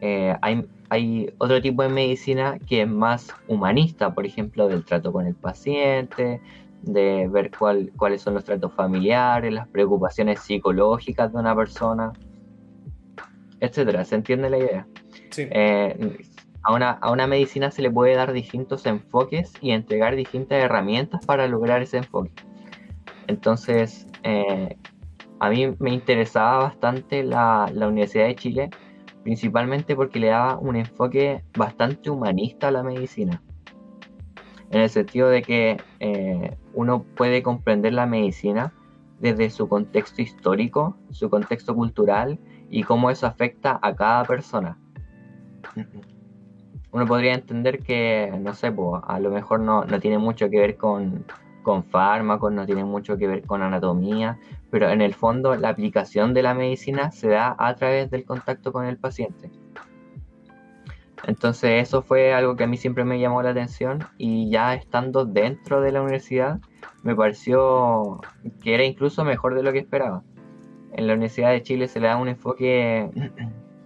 Eh, 0.00 0.36
hay, 0.42 0.66
hay 0.88 1.32
otro 1.38 1.60
tipo 1.60 1.82
de 1.82 1.88
medicina 1.88 2.58
que 2.66 2.82
es 2.82 2.88
más 2.88 3.28
humanista, 3.48 4.14
por 4.14 4.26
ejemplo, 4.26 4.68
del 4.68 4.84
trato 4.84 5.12
con 5.12 5.26
el 5.26 5.34
paciente, 5.34 6.40
de 6.82 7.28
ver 7.28 7.50
cuál, 7.56 7.92
cuáles 7.96 8.22
son 8.22 8.34
los 8.34 8.44
tratos 8.44 8.72
familiares, 8.72 9.52
las 9.52 9.68
preocupaciones 9.68 10.40
psicológicas 10.40 11.32
de 11.32 11.38
una 11.38 11.54
persona, 11.54 12.12
etcétera. 13.60 14.04
¿Se 14.04 14.14
entiende 14.14 14.50
la 14.50 14.58
idea? 14.58 14.86
Sí. 15.30 15.46
Eh, 15.50 16.18
a 16.66 17.12
una, 17.12 17.26
medicina 17.28 17.70
se 17.70 17.80
le 17.80 17.90
puede 17.90 18.16
dar 18.16 18.32
distintos 18.32 18.86
enfoques 18.86 19.52
y 19.60 19.70
entregar 19.70 20.16
distintas 20.16 20.58
herramientas 20.58 21.24
para 21.24 21.46
lograr 21.46 21.80
ese 21.80 21.98
enfoque. 21.98 22.32
Entonces, 23.28 24.06
eh, 24.24 24.76
a 25.40 25.50
mí 25.50 25.74
me 25.78 25.90
interesaba 25.90 26.58
bastante 26.64 27.22
la, 27.22 27.70
Universidad 27.74 28.26
de 28.26 28.34
Chile, 28.34 28.70
principalmente 29.22 29.94
porque 29.96 30.18
le 30.18 30.28
daba 30.28 30.58
un 30.58 30.76
enfoque 30.76 31.44
bastante 31.56 32.10
humanista 32.10 32.68
a 32.68 32.70
la 32.70 32.82
medicina. 32.82 33.42
En 34.70 34.80
el 34.80 34.90
sentido 34.90 35.28
de 35.28 35.42
que 35.42 35.76
eh, 36.00 36.56
uno 36.74 37.02
puede 37.02 37.42
comprender 37.42 37.92
la 37.92 38.06
medicina 38.06 38.72
desde 39.20 39.50
su 39.50 39.68
contexto 39.68 40.22
histórico, 40.22 40.96
su 41.10 41.30
contexto 41.30 41.74
cultural 41.74 42.38
y 42.68 42.82
cómo 42.82 43.10
eso 43.10 43.26
afecta 43.26 43.78
a 43.80 43.94
cada 43.94 44.24
persona 44.24 44.78
uno 46.96 47.06
podría 47.06 47.34
entender 47.34 47.80
que, 47.80 48.32
no 48.40 48.54
sé, 48.54 48.72
pues, 48.72 49.02
a 49.06 49.20
lo 49.20 49.30
mejor 49.30 49.60
no, 49.60 49.84
tiene 50.00 50.16
mucho 50.18 50.48
que 50.48 50.58
ver 50.58 50.76
con, 50.76 51.26
con 51.66 51.82
fármacos, 51.82 52.52
no 52.52 52.64
tiene 52.64 52.84
mucho 52.84 53.18
que 53.18 53.26
ver 53.26 53.42
con 53.42 53.60
anatomía, 53.60 54.38
pero 54.70 54.88
en 54.88 55.00
el 55.00 55.14
fondo 55.14 55.56
la 55.56 55.70
aplicación 55.70 56.32
de 56.32 56.44
la 56.44 56.54
medicina 56.54 57.10
se 57.10 57.26
da 57.26 57.56
a 57.58 57.74
través 57.74 58.08
del 58.08 58.24
contacto 58.24 58.72
con 58.72 58.86
el 58.86 58.98
paciente. 58.98 59.50
Entonces 61.26 61.82
eso 61.82 62.02
fue 62.02 62.32
algo 62.32 62.54
que 62.54 62.62
a 62.62 62.66
mí 62.68 62.76
siempre 62.76 63.04
me 63.04 63.18
llamó 63.18 63.42
la 63.42 63.50
atención 63.50 63.98
y 64.16 64.48
ya 64.48 64.74
estando 64.74 65.24
dentro 65.24 65.80
de 65.80 65.90
la 65.90 66.02
universidad 66.02 66.60
me 67.02 67.16
pareció 67.16 68.20
que 68.62 68.74
era 68.74 68.84
incluso 68.84 69.24
mejor 69.24 69.56
de 69.56 69.64
lo 69.64 69.72
que 69.72 69.80
esperaba. 69.80 70.22
En 70.92 71.08
la 71.08 71.14
Universidad 71.14 71.50
de 71.50 71.64
Chile 71.64 71.88
se 71.88 71.98
le 71.98 72.06
da 72.06 72.16
un 72.16 72.28
enfoque 72.28 73.10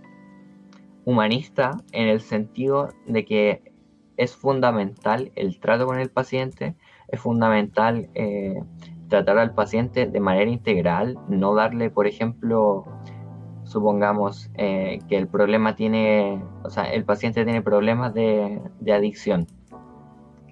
humanista 1.06 1.78
en 1.92 2.08
el 2.08 2.20
sentido 2.20 2.90
de 3.06 3.24
que 3.24 3.62
es 4.18 4.36
fundamental 4.36 5.32
el 5.34 5.58
trato 5.60 5.86
con 5.86 5.98
el 5.98 6.10
paciente, 6.10 6.74
es 7.10 7.20
fundamental 7.20 8.08
eh, 8.14 8.62
tratar 9.08 9.38
al 9.38 9.54
paciente 9.54 10.06
de 10.06 10.20
manera 10.20 10.50
integral, 10.50 11.18
no 11.28 11.54
darle, 11.54 11.90
por 11.90 12.06
ejemplo, 12.06 12.84
supongamos 13.64 14.50
eh, 14.54 15.00
que 15.08 15.16
el 15.16 15.26
problema 15.28 15.74
tiene, 15.74 16.42
o 16.62 16.70
sea, 16.70 16.84
el 16.84 17.04
paciente 17.04 17.44
tiene 17.44 17.62
problemas 17.62 18.14
de, 18.14 18.60
adicción. 18.92 19.46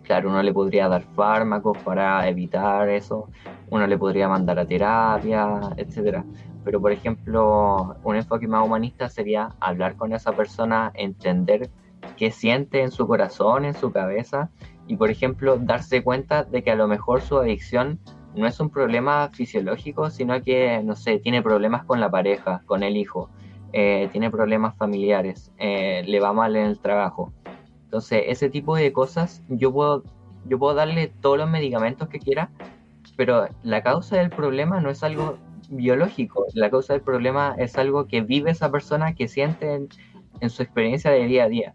Claro, 0.02 0.30
uno 0.30 0.42
le 0.42 0.54
podría 0.54 0.88
dar 0.88 1.02
fármacos 1.02 1.76
para 1.78 2.26
evitar 2.28 2.88
eso, 2.88 3.28
uno 3.70 3.86
le 3.86 3.98
podría 3.98 4.26
mandar 4.26 4.58
a 4.58 4.66
terapia, 4.66 5.60
etcétera 5.76 6.24
pero 6.68 6.82
por 6.82 6.92
ejemplo, 6.92 7.96
un 8.04 8.16
enfoque 8.16 8.46
más 8.46 8.62
humanista 8.62 9.08
sería 9.08 9.54
hablar 9.58 9.96
con 9.96 10.12
esa 10.12 10.32
persona, 10.32 10.92
entender 10.92 11.70
qué 12.18 12.30
siente 12.30 12.82
en 12.82 12.90
su 12.90 13.06
corazón, 13.06 13.64
en 13.64 13.72
su 13.72 13.90
cabeza, 13.90 14.50
y 14.88 14.96
por 14.96 15.10
ejemplo, 15.10 15.58
darse 15.58 16.02
cuenta 16.02 16.42
de 16.42 16.64
que 16.64 16.72
a 16.72 16.76
lo 16.76 16.88
mejor 16.88 17.20
su 17.22 17.38
adicción 17.38 18.00
no 18.34 18.46
es 18.46 18.58
un 18.58 18.70
problema 18.70 19.30
fisiológico, 19.32 20.10
sino 20.10 20.42
que, 20.42 20.82
no 20.82 20.96
sé, 20.96 21.18
tiene 21.18 21.42
problemas 21.42 21.84
con 21.84 22.00
la 22.00 22.10
pareja, 22.10 22.62
con 22.66 22.82
el 22.82 22.96
hijo, 22.96 23.30
eh, 23.72 24.08
tiene 24.12 24.30
problemas 24.30 24.76
familiares, 24.76 25.52
eh, 25.58 26.02
le 26.06 26.20
va 26.20 26.32
mal 26.32 26.56
en 26.56 26.66
el 26.66 26.78
trabajo. 26.78 27.32
Entonces, 27.84 28.24
ese 28.26 28.50
tipo 28.50 28.76
de 28.76 28.92
cosas, 28.92 29.42
yo 29.48 29.72
puedo, 29.72 30.04
yo 30.46 30.58
puedo 30.58 30.74
darle 30.74 31.12
todos 31.20 31.38
los 31.38 31.50
medicamentos 31.50 32.08
que 32.08 32.18
quiera, 32.18 32.50
pero 33.16 33.48
la 33.62 33.82
causa 33.82 34.16
del 34.16 34.30
problema 34.30 34.80
no 34.80 34.90
es 34.90 35.02
algo 35.02 35.38
biológico. 35.70 36.46
La 36.54 36.70
causa 36.70 36.94
del 36.94 37.02
problema 37.02 37.54
es 37.58 37.76
algo 37.76 38.06
que 38.06 38.20
vive 38.22 38.50
esa 38.50 38.70
persona, 38.70 39.14
que 39.14 39.28
siente 39.28 39.74
en, 40.40 40.50
su 40.50 40.62
experiencia 40.62 41.10
de 41.10 41.26
día 41.26 41.44
a 41.44 41.48
día. 41.48 41.74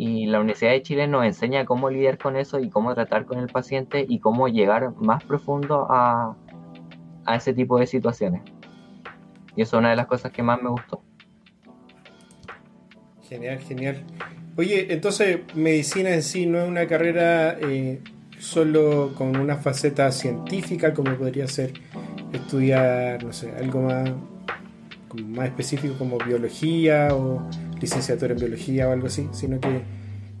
Y 0.00 0.26
la 0.26 0.38
Universidad 0.38 0.70
de 0.70 0.82
Chile 0.82 1.08
nos 1.08 1.24
enseña 1.24 1.64
cómo 1.64 1.90
lidiar 1.90 2.18
con 2.18 2.36
eso 2.36 2.60
y 2.60 2.70
cómo 2.70 2.94
tratar 2.94 3.26
con 3.26 3.40
el 3.40 3.48
paciente 3.48 4.06
y 4.08 4.20
cómo 4.20 4.46
llegar 4.46 4.94
más 4.94 5.24
profundo 5.24 5.88
a, 5.90 6.36
a 7.26 7.34
ese 7.34 7.52
tipo 7.52 7.80
de 7.80 7.88
situaciones. 7.88 8.42
Y 9.56 9.62
eso 9.62 9.76
es 9.76 9.80
una 9.80 9.90
de 9.90 9.96
las 9.96 10.06
cosas 10.06 10.30
que 10.30 10.40
más 10.40 10.62
me 10.62 10.70
gustó. 10.70 11.02
Genial, 13.28 13.58
genial. 13.58 14.04
Oye, 14.56 14.92
entonces 14.92 15.40
medicina 15.56 16.10
en 16.10 16.22
sí 16.22 16.46
no 16.46 16.58
es 16.60 16.68
una 16.68 16.86
carrera 16.86 17.58
eh, 17.60 18.00
solo 18.38 19.14
con 19.16 19.36
una 19.36 19.56
faceta 19.56 20.12
científica 20.12 20.94
como 20.94 21.12
podría 21.16 21.48
ser 21.48 21.72
estudiar, 22.32 23.24
no 23.24 23.32
sé, 23.32 23.52
algo 23.56 23.82
más, 23.82 24.12
más 25.26 25.46
específico 25.46 25.96
como 25.98 26.18
biología 26.18 27.08
o 27.14 27.42
licenciatura 27.80 28.32
en 28.32 28.38
biología 28.38 28.88
o 28.88 28.92
algo 28.92 29.06
así, 29.06 29.28
sino 29.32 29.60
que 29.60 29.82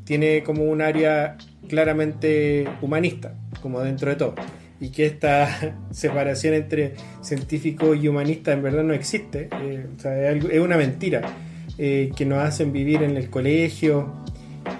tiene 0.04 0.42
como 0.42 0.64
un 0.64 0.80
área 0.80 1.36
claramente 1.68 2.66
humanista, 2.80 3.34
como 3.60 3.80
dentro 3.80 4.10
de 4.10 4.16
todo. 4.16 4.34
Y 4.80 4.90
que 4.90 5.06
esta 5.06 5.76
separación 5.90 6.54
entre 6.54 6.94
científico 7.20 7.94
y 7.94 8.08
humanista 8.08 8.52
en 8.52 8.62
verdad 8.62 8.84
no 8.84 8.94
existe. 8.94 9.48
Eh, 9.60 9.86
es, 10.50 10.60
una 10.60 10.76
mentira 10.76 11.22
eh, 11.76 12.10
que 12.16 12.24
nos 12.24 12.38
hacen 12.42 12.72
vivir 12.72 13.02
en 13.02 13.16
el 13.16 13.28
colegio. 13.28 14.14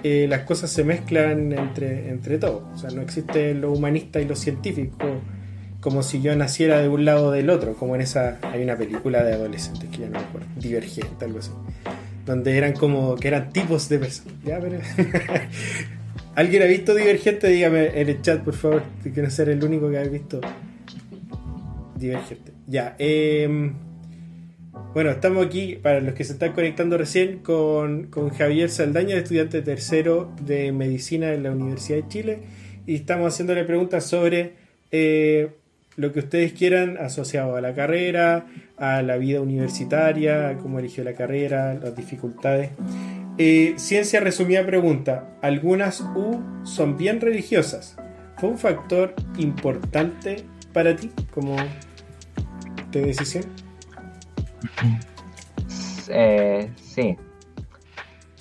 Eh, 0.02 0.26
las 0.28 0.42
cosas 0.42 0.70
se 0.70 0.84
mezclan 0.84 1.52
entre, 1.52 2.08
entre 2.08 2.38
todos. 2.38 2.62
O 2.74 2.78
sea, 2.78 2.90
no 2.90 3.02
existe 3.02 3.54
lo 3.54 3.72
humanista 3.72 4.20
y 4.20 4.24
lo 4.24 4.36
científico 4.36 5.20
como 5.80 6.02
si 6.02 6.20
yo 6.20 6.34
naciera 6.34 6.80
de 6.80 6.88
un 6.88 7.04
lado 7.04 7.26
o 7.28 7.30
del 7.30 7.50
otro, 7.50 7.74
como 7.74 7.94
en 7.94 8.00
esa 8.00 8.38
hay 8.42 8.62
una 8.62 8.76
película 8.76 9.22
de 9.22 9.34
adolescentes 9.34 9.88
que 9.90 9.98
ya 9.98 10.06
no 10.06 10.18
me 10.18 10.18
acuerdo, 10.18 10.48
Divergente, 10.56 11.24
algo 11.24 11.38
así, 11.38 11.50
donde 12.28 12.58
eran 12.58 12.74
como 12.74 13.16
que 13.16 13.26
eran 13.26 13.50
tipos 13.54 13.88
de 13.88 13.98
personas. 13.98 14.34
¿Alguien 16.34 16.62
ha 16.62 16.66
visto 16.66 16.94
Divergente? 16.94 17.48
Dígame 17.48 18.00
en 18.00 18.08
el 18.10 18.20
chat, 18.20 18.44
por 18.44 18.54
favor, 18.54 18.82
quiero 19.02 19.30
ser 19.30 19.48
el 19.48 19.64
único 19.64 19.90
que 19.90 19.96
ha 19.96 20.02
visto 20.04 20.42
Divergente. 21.96 22.52
Ya, 22.66 22.96
em, 22.98 23.72
bueno, 24.92 25.10
estamos 25.10 25.46
aquí, 25.46 25.76
para 25.76 26.00
los 26.00 26.12
que 26.12 26.22
se 26.24 26.34
están 26.34 26.52
conectando 26.52 26.98
recién, 26.98 27.38
con, 27.38 28.08
con 28.08 28.28
Javier 28.28 28.68
Saldaña, 28.68 29.16
estudiante 29.16 29.62
tercero 29.62 30.30
de 30.42 30.70
Medicina 30.70 31.32
en 31.32 31.44
la 31.44 31.52
Universidad 31.52 32.02
de 32.02 32.08
Chile, 32.08 32.38
y 32.86 32.96
estamos 32.96 33.32
haciéndole 33.32 33.64
preguntas 33.64 34.04
sobre 34.04 34.52
eh, 34.90 35.48
lo 35.98 36.12
que 36.12 36.20
ustedes 36.20 36.52
quieran 36.52 36.96
asociado 36.96 37.56
a 37.56 37.60
la 37.60 37.74
carrera, 37.74 38.46
a 38.76 39.02
la 39.02 39.16
vida 39.16 39.40
universitaria, 39.40 40.56
cómo 40.62 40.78
eligió 40.78 41.02
la 41.02 41.14
carrera, 41.14 41.74
las 41.74 41.96
dificultades. 41.96 42.70
Eh, 43.36 43.74
ciencia 43.76 44.20
resumida 44.20 44.64
pregunta, 44.64 45.36
algunas 45.42 46.00
U 46.00 46.40
son 46.62 46.96
bien 46.96 47.20
religiosas. 47.20 47.96
¿Fue 48.36 48.48
un 48.48 48.58
factor 48.58 49.12
importante 49.38 50.44
para 50.72 50.94
ti 50.94 51.10
como 51.34 51.56
de 52.92 53.00
decisión? 53.00 53.44
Eh, 56.10 56.70
sí. 56.80 57.16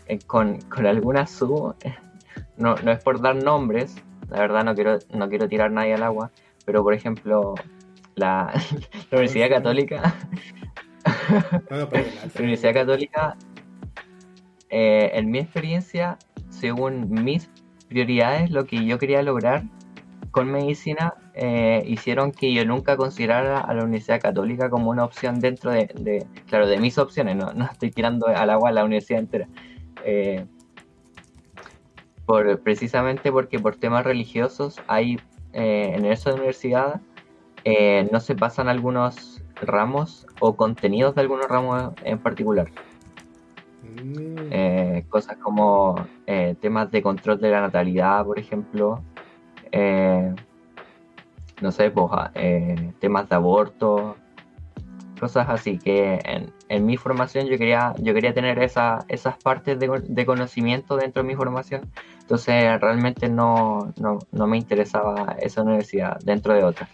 eh, 0.07 0.19
con, 0.27 0.61
con 0.61 0.85
algunas 0.85 1.31
sub, 1.31 1.75
no, 2.57 2.75
no 2.75 2.91
es 2.91 3.03
por 3.03 3.19
dar 3.19 3.35
nombres, 3.35 3.95
la 4.29 4.41
verdad 4.41 4.63
no 4.63 4.75
quiero, 4.75 4.99
no 5.11 5.27
quiero 5.27 5.49
tirar 5.49 5.71
nadie 5.71 5.95
al 5.95 6.03
agua, 6.03 6.31
pero 6.67 6.83
por 6.83 6.93
ejemplo, 6.93 7.55
la, 8.15 8.53
Universidad 9.11 9.49
Católica, 9.49 10.13
la 11.69 11.87
Universidad 12.37 12.73
Católica, 12.73 13.37
eh, 14.69 15.11
en 15.13 15.31
mi 15.31 15.39
experiencia, 15.39 16.17
según 16.49 17.09
mis 17.09 17.49
prioridades, 17.87 18.51
lo 18.51 18.65
que 18.65 18.85
yo 18.85 18.99
quería 18.99 19.23
lograr 19.23 19.63
con 20.31 20.51
medicina, 20.51 21.13
eh, 21.35 21.83
hicieron 21.87 22.33
que 22.33 22.53
yo 22.53 22.65
nunca 22.65 22.97
considerara 22.97 23.61
a 23.61 23.73
la 23.73 23.85
Universidad 23.85 24.19
Católica 24.19 24.69
como 24.69 24.89
una 24.91 25.05
opción 25.05 25.39
dentro 25.39 25.71
de, 25.71 26.27
claro, 26.47 26.67
de 26.67 26.79
mis 26.79 26.97
opciones, 26.97 27.37
no, 27.37 27.53
no, 27.53 27.63
estoy 27.63 27.91
tirando 27.91 28.27
al 28.27 28.49
agua 28.49 28.69
a 28.69 28.71
la 28.73 28.83
universidad 28.83 29.21
entera. 29.21 29.47
Eh, 30.03 30.45
por, 32.25 32.59
precisamente 32.59 33.31
porque 33.31 33.57
por 33.57 33.77
temas 33.77 34.03
religiosos 34.03 34.81
hay 34.87 35.17
eh, 35.53 35.93
en 35.95 36.05
esa 36.05 36.33
universidad 36.33 37.01
eh, 37.63 38.07
no 38.11 38.19
se 38.19 38.35
pasan 38.35 38.67
algunos 38.69 39.41
ramos 39.61 40.27
o 40.39 40.55
contenidos 40.55 41.15
de 41.15 41.21
algunos 41.21 41.47
ramos 41.47 41.93
en 42.03 42.19
particular. 42.19 42.69
Mm. 43.83 44.49
Eh, 44.51 45.05
cosas 45.09 45.37
como 45.37 45.95
temas 46.61 46.91
de 46.91 47.01
control 47.01 47.39
de 47.39 47.49
la 47.49 47.61
natalidad, 47.61 48.25
por 48.25 48.39
ejemplo. 48.39 49.01
no 51.61 51.71
sé, 51.71 51.89
pues, 51.89 52.07
ah, 52.11 52.31
temas 52.99 53.27
de 53.29 53.35
aborto, 53.35 54.15
cosas 55.19 55.47
así 55.49 55.77
que 55.77 56.19
en, 56.23 56.51
en, 56.69 56.85
mi 56.85 56.97
formación 56.97 57.47
yo 57.47 57.57
quería 57.57 57.93
yo 57.99 58.13
quería 58.13 58.33
tener 58.33 58.59
esa, 58.59 59.05
esas 59.07 59.37
partes 59.37 59.79
de, 59.79 60.01
de, 60.07 60.25
conocimiento 60.25 60.95
dentro 60.95 61.23
de 61.23 61.27
mi 61.27 61.35
formación 61.35 61.89
entonces 62.27 62.81
realmente 62.81 63.29
no, 63.29 63.93
me 64.33 64.57
interesaba 64.57 65.37
esa 65.41 65.61
universidad 65.61 66.19
dentro 66.25 66.53
de 66.53 66.61
otra. 66.65 66.89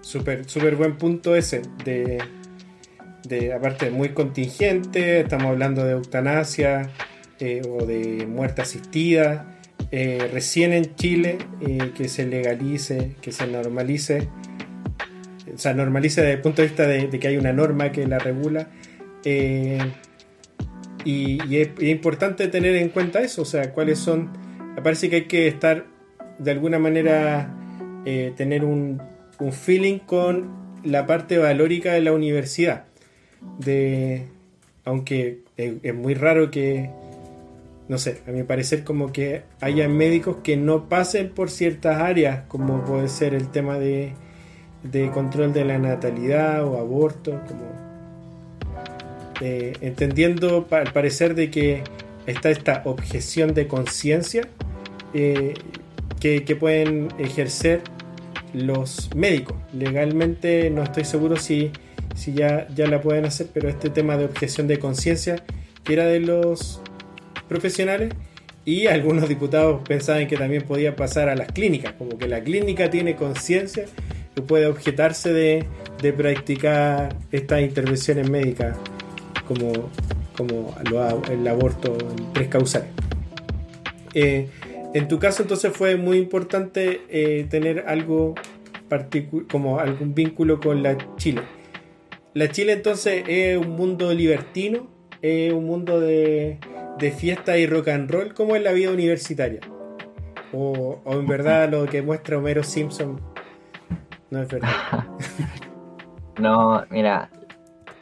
Súper, 0.00 0.50
súper 0.50 0.74
buen 0.74 0.98
punto 0.98 1.36
ese, 1.36 1.62
de, 1.84 2.18
de 3.28 3.52
aparte 3.52 3.92
muy 3.92 4.08
contingente, 4.08 5.20
estamos 5.20 5.46
hablando 5.46 5.84
de 5.84 5.92
eutanasia 5.92 6.90
eh, 7.38 7.62
o 7.64 7.86
de 7.86 8.26
muerte 8.26 8.62
asistida. 8.62 9.56
Eh, 9.92 10.28
recién 10.32 10.72
en 10.72 10.96
Chile 10.96 11.38
eh, 11.60 11.92
que 11.96 12.08
se 12.08 12.26
legalice, 12.26 13.14
que 13.22 13.30
se 13.30 13.46
normalice, 13.46 14.28
sea, 15.60 15.74
normalice 15.74 16.20
desde 16.22 16.34
el 16.34 16.40
punto 16.40 16.62
de 16.62 16.68
vista 16.68 16.86
de, 16.86 17.08
que 17.10 17.28
hay 17.28 17.36
una 17.36 17.52
norma 17.52 17.92
que 17.92 18.06
la 18.06 18.18
regula. 18.18 18.68
Y, 21.04 21.56
es, 21.56 21.70
importante 21.80 22.48
tener 22.48 22.76
en 22.76 22.88
cuenta 22.88 23.20
eso, 23.20 23.42
o 23.42 23.46
sea, 23.46 23.72
cuáles 23.72 23.98
son... 23.98 24.30
Me 24.74 24.82
parece 24.82 25.10
que 25.10 25.16
hay 25.16 25.24
que 25.24 25.48
estar 25.48 25.84
de 26.38 26.50
alguna 26.50 26.78
manera, 26.78 27.54
eh, 28.04 28.32
tener 28.36 28.64
un, 28.64 29.00
feeling 29.52 29.98
con 29.98 30.50
la 30.84 31.06
parte 31.06 31.38
valórica 31.38 31.92
de 31.92 32.02
la 32.02 32.12
universidad. 32.12 32.84
De, 33.58 34.26
aunque 34.84 35.40
es, 35.56 35.94
muy 35.94 36.14
raro 36.14 36.50
que, 36.50 36.90
no 37.88 37.98
sé, 37.98 38.20
a 38.26 38.30
mi 38.30 38.42
parecer 38.42 38.84
como 38.84 39.12
que 39.12 39.42
haya 39.60 39.88
médicos 39.88 40.38
que 40.42 40.56
no 40.56 40.88
pasen 40.88 41.30
por 41.30 41.50
ciertas 41.50 42.00
áreas, 42.00 42.42
como 42.48 42.84
puede 42.84 43.08
ser 43.08 43.34
el 43.34 43.50
tema 43.50 43.78
de, 43.78 44.12
de 44.82 45.10
control 45.10 45.52
de 45.52 45.64
la 45.64 45.78
natalidad 45.78 46.64
o 46.64 46.78
aborto, 46.78 47.40
como 47.46 47.90
eh, 49.40 49.74
entendiendo 49.80 50.66
al 50.70 50.92
parecer 50.92 51.34
de 51.34 51.50
que 51.50 51.82
está 52.26 52.50
esta 52.50 52.82
objeción 52.84 53.54
de 53.54 53.66
conciencia 53.66 54.48
eh, 55.14 55.54
que, 56.20 56.56
pueden 56.56 57.08
ejercer 57.18 57.80
los 58.52 59.14
médicos. 59.14 59.56
Legalmente 59.72 60.68
no 60.70 60.82
estoy 60.82 61.04
seguro 61.04 61.36
si, 61.36 61.70
si 62.14 62.34
ya, 62.34 62.68
ya 62.74 62.86
la 62.86 63.00
pueden 63.00 63.24
hacer, 63.24 63.48
pero 63.52 63.68
este 63.68 63.88
tema 63.88 64.16
de 64.16 64.26
objeción 64.26 64.66
de 64.66 64.78
conciencia 64.78 65.42
que 65.84 65.94
era 65.94 66.04
de 66.04 66.20
los 66.20 66.80
profesionales 67.48 68.12
y 68.66 68.86
algunos 68.86 69.28
diputados 69.28 69.80
pensaban 69.88 70.28
que 70.28 70.36
también 70.36 70.62
podía 70.62 70.94
pasar 70.94 71.30
a 71.30 71.34
las 71.34 71.50
clínicas, 71.50 71.94
como 71.94 72.18
que 72.18 72.28
la 72.28 72.42
clínica 72.42 72.90
tiene 72.90 73.16
conciencia 73.16 73.86
puede 74.46 74.66
objetarse 74.66 75.32
de, 75.32 75.66
de 76.00 76.12
practicar 76.12 77.16
estas 77.30 77.62
intervenciones 77.62 78.28
médicas 78.30 78.76
como, 79.46 79.90
como 80.36 80.74
el 81.30 81.46
aborto 81.48 81.96
en 81.98 82.32
tres 82.32 82.48
causales. 82.48 82.88
Eh, 84.14 84.48
en 84.94 85.08
tu 85.08 85.18
caso 85.18 85.42
entonces 85.42 85.72
fue 85.72 85.96
muy 85.96 86.18
importante 86.18 87.02
eh, 87.08 87.46
tener 87.48 87.84
algo 87.86 88.34
como 89.50 89.78
algún 89.78 90.14
vínculo 90.14 90.60
con 90.60 90.82
la 90.82 90.96
Chile. 91.16 91.42
La 92.34 92.50
Chile 92.50 92.72
entonces 92.72 93.24
es 93.28 93.56
un 93.56 93.70
mundo 93.70 94.12
libertino, 94.12 94.88
es 95.22 95.52
un 95.52 95.64
mundo 95.64 96.00
de, 96.00 96.58
de 96.98 97.12
fiesta 97.12 97.56
y 97.56 97.66
rock 97.66 97.88
and 97.88 98.10
roll, 98.10 98.34
como 98.34 98.56
es 98.56 98.62
la 98.62 98.72
vida 98.72 98.90
universitaria. 98.90 99.60
O, 100.52 101.00
o 101.04 101.12
en 101.12 101.26
verdad 101.28 101.70
lo 101.70 101.86
que 101.86 102.02
muestra 102.02 102.38
Homero 102.38 102.64
Simpson 102.64 103.20
no 104.30 104.42
es 104.42 104.48
verdad. 104.48 105.04
no, 106.38 106.84
mira, 106.90 107.30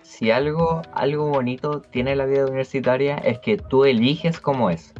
si 0.02 0.30
algo, 0.30 0.82
algo 0.92 1.28
bonito 1.28 1.80
tiene 1.80 2.16
la 2.16 2.26
vida 2.26 2.44
universitaria 2.44 3.16
es 3.18 3.38
que 3.38 3.56
tú 3.56 3.84
eliges 3.84 4.40
cómo 4.40 4.70
es. 4.70 4.92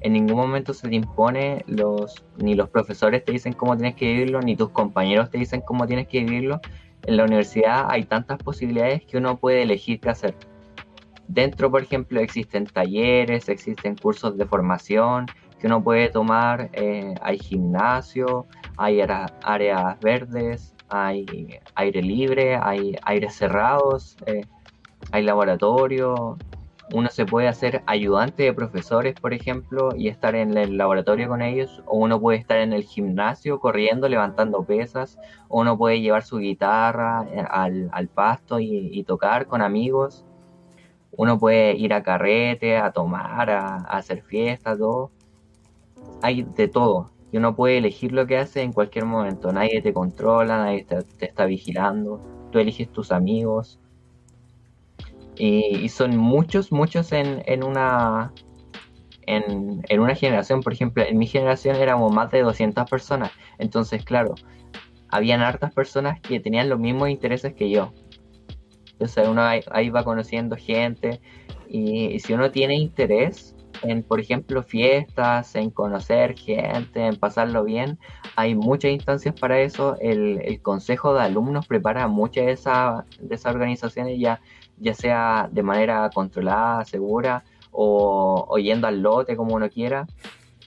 En 0.00 0.14
ningún 0.14 0.36
momento 0.36 0.74
se 0.74 0.88
te 0.88 0.94
impone, 0.96 1.64
los, 1.66 2.24
ni 2.38 2.54
los 2.54 2.68
profesores 2.68 3.24
te 3.24 3.32
dicen 3.32 3.52
cómo 3.52 3.76
tienes 3.76 3.94
que 3.94 4.06
vivirlo, 4.06 4.40
ni 4.40 4.56
tus 4.56 4.70
compañeros 4.70 5.30
te 5.30 5.38
dicen 5.38 5.60
cómo 5.60 5.86
tienes 5.86 6.08
que 6.08 6.20
vivirlo. 6.24 6.60
En 7.06 7.16
la 7.16 7.24
universidad 7.24 7.86
hay 7.88 8.04
tantas 8.04 8.38
posibilidades 8.38 9.04
que 9.04 9.16
uno 9.16 9.38
puede 9.38 9.62
elegir 9.62 10.00
qué 10.00 10.10
hacer. 10.10 10.34
Dentro, 11.28 11.70
por 11.70 11.82
ejemplo, 11.82 12.20
existen 12.20 12.66
talleres, 12.66 13.48
existen 13.48 13.96
cursos 13.96 14.36
de 14.36 14.46
formación 14.46 15.26
que 15.62 15.68
uno 15.68 15.82
puede 15.82 16.08
tomar, 16.08 16.70
eh, 16.72 17.14
hay 17.22 17.38
gimnasio, 17.38 18.46
hay 18.82 19.00
áreas 19.00 20.00
verdes, 20.00 20.74
hay 20.88 21.24
aire 21.76 22.02
libre, 22.02 22.56
hay 22.56 22.96
aires 23.04 23.36
cerrados, 23.36 24.16
eh, 24.26 24.44
hay 25.12 25.22
laboratorio. 25.22 26.36
Uno 26.92 27.08
se 27.08 27.24
puede 27.24 27.46
hacer 27.46 27.84
ayudante 27.86 28.42
de 28.42 28.52
profesores, 28.52 29.14
por 29.14 29.34
ejemplo, 29.34 29.90
y 29.96 30.08
estar 30.08 30.34
en 30.34 30.58
el 30.58 30.76
laboratorio 30.76 31.28
con 31.28 31.42
ellos, 31.42 31.80
o 31.86 31.96
uno 31.96 32.20
puede 32.20 32.38
estar 32.38 32.58
en 32.58 32.72
el 32.72 32.82
gimnasio 32.82 33.60
corriendo, 33.60 34.08
levantando 34.08 34.64
pesas, 34.64 35.16
o 35.48 35.60
uno 35.60 35.78
puede 35.78 36.00
llevar 36.00 36.24
su 36.24 36.38
guitarra 36.38 37.24
eh, 37.30 37.44
al, 37.48 38.08
pasto 38.08 38.58
y, 38.58 39.04
tocar 39.04 39.46
con 39.46 39.62
amigos. 39.62 40.24
Uno 41.12 41.38
puede 41.38 41.74
ir 41.76 41.94
a 41.94 42.02
carrete, 42.02 42.78
a 42.78 42.90
tomar, 42.90 43.48
a, 43.48 43.76
a 43.76 43.98
hacer 43.98 44.22
fiestas, 44.22 44.76
todo. 44.76 45.12
Hay 46.20 46.42
de 46.42 46.66
todo 46.68 47.11
y 47.32 47.38
uno 47.38 47.56
puede 47.56 47.78
elegir 47.78 48.12
lo 48.12 48.26
que 48.26 48.36
hace 48.36 48.60
en 48.62 48.72
cualquier 48.72 49.06
momento. 49.06 49.52
Nadie 49.52 49.80
te 49.80 49.94
controla, 49.94 50.58
nadie 50.58 50.84
te, 50.84 51.26
está 51.26 51.46
vigilando. 51.46 52.20
Tú 52.52 52.58
eliges 52.58 52.92
tus 52.92 53.10
amigos. 53.10 53.80
Y, 55.34 55.88
son 55.88 56.16
muchos, 56.16 56.70
muchos 56.70 57.10
en, 57.12 57.42
en 57.46 57.64
una 57.64 58.32
en, 59.22 59.82
en, 59.88 60.00
una 60.00 60.14
generación. 60.14 60.60
Por 60.60 60.74
ejemplo, 60.74 61.02
en 61.02 61.16
mi 61.16 61.26
generación 61.26 61.76
éramos 61.76 62.12
más 62.14 62.30
de 62.30 62.42
200 62.42 62.88
personas. 62.88 63.32
Entonces, 63.58 64.04
claro, 64.04 64.34
habían 65.08 65.40
hartas 65.40 65.72
personas 65.72 66.20
que 66.20 66.38
tenían 66.38 66.68
los 66.68 66.78
mismos 66.78 67.08
intereses 67.08 67.54
que 67.54 67.70
yo. 67.70 67.92
Entonces 68.92 69.26
uno 69.26 69.42
ahí, 69.42 69.90
va 69.90 70.04
conociendo 70.04 70.54
gente 70.56 71.20
y 71.68 72.20
si 72.20 72.34
uno 72.34 72.50
tiene 72.50 72.76
interés 72.76 73.56
en, 73.82 74.02
por 74.02 74.20
ejemplo, 74.20 74.62
fiestas, 74.62 75.54
en 75.54 75.70
conocer 75.70 76.36
gente, 76.38 77.06
en 77.06 77.16
pasarlo 77.16 77.64
bien. 77.64 77.98
Hay 78.36 78.54
muchas 78.54 78.90
instancias 78.90 79.34
para 79.38 79.60
eso. 79.60 79.96
El, 80.00 80.60
consejo 80.62 81.14
de 81.14 81.22
alumnos 81.22 81.66
prepara 81.66 82.06
muchas 82.08 82.46
de, 82.46 82.52
esa, 82.52 83.04
de 83.20 83.34
esas 83.34 83.54
organizaciones, 83.54 84.18
ya, 84.18 84.40
ya 84.78 84.94
sea 84.94 85.48
de 85.50 85.62
manera 85.62 86.10
controlada, 86.14 86.84
segura, 86.84 87.44
o, 87.70 88.56
yendo 88.58 88.86
al 88.86 89.00
lote 89.02 89.36
como 89.36 89.54
uno 89.54 89.68
quiera. 89.68 90.06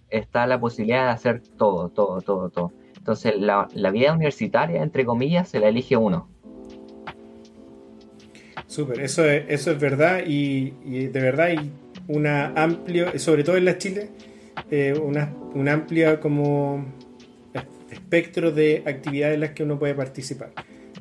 Está 0.10 0.46
la 0.48 0.60
posibilidad 0.60 1.06
de 1.06 1.12
hacer 1.12 1.42
todo, 1.58 1.90
todo, 1.90 2.22
todo, 2.22 2.50
todo. 2.50 2.74
Entonces, 2.98 3.36
la, 3.38 3.68
vida 3.92 4.14
universitaria, 4.14 4.82
entre 4.82 5.06
comillas, 5.06 5.50
se 5.50 5.60
la 5.60 5.70
elige 5.70 5.96
uno. 5.96 6.28
Súper, 8.68 9.00
eso 9.00 9.24
es, 9.26 9.46
eso 9.48 9.72
es 9.72 9.80
verdad 9.80 10.24
y, 10.26 10.74
y 10.84 11.08
de 11.08 11.22
verdad 11.22 11.50
y 11.50 11.72
una 12.08 12.48
amplia, 12.56 13.18
sobre 13.20 13.44
todo 13.44 13.58
en 13.58 13.66
la 13.66 13.78
Chile, 13.78 14.10
eh, 14.72 14.94
una, 14.94 15.34
un 15.54 15.68
amplio 15.68 16.20
como 16.20 16.86
espectro 17.92 18.52
de 18.52 18.84
actividades 18.86 19.36
en 19.36 19.42
las 19.42 19.52
que 19.52 19.64
uno 19.64 19.78
puede 19.80 19.94
participar. 19.94 20.52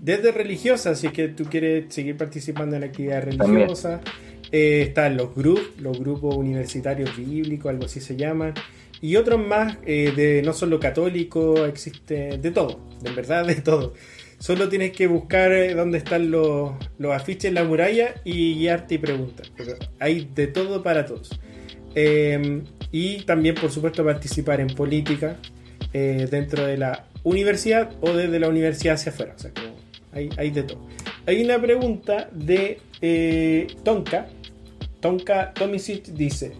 Desde 0.00 0.32
religiosas, 0.32 0.98
si 1.00 1.06
es 1.08 1.12
que 1.12 1.28
tú 1.28 1.44
quieres 1.44 1.92
seguir 1.92 2.16
participando 2.16 2.76
en 2.76 2.84
actividades 2.84 3.24
religiosas, 3.24 4.00
Eh, 4.52 4.82
están 4.82 5.16
los 5.16 5.34
grupos, 5.34 5.80
los 5.80 5.98
grupos 5.98 6.36
universitarios 6.36 7.16
bíblicos, 7.16 7.70
algo 7.70 7.86
así 7.86 8.00
se 8.00 8.14
llaman. 8.14 8.54
Y 9.00 9.16
otros 9.16 9.44
más, 9.44 9.78
eh, 9.84 10.12
de 10.14 10.42
no 10.42 10.52
solo 10.52 10.78
católicos, 10.78 11.58
existe 11.68 12.38
de 12.38 12.50
todo, 12.52 12.78
de 13.02 13.10
verdad 13.10 13.44
de 13.44 13.56
todo. 13.56 13.94
Solo 14.44 14.68
tienes 14.68 14.92
que 14.92 15.06
buscar 15.06 15.52
eh, 15.52 15.72
dónde 15.72 15.96
están 15.96 16.30
los, 16.30 16.72
los 16.98 17.14
afiches 17.14 17.46
en 17.46 17.54
la 17.54 17.64
muralla 17.64 18.16
y 18.24 18.56
guiarte 18.56 18.96
y 18.96 18.98
preguntar. 18.98 19.46
Hay 19.98 20.28
de 20.34 20.48
todo 20.48 20.82
para 20.82 21.06
todos. 21.06 21.30
y 22.92 23.22
también, 23.22 23.54
por 23.54 23.70
supuesto, 23.70 24.04
participar 24.04 24.60
en 24.60 24.66
política 24.66 25.38
dentro 25.94 26.66
de 26.66 26.76
la 26.76 27.06
universidad 27.22 27.92
o 28.02 28.12
desde 28.12 28.38
la 28.38 28.50
universidad 28.50 28.96
hacia 28.96 29.12
afuera. 29.12 29.32
O 29.34 29.38
sea, 29.38 29.50
hay, 30.12 30.28
hay 30.36 30.50
de 30.50 30.64
todo. 30.64 30.86
Hay 31.24 31.42
una 31.42 31.58
pregunta 31.58 32.28
de 32.30 32.80
eh, 33.00 33.66
Tonka. 33.82 34.26
Tonka 35.00 35.54
Tomisic 35.54 36.04
dice: 36.08 36.52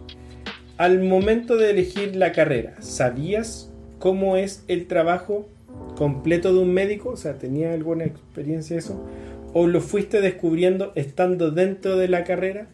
Al 0.78 1.00
momento 1.00 1.58
de 1.58 1.72
elegir 1.72 2.16
la 2.16 2.32
carrera, 2.32 2.76
¿sabías 2.80 3.70
cómo 3.98 4.38
es 4.38 4.64
el 4.68 4.86
trabajo 4.86 5.50
completo 5.96 6.52
de 6.52 6.60
un 6.60 6.72
médico? 6.72 7.10
O 7.10 7.16
sea, 7.16 7.34
¿tenía 7.38 7.72
alguna 7.72 8.04
experiencia 8.04 8.78
eso? 8.78 9.04
¿O 9.52 9.66
lo 9.66 9.80
fuiste 9.80 10.20
descubriendo 10.20 10.92
estando 10.94 11.50
dentro 11.50 11.96
de 11.96 12.08
la 12.08 12.24
carrera? 12.24 12.68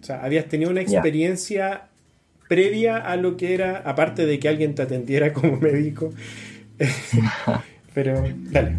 O 0.00 0.04
sea, 0.04 0.22
¿habías 0.22 0.46
tenido 0.46 0.70
una 0.70 0.80
experiencia 0.80 1.88
previa 2.48 2.96
a 2.96 3.16
lo 3.16 3.36
que 3.36 3.54
era, 3.54 3.78
aparte 3.78 4.26
de 4.26 4.38
que 4.38 4.48
alguien 4.48 4.74
te 4.74 4.82
atendiera 4.82 5.32
como 5.34 5.56
médico? 5.56 6.12
Pero, 7.94 8.22
dale. 8.50 8.76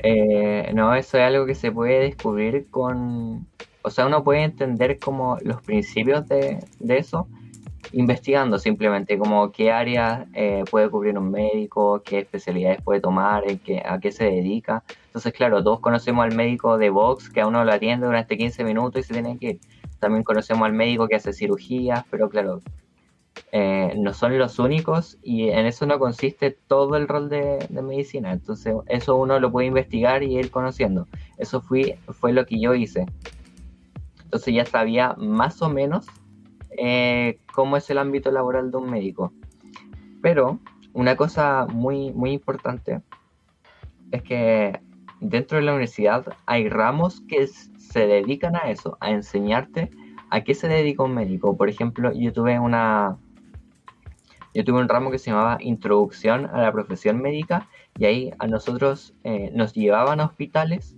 Eh, 0.00 0.70
no, 0.74 0.94
eso 0.94 1.18
es 1.18 1.24
algo 1.24 1.46
que 1.46 1.54
se 1.54 1.72
puede 1.72 2.00
descubrir 2.00 2.66
con... 2.70 3.46
O 3.82 3.90
sea, 3.90 4.06
uno 4.06 4.22
puede 4.22 4.44
entender 4.44 4.98
como 4.98 5.38
los 5.42 5.62
principios 5.62 6.28
de, 6.28 6.58
eso 6.88 7.26
investigando 7.92 8.58
simplemente 8.58 9.18
como 9.18 9.50
qué 9.52 9.72
áreas 9.72 10.26
eh, 10.34 10.64
puede 10.70 10.90
cubrir 10.90 11.18
un 11.18 11.30
médico, 11.30 12.02
qué 12.04 12.20
especialidades 12.20 12.82
puede 12.82 13.00
tomar, 13.00 13.44
qué, 13.60 13.82
a 13.84 13.98
qué 13.98 14.12
se 14.12 14.24
dedica. 14.24 14.84
Entonces, 15.06 15.32
claro, 15.32 15.62
todos 15.62 15.80
conocemos 15.80 16.24
al 16.24 16.34
médico 16.34 16.78
de 16.78 16.90
Vox 16.90 17.30
que 17.30 17.40
a 17.40 17.46
uno 17.46 17.64
lo 17.64 17.72
atiende 17.72 18.06
durante 18.06 18.36
15 18.36 18.64
minutos 18.64 19.00
y 19.00 19.02
se 19.04 19.14
tiene 19.14 19.38
que 19.38 19.46
ir. 19.46 19.60
También 19.98 20.22
conocemos 20.22 20.66
al 20.66 20.72
médico 20.72 21.08
que 21.08 21.16
hace 21.16 21.32
cirugías, 21.32 22.04
pero 22.10 22.28
claro, 22.28 22.60
eh, 23.52 23.94
no 23.96 24.12
son 24.12 24.38
los 24.38 24.58
únicos 24.58 25.18
y 25.22 25.48
en 25.48 25.66
eso 25.66 25.86
no 25.86 25.98
consiste 25.98 26.50
todo 26.50 26.96
el 26.96 27.08
rol 27.08 27.28
de, 27.28 27.66
medicina. 27.70 28.32
Entonces 28.32 28.74
eso 28.86 29.16
uno 29.16 29.40
lo 29.40 29.50
puede 29.50 29.66
investigar 29.66 30.22
y 30.22 30.38
ir 30.38 30.50
conociendo. 30.50 31.06
Eso 31.38 31.60
fui, 31.60 31.94
fue 32.08 32.32
lo 32.32 32.46
que 32.46 32.60
yo 32.60 32.74
hice. 32.74 33.06
Entonces 34.24 34.54
ya 34.54 34.66
sabía 34.66 35.14
más 35.16 35.62
o 35.62 35.70
menos 35.70 36.06
eh, 36.78 37.38
cómo 37.52 37.76
es 37.76 37.90
el 37.90 37.98
ámbito 37.98 38.30
laboral 38.30 38.70
de 38.70 38.76
un 38.76 38.90
médico. 38.90 39.32
Pero 40.22 40.60
una 40.92 41.16
cosa 41.16 41.66
muy, 41.66 42.12
muy 42.12 42.32
importante 42.32 43.02
es 44.10 44.22
que 44.22 44.80
dentro 45.20 45.58
de 45.58 45.64
la 45.64 45.72
universidad 45.72 46.24
hay 46.46 46.68
ramos 46.68 47.20
que 47.22 47.46
se 47.46 48.06
dedican 48.06 48.56
a 48.56 48.70
eso, 48.70 48.96
a 49.00 49.10
enseñarte 49.10 49.90
a 50.30 50.42
qué 50.42 50.54
se 50.54 50.68
dedica 50.68 51.02
un 51.02 51.14
médico. 51.14 51.56
Por 51.56 51.68
ejemplo, 51.68 52.12
yo 52.12 52.32
tuve 52.32 52.58
una, 52.58 53.16
yo 54.54 54.64
tuve 54.64 54.80
un 54.80 54.88
ramo 54.88 55.10
que 55.10 55.18
se 55.18 55.30
llamaba 55.30 55.58
Introducción 55.60 56.46
a 56.46 56.62
la 56.62 56.72
Profesión 56.72 57.20
Médica 57.20 57.68
y 57.96 58.04
ahí 58.04 58.30
a 58.38 58.46
nosotros 58.46 59.14
eh, 59.24 59.50
nos 59.54 59.72
llevaban 59.72 60.20
a 60.20 60.26
hospitales 60.26 60.97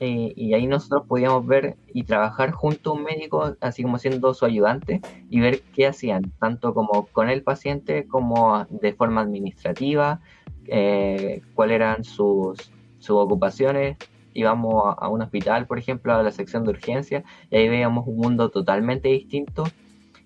eh, 0.00 0.32
y 0.36 0.54
ahí 0.54 0.66
nosotros 0.66 1.04
podíamos 1.06 1.46
ver 1.46 1.76
y 1.92 2.04
trabajar 2.04 2.52
junto 2.52 2.90
a 2.90 2.92
un 2.94 3.04
médico, 3.04 3.56
así 3.60 3.82
como 3.82 3.98
siendo 3.98 4.34
su 4.34 4.44
ayudante, 4.44 5.00
y 5.30 5.40
ver 5.40 5.60
qué 5.74 5.86
hacían, 5.86 6.32
tanto 6.38 6.74
como 6.74 7.06
con 7.06 7.28
el 7.28 7.42
paciente 7.42 8.06
como 8.06 8.64
de 8.70 8.92
forma 8.92 9.20
administrativa, 9.20 10.20
eh, 10.66 11.42
cuáles 11.54 11.76
eran 11.76 12.04
sus, 12.04 12.70
sus 12.98 13.16
ocupaciones. 13.16 13.96
Íbamos 14.34 14.94
a 14.98 15.08
un 15.08 15.22
hospital, 15.22 15.66
por 15.66 15.78
ejemplo, 15.78 16.12
a 16.14 16.22
la 16.22 16.30
sección 16.30 16.64
de 16.64 16.70
urgencia, 16.70 17.24
y 17.50 17.56
ahí 17.56 17.68
veíamos 17.68 18.06
un 18.06 18.16
mundo 18.16 18.50
totalmente 18.50 19.08
distinto 19.08 19.64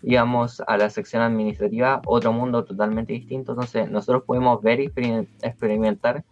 íbamos 0.03 0.61
a 0.66 0.77
la 0.77 0.91
sección 0.91 1.23
administrativa, 1.23 2.03
otro 2.07 2.33
mundo 2.33 2.64
totalmente 2.64 3.12
distinto. 3.12 3.53
Entonces, 3.53 3.91
nosotros 3.91 4.25
podemos 4.25 4.61
ver 4.61 4.81
y 4.81 4.93
experimentar 5.43 6.25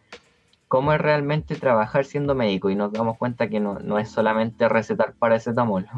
cómo 0.71 0.93
es 0.93 1.01
realmente 1.01 1.57
trabajar 1.57 2.05
siendo 2.05 2.37
médico 2.37 2.71
y 2.71 2.77
nos 2.77 2.93
damos 2.93 3.19
cuenta 3.19 3.49
que 3.49 3.59
no, 3.59 3.99
es 3.99 4.09
solamente 4.09 4.69
recetar 4.69 5.15
paracetamol. 5.19 5.89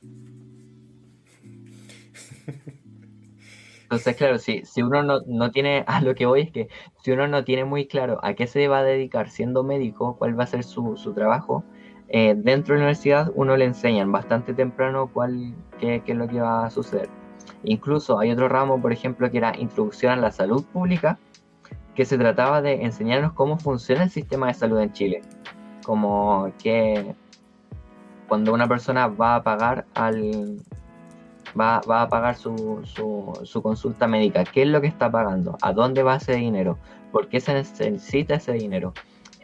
Entonces, 3.82 4.16
claro, 4.16 4.38
si, 4.38 4.64
si 4.64 4.80
uno 4.80 5.02
no, 5.02 5.50
tiene, 5.50 5.82
a 5.88 6.00
lo 6.02 6.14
que 6.14 6.26
voy 6.26 6.42
es 6.42 6.52
que 6.52 6.68
si 7.02 7.10
uno 7.10 7.26
no 7.26 7.42
tiene 7.42 7.64
muy 7.64 7.88
claro 7.88 8.20
a 8.22 8.34
qué 8.34 8.46
se 8.46 8.68
va 8.68 8.78
a 8.78 8.84
dedicar 8.84 9.28
siendo 9.28 9.64
médico, 9.64 10.16
cuál 10.16 10.38
va 10.38 10.44
a 10.44 10.46
ser 10.46 10.62
su, 10.62 10.96
su 10.96 11.14
trabajo, 11.14 11.64
eh, 12.06 12.36
dentro 12.36 12.74
de 12.74 12.78
la 12.78 12.84
universidad 12.84 13.32
uno 13.34 13.56
le 13.56 13.64
enseñan 13.64 14.12
bastante 14.12 14.54
temprano 14.54 15.10
cuál, 15.12 15.52
qué, 15.80 16.00
es 16.06 16.16
lo 16.16 16.28
que 16.28 16.40
va 16.40 16.66
a 16.66 16.70
suceder. 16.70 17.08
Incluso 17.64 18.20
hay 18.20 18.30
otro 18.30 18.48
ramo, 18.48 18.80
por 18.80 18.92
ejemplo, 18.92 19.28
que 19.32 19.38
era 19.38 19.58
Introducción 19.58 20.12
a 20.12 20.16
la 20.16 20.30
Salud 20.30 20.64
Pública, 20.72 21.18
que 21.94 22.04
se 22.04 22.18
trataba 22.18 22.62
de 22.62 22.82
enseñarnos 22.82 23.32
cómo 23.32 23.58
funciona 23.58 24.04
el 24.04 24.10
sistema 24.10 24.48
de 24.48 24.54
salud 24.54 24.80
en 24.80 24.92
Chile. 24.92 25.22
Como 25.84 26.52
que 26.62 27.14
cuando 28.28 28.54
una 28.54 28.68
persona 28.68 29.08
va 29.08 29.36
a 29.36 29.42
pagar 29.42 29.86
al 29.94 30.58
va, 31.58 31.80
va 31.88 32.02
a 32.02 32.08
pagar 32.08 32.36
su, 32.36 32.80
su, 32.84 33.38
su, 33.44 33.62
consulta 33.62 34.06
médica, 34.06 34.44
¿qué 34.44 34.62
es 34.62 34.68
lo 34.68 34.80
que 34.80 34.86
está 34.86 35.10
pagando? 35.10 35.58
¿A 35.60 35.72
dónde 35.72 36.02
va 36.02 36.16
ese 36.16 36.36
dinero? 36.36 36.78
¿Por 37.10 37.28
qué 37.28 37.40
se 37.40 37.52
necesita 37.52 38.36
ese 38.36 38.52
dinero? 38.52 38.94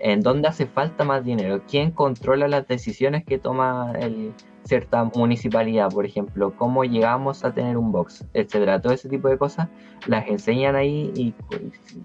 en 0.00 0.20
dónde 0.20 0.48
hace 0.48 0.66
falta 0.66 1.04
más 1.04 1.24
dinero, 1.24 1.62
quién 1.68 1.90
controla 1.90 2.48
las 2.48 2.66
decisiones 2.66 3.24
que 3.24 3.38
toma 3.38 3.92
el, 3.98 4.32
cierta 4.68 5.04
municipalidad, 5.04 5.90
por 5.90 6.04
ejemplo, 6.04 6.52
cómo 6.54 6.84
llegamos 6.84 7.42
a 7.44 7.52
tener 7.52 7.78
un 7.78 7.90
box, 7.90 8.24
etcétera. 8.34 8.80
Todo 8.80 8.92
ese 8.92 9.08
tipo 9.08 9.28
de 9.28 9.38
cosas 9.38 9.68
las 10.06 10.28
enseñan 10.28 10.76
ahí 10.76 11.10
y 11.16 11.34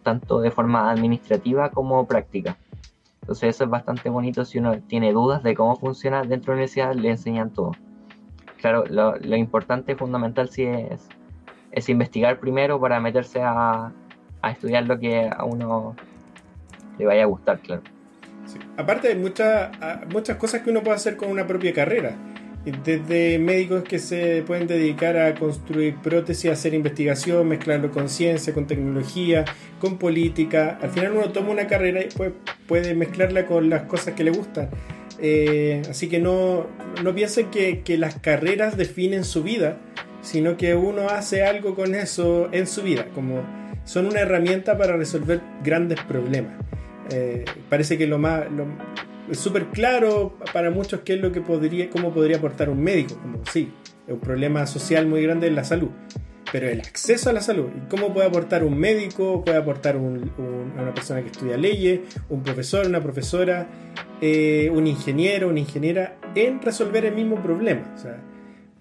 tanto 0.01 0.39
de 0.39 0.49
forma 0.49 0.89
administrativa 0.89 1.69
como 1.71 2.07
práctica. 2.07 2.57
Entonces 3.21 3.55
eso 3.55 3.65
es 3.65 3.69
bastante 3.69 4.09
bonito 4.09 4.45
si 4.45 4.59
uno 4.59 4.79
tiene 4.79 5.11
dudas 5.11 5.43
de 5.43 5.55
cómo 5.55 5.75
funciona 5.75 6.23
dentro 6.23 6.53
de 6.53 6.57
la 6.57 6.63
universidad, 6.63 6.95
le 6.95 7.09
enseñan 7.09 7.49
todo. 7.49 7.71
Claro, 8.61 8.85
lo, 8.89 9.17
lo 9.17 9.35
importante, 9.35 9.95
fundamental 9.97 10.47
sí 10.47 10.63
es, 10.63 11.09
es 11.71 11.89
investigar 11.89 12.39
primero 12.39 12.79
para 12.79 12.99
meterse 13.01 13.41
a, 13.41 13.91
estudiar 14.49 14.85
lo 14.85 14.99
que 14.99 15.29
a 15.29 15.43
uno 15.43 15.95
le 16.97 17.05
vaya 17.05 17.23
a 17.23 17.25
gustar, 17.25 17.59
claro. 17.59 17.81
Aparte 18.77 19.07
hay 19.07 19.15
muchas, 19.15 19.71
muchas 20.11 20.37
cosas 20.37 20.61
que 20.61 20.69
uno 20.69 20.81
puede 20.81 20.95
hacer 20.95 21.17
con 21.17 21.29
una 21.29 21.47
propia 21.47 21.73
carrera. 21.73 22.15
Desde 22.65 23.39
médicos 23.39 23.83
que 23.83 23.99
se 23.99 24.41
pueden 24.47 24.67
dedicar 24.67 25.17
a 25.17 25.35
construir 25.35 25.95
prótesis, 25.97 26.49
hacer 26.49 26.73
investigación, 26.73 27.47
mezclarlo 27.47 27.91
con 27.91 28.07
ciencia, 28.07 28.53
con 28.53 28.67
tecnología, 28.67 29.43
con 29.79 29.97
política. 29.97 30.79
Al 30.81 30.89
final 30.89 31.11
uno 31.11 31.29
toma 31.31 31.49
una 31.49 31.67
carrera 31.67 32.01
y 32.01 32.07
puede, 32.07 32.33
puede 32.65 32.95
mezclarla 32.95 33.45
con 33.45 33.69
las 33.69 33.83
cosas 33.83 34.13
que 34.13 34.23
le 34.23 34.31
gustan. 34.31 34.69
Eh, 35.19 35.81
así 35.89 36.07
que 36.07 36.19
no, 36.19 36.67
no 37.03 37.13
piensen 37.13 37.47
que, 37.51 37.81
que 37.81 37.97
las 37.97 38.15
carreras 38.15 38.77
definen 38.77 39.25
su 39.25 39.43
vida, 39.43 39.77
sino 40.21 40.55
que 40.55 40.73
uno 40.73 41.09
hace 41.09 41.43
algo 41.43 41.75
con 41.75 41.95
eso 41.95 42.49
en 42.53 42.65
su 42.65 42.81
vida, 42.81 43.07
como 43.13 43.43
son 43.83 44.05
una 44.05 44.21
herramienta 44.21 44.77
para 44.77 44.95
resolver 44.95 45.41
grandes 45.63 45.99
problemas. 46.01 46.53
Eh, 47.11 47.45
parece 47.69 47.97
que 47.97 48.07
lo 48.07 48.17
más 48.17 48.45
es 49.29 49.39
súper 49.39 49.67
claro 49.67 50.37
para 50.51 50.69
muchos 50.69 51.01
qué 51.01 51.13
es 51.13 51.21
lo 51.21 51.31
que 51.31 51.41
podría, 51.41 51.89
cómo 51.89 52.13
podría 52.13 52.37
aportar 52.37 52.69
un 52.69 52.81
médico, 52.81 53.17
como 53.21 53.39
sí, 53.51 53.71
es 54.07 54.13
un 54.13 54.19
problema 54.19 54.65
social 54.67 55.07
muy 55.07 55.21
grande 55.23 55.47
en 55.47 55.55
la 55.55 55.63
salud, 55.63 55.89
pero 56.51 56.67
el 56.67 56.81
acceso 56.81 57.29
a 57.29 57.33
la 57.33 57.41
salud, 57.41 57.69
cómo 57.89 58.13
puede 58.13 58.27
aportar 58.27 58.63
un 58.63 58.77
médico, 58.77 59.43
puede 59.43 59.57
aportar 59.57 59.97
una 59.97 60.93
persona 60.93 61.21
que 61.21 61.27
estudia 61.27 61.57
leyes, 61.57 62.01
un 62.29 62.43
profesor, 62.43 62.85
una 62.85 63.01
profesora, 63.01 63.67
eh, 64.21 64.69
un 64.71 64.87
ingeniero, 64.87 65.49
una 65.49 65.59
ingeniera, 65.59 66.17
en 66.35 66.61
resolver 66.61 67.05
el 67.05 67.15
mismo 67.15 67.41
problema. 67.41 67.81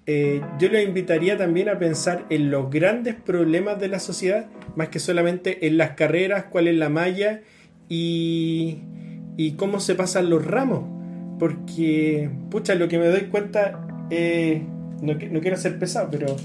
Eh, 0.04 0.40
yo 0.58 0.68
le 0.68 0.82
invitaría 0.82 1.38
también 1.38 1.68
a 1.68 1.78
pensar 1.78 2.26
en 2.28 2.50
los 2.50 2.68
grandes 2.70 3.14
problemas 3.14 3.78
de 3.78 3.88
la 3.88 4.00
sociedad, 4.00 4.46
más 4.74 4.88
que 4.88 4.98
solamente 4.98 5.66
en 5.66 5.76
las 5.76 5.92
carreras, 5.92 6.46
cuál 6.50 6.66
es 6.66 6.74
la 6.74 6.88
malla 6.88 7.42
y, 7.88 8.80
cómo 9.56 9.80
se 9.80 9.94
pasan 9.94 10.30
los 10.30 10.44
ramos. 10.44 10.84
Porque, 11.38 12.30
pucha, 12.50 12.74
lo 12.74 12.88
que 12.88 12.98
me 12.98 13.08
doy 13.08 13.22
cuenta, 13.22 13.86
no, 15.00 15.14
no 15.14 15.40
quiero 15.40 15.56
ser 15.56 15.78
pesado, 15.78 16.08
pero 16.10 16.36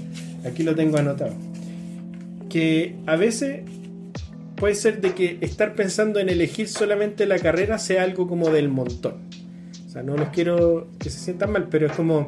aquí 0.44 0.62
lo 0.62 0.74
tengo 0.74 0.98
anotado. 0.98 1.34
Que 2.48 2.96
a 3.06 3.16
veces 3.16 3.60
puede 4.56 4.74
ser 4.74 5.00
de 5.00 5.14
que 5.14 5.38
estar 5.40 5.74
pensando 5.74 6.18
en 6.18 6.28
elegir 6.28 6.68
solamente 6.68 7.26
la 7.26 7.38
carrera 7.38 7.78
sea 7.78 8.02
algo 8.02 8.26
como 8.26 8.50
del 8.50 8.68
montón. 8.68 9.28
sea, 9.88 10.02
no 10.02 10.16
los 10.16 10.30
quiero 10.30 10.88
que 10.98 11.10
se 11.10 11.18
sientan 11.20 11.52
mal, 11.52 11.68
pero 11.70 11.86
es 11.86 11.92
como, 11.92 12.26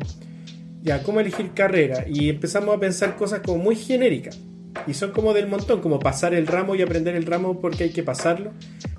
ya, 0.83 1.03
¿cómo 1.03 1.21
elegir 1.21 1.51
carrera? 1.55 2.05
Y 2.09 2.29
empezamos 2.29 2.77
a 2.77 2.79
pensar 2.79 3.17
cosas 3.17 3.41
como 3.41 3.59
muy 3.65 3.77
genéricas. 3.77 4.39
Y 4.87 4.95
son 4.95 5.11
como 5.13 5.33
del 5.35 5.49
montón, 5.49 5.81
como 5.81 5.99
pasar 5.99 6.35
el 6.35 6.47
ramo 6.47 6.75
y 6.75 6.83
aprender 6.83 7.15
el 7.15 7.27
ramo 7.27 7.61
porque 7.61 7.85
hay 7.85 7.91
que 7.91 8.03
pasarlo, 8.03 8.53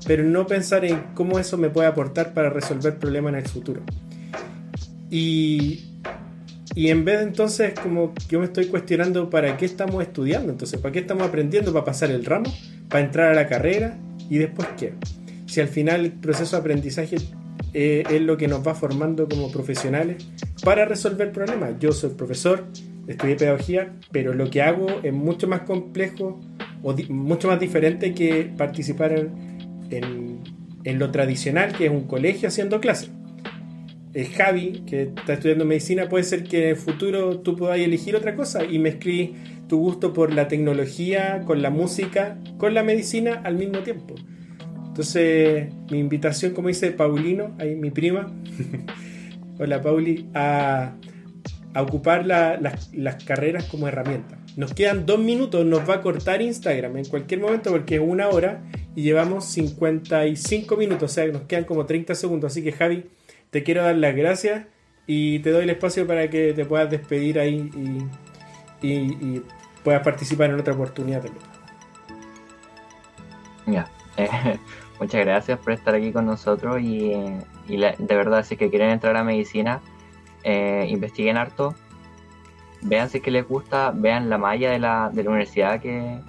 pero 0.06 0.24
no 0.24 0.48
pensar 0.48 0.86
en 0.86 1.02
cómo 1.16 1.40
eso 1.40 1.58
me 1.58 1.70
puede 1.70 1.88
aportar 1.88 2.34
para 2.34 2.50
resolver 2.50 2.98
problemas 3.00 3.34
en 3.34 3.40
el 3.40 3.48
futuro. 3.48 3.82
Y, 5.10 5.86
y 6.76 6.90
en 6.90 7.04
vez 7.04 7.20
de 7.20 7.24
entonces, 7.26 7.74
como 7.80 8.14
yo 8.30 8.40
me 8.40 8.46
estoy 8.46 8.68
cuestionando 8.68 9.30
para 9.30 9.58
qué 9.58 9.66
estamos 9.66 10.02
estudiando, 10.02 10.52
entonces, 10.52 10.80
¿para 10.80 10.92
qué 10.92 11.00
estamos 11.00 11.28
aprendiendo? 11.28 11.74
¿Para 11.74 11.86
pasar 11.86 12.12
el 12.12 12.26
ramo? 12.26 12.52
¿Para 12.90 13.04
entrar 13.06 13.32
a 13.32 13.34
la 13.34 13.48
carrera? 13.48 13.98
¿Y 14.30 14.38
después 14.38 14.68
qué? 14.78 14.94
Si 15.48 15.60
al 15.60 15.68
final 15.68 16.06
el 16.06 16.12
proceso 16.14 16.56
de 16.56 16.60
aprendizaje 16.62 17.18
eh, 17.74 18.04
es 18.10 18.22
lo 18.22 18.38
que 18.38 18.48
nos 18.48 18.66
va 18.66 18.76
formando 18.76 19.28
como 19.28 19.52
profesionales 19.52 20.26
para 20.64 20.86
resolver 20.86 21.32
problemas. 21.32 21.74
Yo 21.80 21.92
soy 21.92 22.12
profesor, 22.12 22.66
estudié 23.08 23.36
pedagogía, 23.36 23.94
pero 24.12 24.34
lo 24.34 24.50
que 24.50 24.62
hago 24.62 24.88
es 25.04 25.14
mucho 25.14 25.48
más 25.48 25.62
complejo 25.62 26.40
o 26.84 26.96
mucho 27.10 27.48
más 27.48 27.60
diferente 27.60 28.14
que 28.14 28.50
participar 28.58 29.30
en, 29.90 30.40
en, 30.84 31.00
lo 31.00 31.12
tradicional, 31.12 31.74
que 31.74 31.86
es 31.86 31.92
un 31.92 32.08
colegio 32.08 32.48
haciendo 32.48 32.80
clases. 32.80 33.12
El 34.14 34.28
Javi, 34.28 34.84
que 34.86 35.04
está 35.04 35.34
estudiando 35.34 35.64
medicina, 35.64 36.10
puede 36.10 36.24
ser 36.24 36.44
que 36.44 36.64
en 36.64 36.70
el 36.70 36.76
futuro 36.76 37.40
tú 37.40 37.56
puedas 37.56 37.80
elegir 37.80 38.16
otra 38.16 38.36
cosa 38.36 38.66
y 38.66 38.78
mezclar 38.78 39.30
tu 39.72 39.80
gusto 39.80 40.12
por 40.12 40.34
la 40.34 40.50
tecnología, 40.50 41.44
con 41.46 41.62
la 41.62 41.70
música, 41.70 42.38
con 42.58 42.74
la 42.74 42.84
medicina 42.84 43.42
al 43.46 43.56
mismo 43.56 43.80
tiempo. 43.80 44.16
Entonces, 44.88 45.70
mi 45.90 46.00
invitación, 46.00 46.52
como 46.52 46.68
dice 46.68 46.92
Paulino, 46.92 47.56
ahí 47.58 47.76
mi 47.76 47.90
prima, 47.90 48.30
hola 49.60 49.82
Pauli, 49.82 50.28
a, 50.34 50.96
ocupar 51.80 52.26
las 52.26 53.24
carreras 53.24 53.66
como 53.66 53.88
herramienta. 53.88 54.38
Nos 54.58 54.74
quedan 54.74 55.06
dos 55.06 55.20
minutos, 55.20 55.66
nos 55.66 55.90
va 55.90 55.96
a 55.96 56.02
cortar 56.02 56.42
Instagram 56.42 56.98
en 56.98 57.06
cualquier 57.06 57.40
momento 57.40 57.72
porque 57.72 57.96
es 57.96 58.02
una 58.02 58.28
hora 58.28 58.62
y 58.96 59.04
llevamos 59.04 59.46
55 59.46 60.76
minutos, 60.76 61.12
o 61.12 61.14
sea, 61.14 61.28
nos 61.28 61.44
quedan 61.44 61.64
como 61.64 61.86
30 61.86 62.14
segundos. 62.16 62.52
Así 62.52 62.62
que 62.62 62.74
Javi, 62.74 63.06
te 63.50 63.64
quiero 63.64 63.84
dar 63.84 63.96
las 63.96 64.16
gracias 64.16 64.66
y 65.08 65.40
te 65.40 65.52
doy 65.52 65.64
el 65.64 65.70
espacio 65.70 66.06
para 66.06 66.30
que 66.30 66.54
te 66.54 66.66
puedas 66.66 66.90
despedir 66.90 67.40
ahí 67.40 67.70
y, 68.82 69.42
puedas 69.84 70.04
participar 70.04 70.52
en 70.52 70.60
otra 70.60 70.74
oportunidad 70.74 71.24
también. 71.24 71.46
Ya. 73.68 73.92
muchas 75.00 75.26
gracias 75.26 75.58
por 75.60 75.74
estar 75.74 75.96
aquí 75.96 76.12
con 76.12 76.26
nosotros 76.26 76.80
y, 76.82 77.14
de 77.68 78.16
verdad, 78.16 78.46
si 78.46 78.58
que 78.58 78.70
quieren 78.70 78.92
entrar 78.92 79.16
a 79.18 79.24
medicina, 79.24 79.82
eh, 80.44 80.88
investiguen 80.90 81.38
harto, 81.38 81.76
vean 82.82 83.10
si 83.10 83.22
que 83.22 83.32
les 83.32 83.48
gusta, 83.48 83.92
vean 83.92 84.30
la 84.30 84.38
malla 84.38 84.72
de 84.72 84.80
la, 84.80 85.10
de 85.12 85.24
la 85.24 85.30
universidad 85.30 85.80
que, 85.82 86.20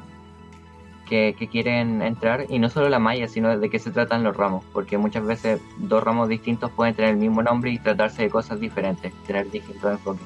que, 1.09 1.49
quieren 1.51 2.01
entrar 2.01 2.47
y 2.49 2.59
no 2.59 2.71
solo 2.71 2.89
la 2.89 2.99
malla, 2.99 3.29
sino 3.29 3.59
de 3.59 3.71
qué 3.71 3.79
se 3.79 3.91
tratan 3.91 4.23
los 4.23 4.37
ramos, 4.37 4.65
porque 4.73 4.97
muchas 4.97 5.25
veces 5.27 5.61
dos 5.77 6.03
ramos 6.03 6.29
distintos 6.29 6.71
pueden 6.71 6.95
tener 6.95 7.11
el 7.11 7.17
mismo 7.19 7.43
nombre 7.43 7.71
y 7.71 7.79
tratarse 7.79 8.23
de 8.23 8.31
cosas 8.31 8.61
diferentes, 8.61 9.13
tener 9.27 9.51
distintos 9.51 9.93
enfoques. 9.93 10.23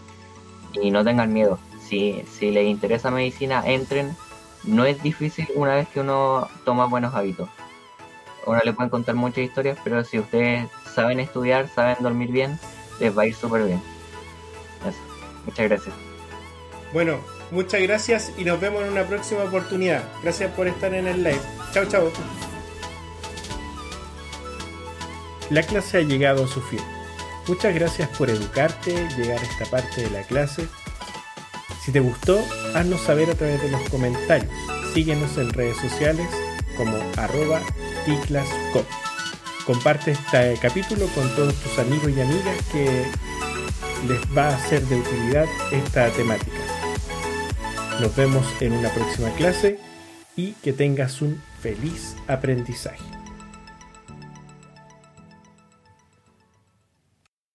Y 0.80 0.90
no 0.90 1.02
tengan 1.02 1.32
miedo, 1.32 1.58
si, 1.80 2.22
si 2.30 2.50
les 2.50 2.66
interesa 2.66 3.10
medicina, 3.10 3.62
entren 3.66 4.14
no 4.66 4.84
es 4.84 5.02
difícil 5.02 5.46
una 5.54 5.74
vez 5.74 5.88
que 5.88 6.00
uno 6.00 6.48
toma 6.64 6.86
buenos 6.86 7.14
hábitos. 7.14 7.48
Uno 8.46 8.60
le 8.64 8.72
pueden 8.72 8.90
contar 8.90 9.14
muchas 9.14 9.44
historias, 9.44 9.78
pero 9.82 10.04
si 10.04 10.18
ustedes 10.18 10.68
saben 10.92 11.20
estudiar, 11.20 11.68
saben 11.68 11.96
dormir 12.00 12.30
bien, 12.30 12.58
les 13.00 13.16
va 13.16 13.22
a 13.22 13.26
ir 13.26 13.34
súper 13.34 13.64
bien. 13.64 13.82
Eso. 14.86 14.98
Muchas 15.44 15.68
gracias. 15.68 15.94
Bueno, 16.92 17.18
muchas 17.50 17.82
gracias 17.82 18.32
y 18.36 18.44
nos 18.44 18.60
vemos 18.60 18.82
en 18.82 18.92
una 18.92 19.04
próxima 19.04 19.44
oportunidad. 19.44 20.04
Gracias 20.22 20.52
por 20.52 20.66
estar 20.68 20.92
en 20.94 21.06
el 21.06 21.22
live. 21.22 21.40
Chao, 21.72 21.84
chao. 21.86 22.10
La 25.50 25.62
clase 25.62 25.98
ha 25.98 26.02
llegado 26.02 26.44
a 26.44 26.48
su 26.48 26.60
fin. 26.60 26.80
Muchas 27.46 27.74
gracias 27.74 28.08
por 28.16 28.28
educarte, 28.30 29.08
llegar 29.16 29.38
a 29.38 29.42
esta 29.42 29.66
parte 29.66 30.02
de 30.02 30.10
la 30.10 30.22
clase 30.24 30.68
si 31.86 31.92
te 31.92 32.00
gustó, 32.00 32.44
haznos 32.74 33.00
saber 33.02 33.30
a 33.30 33.34
través 33.34 33.62
de 33.62 33.70
los 33.70 33.80
comentarios. 33.90 34.52
Síguenos 34.92 35.38
en 35.38 35.52
redes 35.52 35.76
sociales 35.76 36.26
como 36.76 36.96
arroba 37.16 37.60
ticlascom. 38.04 38.82
Comparte 39.66 40.12
este 40.12 40.56
capítulo 40.62 41.08
con 41.08 41.28
todos 41.34 41.52
tus 41.56 41.76
amigos 41.80 42.12
y 42.16 42.20
amigas 42.20 42.56
que 42.70 43.04
les 44.06 44.20
va 44.36 44.50
a 44.50 44.58
ser 44.68 44.80
de 44.82 44.94
utilidad 44.94 45.46
esta 45.72 46.08
temática. 46.12 46.56
Nos 48.00 48.14
vemos 48.14 48.46
en 48.60 48.74
una 48.74 48.90
próxima 48.90 49.28
clase 49.30 49.80
y 50.36 50.52
que 50.62 50.72
tengas 50.72 51.20
un 51.20 51.42
feliz 51.60 52.14
aprendizaje. 52.28 53.15